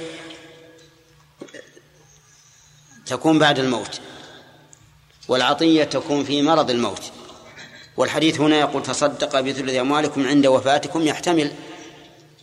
[3.06, 4.00] تكون بعد الموت.
[5.31, 7.02] والعطية تكون في مرض الموت.
[7.97, 11.52] والحديث هنا يقول تصدق بثلث أموالكم عند وفاتكم يحتمل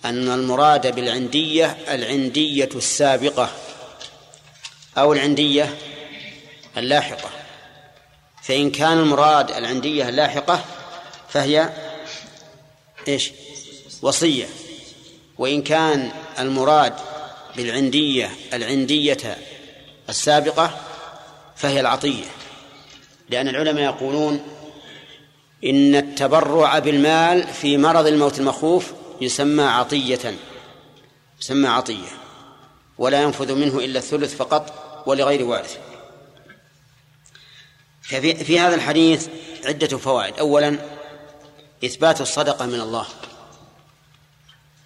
[0.05, 3.49] أن المراد بالعندية العندية السابقة
[4.97, 5.75] أو العندية
[6.77, 7.29] اللاحقة.
[8.43, 10.65] فإن كان المراد العندية اللاحقة
[11.29, 11.69] فهي
[13.07, 13.31] إيش؟
[14.01, 14.45] وصية.
[15.37, 16.93] وإن كان المراد
[17.55, 19.37] بالعندية العندية
[20.09, 20.77] السابقة
[21.55, 22.36] فهي العطية.
[23.29, 24.43] لأن العلماء يقولون
[25.63, 30.35] إن التبرع بالمال في مرض الموت المخوف يسمى عطية
[31.41, 32.07] يسمى عطية
[32.97, 34.73] ولا ينفذ منه إلا الثلث فقط
[35.05, 35.77] ولغير وارث.
[38.01, 39.27] ففي في هذا الحديث
[39.65, 40.39] عدة فوائد.
[40.39, 40.79] أولا
[41.85, 43.05] إثبات الصدقة من الله.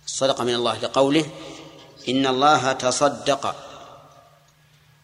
[0.05, 1.25] الصدقة من الله لقوله
[2.09, 3.55] إن الله تصدق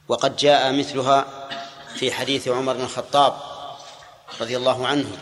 [0.07, 1.25] وقد جاء مثلها
[1.97, 3.33] في حديث عمر بن الخطاب
[4.41, 5.17] رضي الله عنه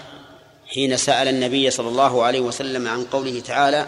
[0.68, 3.88] حين سأل النبي صلى الله عليه وسلم عن قوله تعالى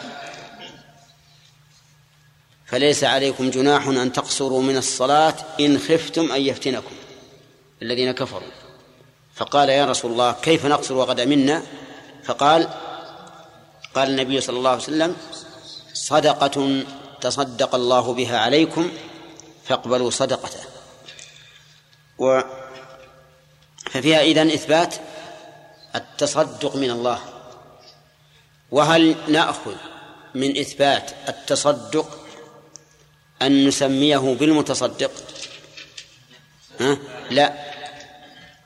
[2.66, 6.96] فليس عليكم جناح أن تقصروا من الصلاة إن خفتم أن يفتنكم
[7.82, 8.52] الذين كفروا.
[9.36, 11.64] فقال يا رسول الله كيف نقصر وقد أمنا
[12.24, 12.70] فقال
[13.96, 15.16] قال النبي صلى الله عليه وسلم
[15.94, 16.84] صدقة
[17.22, 18.92] تصدق الله بها عليكم
[19.66, 20.60] فاقبلوا صدقته.
[22.20, 22.42] و
[23.92, 24.96] ففيها إذن إثبات
[25.96, 27.20] التصدق من الله.
[28.72, 29.76] وهل نأخذ
[30.36, 32.28] من إثبات التصدق
[33.42, 35.12] أن نسميه بالمتصدق؟
[36.80, 36.98] ها؟
[37.32, 37.54] لا.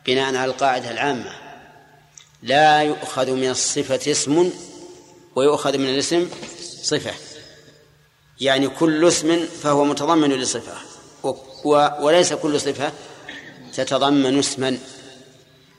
[0.05, 1.33] بناء على القاعدة العامة.
[2.43, 4.51] لا يؤخذ من الصفة اسم
[5.35, 6.29] ويؤخذ من الاسم
[6.83, 7.13] صفة.
[8.41, 10.73] يعني كل اسم فهو متضمن لصفة.
[11.99, 12.91] وليس كل صفة
[13.73, 14.77] تتضمن اسما.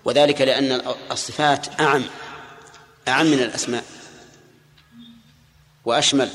[0.04, 2.04] وذلك لأن الصفات أعم
[3.08, 3.84] أعم من الأسماء
[5.84, 6.30] وأشمل.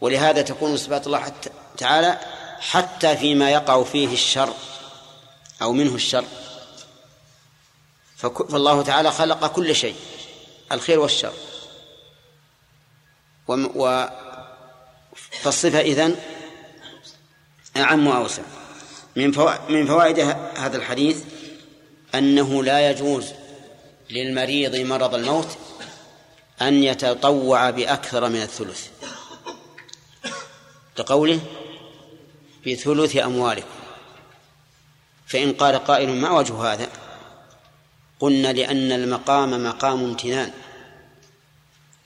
[0.00, 1.32] ولهذا تكون صفات الله
[1.76, 2.20] تعالى
[2.60, 4.54] حتى فيما يقع فيه الشر
[5.62, 6.24] أو منه الشر.
[8.16, 9.96] فالله تعالى خلق كل شيء
[10.72, 11.32] الخير والشر.
[13.48, 14.06] و
[15.42, 16.16] فالصفة إذن
[17.76, 18.42] أعم وأوسع.
[19.16, 19.26] من
[19.68, 20.18] من فوائد
[20.56, 21.24] هذا الحديث
[22.18, 23.24] أنه لا يجوز
[24.10, 25.48] للمريض مرض الموت
[26.62, 28.88] أن يتطوع بأكثر من الثلث.
[30.98, 31.40] لقوله
[32.66, 33.68] بثلث أموالكم.
[35.26, 36.88] فإن قال قائل ما وجه هذا؟
[38.20, 40.50] قلنا لأن المقام مقام امتنان.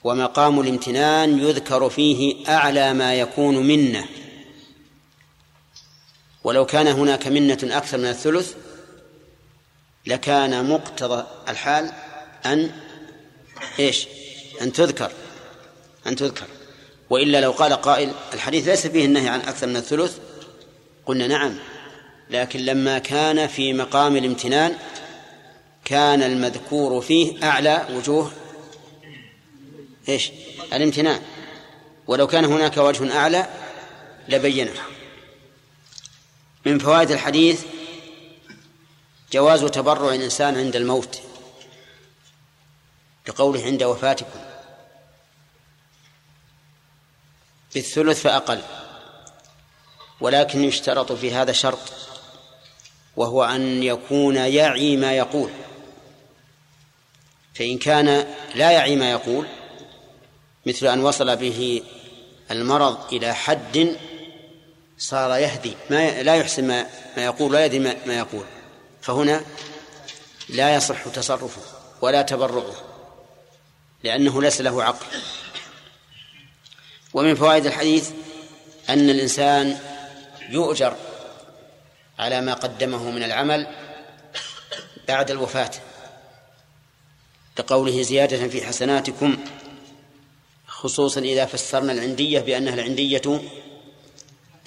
[0.03, 4.05] ومقام الامتنان يذكر فيه أعلى ما يكون منه.
[6.43, 8.55] ولو كان هناك منة أكثر من الثلث
[10.05, 11.91] لكان مقتضى الحال
[12.45, 12.71] أن
[13.79, 14.07] إيش؟
[14.61, 15.11] أن تذكر
[16.07, 16.45] أن تذكر.
[17.09, 20.17] وإلا لو قال قائل الحديث ليس فيه النهي عن أكثر من الثلث
[21.05, 21.55] قلنا نعم.
[22.29, 24.75] لكن لما كان في مقام الامتنان
[25.85, 28.31] كان المذكور فيه أعلى وجوه
[30.09, 30.31] إيش؟
[30.73, 31.21] الامتنان.
[32.07, 33.47] ولو كان هناك وجه أعلى
[34.27, 34.71] لبينه.
[36.65, 37.63] من فوائد الحديث
[39.31, 41.21] جواز تبرع الإنسان عند الموت
[43.27, 44.39] لقوله عند وفاتكم.
[47.73, 48.61] بالثلث فأقل
[50.21, 51.79] ولكن يشترط في هذا شرط
[53.15, 55.51] وهو أن يكون يعي ما يقول.
[57.53, 59.47] فإن كان لا يعي ما يقول
[60.65, 61.83] مثل أن وصل به
[62.51, 63.97] المرض إلى حد
[64.97, 66.85] صار يهدي ما لا يحسن ما,
[67.17, 68.45] يقول لا يدري ما يقول.
[69.01, 69.45] فهنا
[70.49, 71.61] لا يصح تصرفه
[72.01, 72.75] ولا تبرعه
[74.03, 75.05] لأنه ليس له عقل.
[77.13, 78.11] ومن فوائد الحديث
[78.89, 79.79] أن الإنسان
[80.49, 80.95] يؤجر
[82.19, 83.67] على ما قدمه من العمل
[85.07, 85.71] بعد الوفاة
[87.59, 89.37] لقوله زيادة في حسناتكم
[90.67, 93.41] خصوصا إذا فسرنا العندية بأنها العندية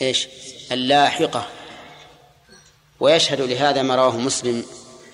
[0.02, 0.28] إيش؟
[0.72, 1.48] اللاحقة.
[3.02, 4.64] ويشهد لهذا ما رواه مسلم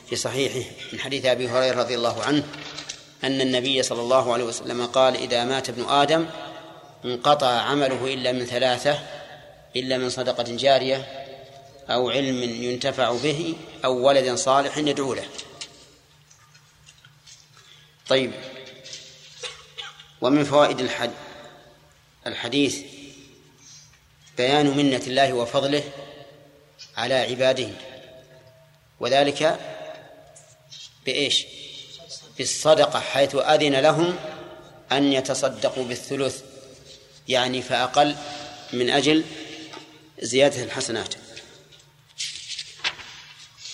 [0.08, 2.44] في صحيحه من حديث أبي هريرة رضي الله عنه
[3.24, 6.26] أن النبي صلى الله عليه وسلم قال إذا مات ابن آدم
[7.04, 8.98] انقطع عمله إلا من ثلاثة
[9.76, 11.06] إلا من صدقة جارية
[11.90, 13.54] أو علم ينتفع به
[13.84, 15.26] أو ولد صالح يدعو له.
[18.08, 18.32] طيب
[20.20, 21.12] ومن فوائد الحد
[22.26, 22.80] الحديث
[24.36, 25.82] بيان منة الله وفضله
[26.98, 27.68] على عباده.
[29.00, 29.58] وذلك
[31.06, 31.46] بإيش؟
[32.38, 34.16] بالصدقة حيث أذن لهم
[34.92, 36.42] أن يتصدقوا بالثلث
[37.28, 38.16] يعني فأقل
[38.72, 39.24] من أجل
[40.18, 41.14] زيادة الحسنات.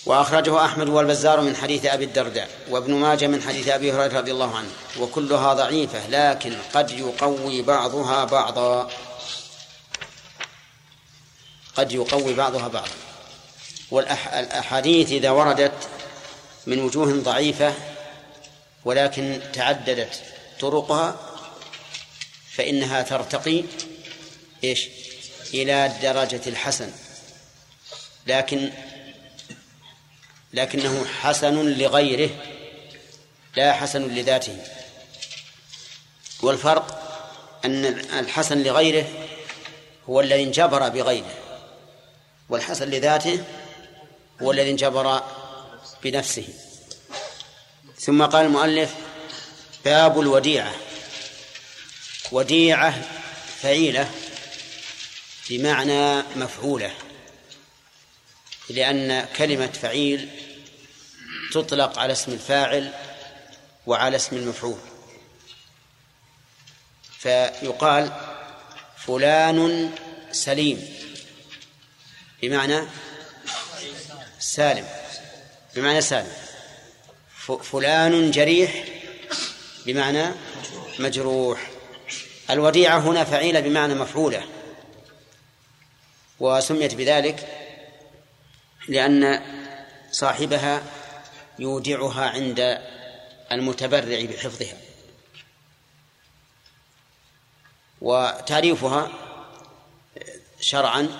[0.05, 4.57] وأخرجه أحمد والبزار من حديث أبي الدرداء وابن ماجه من حديث أبي هريرة رضي الله
[4.57, 4.69] عنه.
[4.99, 8.89] وكلها ضعيفة لكن قد يقوي بعضها بعضا.
[11.75, 13.04] قد يقوي بعضها بعضا.
[13.91, 15.89] والأحاديث إذا وردت
[16.67, 17.73] من وجوه ضعيفة
[18.85, 20.21] ولكن تعددت
[20.59, 21.19] طرقها
[22.51, 23.63] فإنها ترتقي
[24.63, 24.87] إيش؟
[25.53, 26.91] إلى درجة الحسن.
[28.27, 28.71] لكن
[30.53, 32.29] لكنه حسن لغيره
[33.55, 34.57] لا حسن لذاته.
[36.41, 37.01] والفرق
[37.65, 37.85] أن
[38.19, 39.05] الحسن لغيره
[40.09, 41.33] هو الذي انجبر بغيره
[42.49, 43.43] والحسن لذاته
[44.41, 45.23] هو الذي انجبر
[46.03, 46.47] بنفسه.
[47.99, 48.95] ثم قال المؤلف
[49.85, 50.75] باب الوديعة.
[52.31, 53.01] وديعة
[53.61, 54.11] فعيلة
[55.49, 56.93] بمعنى مفعولة
[58.69, 60.29] لأن كلمة فعيل
[61.53, 62.93] تطلق على اسم الفاعل
[63.85, 64.79] وعلى اسم المفعول.
[67.19, 68.11] فيقال
[68.97, 69.91] فلان
[70.31, 70.95] سليم
[72.41, 72.81] بمعنى
[74.55, 74.87] سالم.
[75.75, 76.31] بمعنى سالم.
[77.63, 78.85] فلان جريح
[79.85, 80.25] بمعنى
[80.99, 81.69] مجروح.
[82.49, 84.43] الوديعة هنا فعيلة بمعنى مفعولة.
[86.39, 87.47] وسميت بذلك
[88.87, 89.41] لأن
[90.11, 90.83] صاحبها
[91.59, 92.81] يودعها عند
[93.51, 94.77] المتبرع بحفظها.
[98.01, 99.09] وتعريفها
[100.59, 101.19] شرعا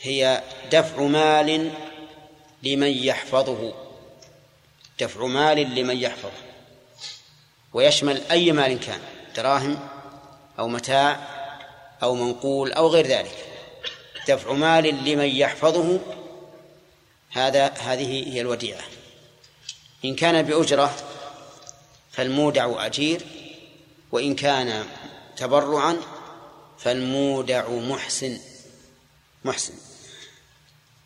[0.00, 1.72] هي دفع مال
[2.64, 3.74] لمن يحفظه.
[5.00, 6.42] دفع مال لمن يحفظه.
[7.72, 9.00] ويشمل أي مال كان
[9.36, 9.88] دراهم
[10.58, 11.28] أو متاع
[12.02, 13.46] أو منقول أو غير ذلك.
[14.28, 16.00] دفع مال لمن يحفظه
[17.30, 18.82] هذا هذه هي الوديعة.
[20.04, 20.94] إن كان بأجرة
[22.12, 23.22] فالمودع أجير
[24.12, 24.86] وإن كان
[25.36, 25.96] تبرعا
[26.78, 28.38] فالمودع محسن
[29.44, 29.74] محسن.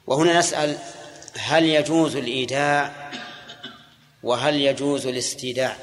[0.06, 0.78] وهنا نسأل
[1.38, 3.10] هل يجوز الإيداع
[4.22, 5.76] وهل يجوز الاستيداع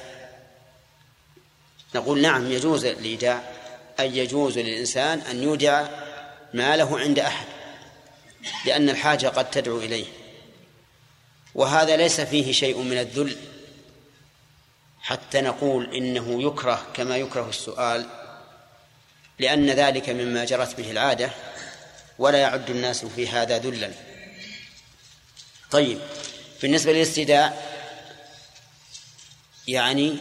[1.95, 3.43] نقول نعم يجوز الإيداع
[3.99, 5.87] أي يجوز للإنسان أن يودع
[6.53, 7.45] ماله عند أحد
[8.65, 10.05] لأن الحاجة قد تدعو إليه.
[11.55, 13.37] وهذا ليس فيه شيء من الذل
[15.01, 18.05] حتى نقول إنه يكره كما يكره السؤال
[19.39, 21.29] لأن ذلك مما جرت به العادة
[22.19, 23.91] ولا يعد الناس في هذا ذلا.
[25.71, 25.99] طيب
[26.61, 27.75] بالنسبة للاستداء
[29.67, 30.17] يعني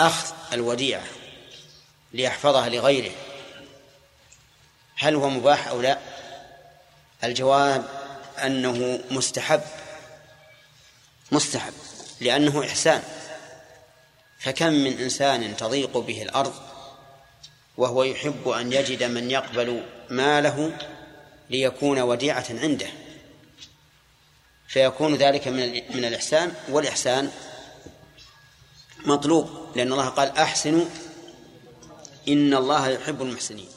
[0.00, 1.04] أخذ الوديعة
[2.12, 3.12] ليحفظها لغيره
[4.96, 5.98] هل هو مباح أو لا؟
[7.24, 7.84] الجواب
[8.44, 9.62] أنه مستحب
[11.32, 11.72] مستحب
[12.20, 13.02] لأنه إحسان.
[14.38, 16.54] فكم من إنسان تضيق به الأرض
[17.76, 20.78] وهو يحب أن يجد من يقبل ماله
[21.50, 22.88] ليكون وديعة عنده؟
[24.68, 27.30] فيكون ذلك من من الإحسان والإحسان
[29.06, 30.84] مطلوب لأن الله قال أحسنوا
[32.28, 33.68] إن الله يحب المحسنين.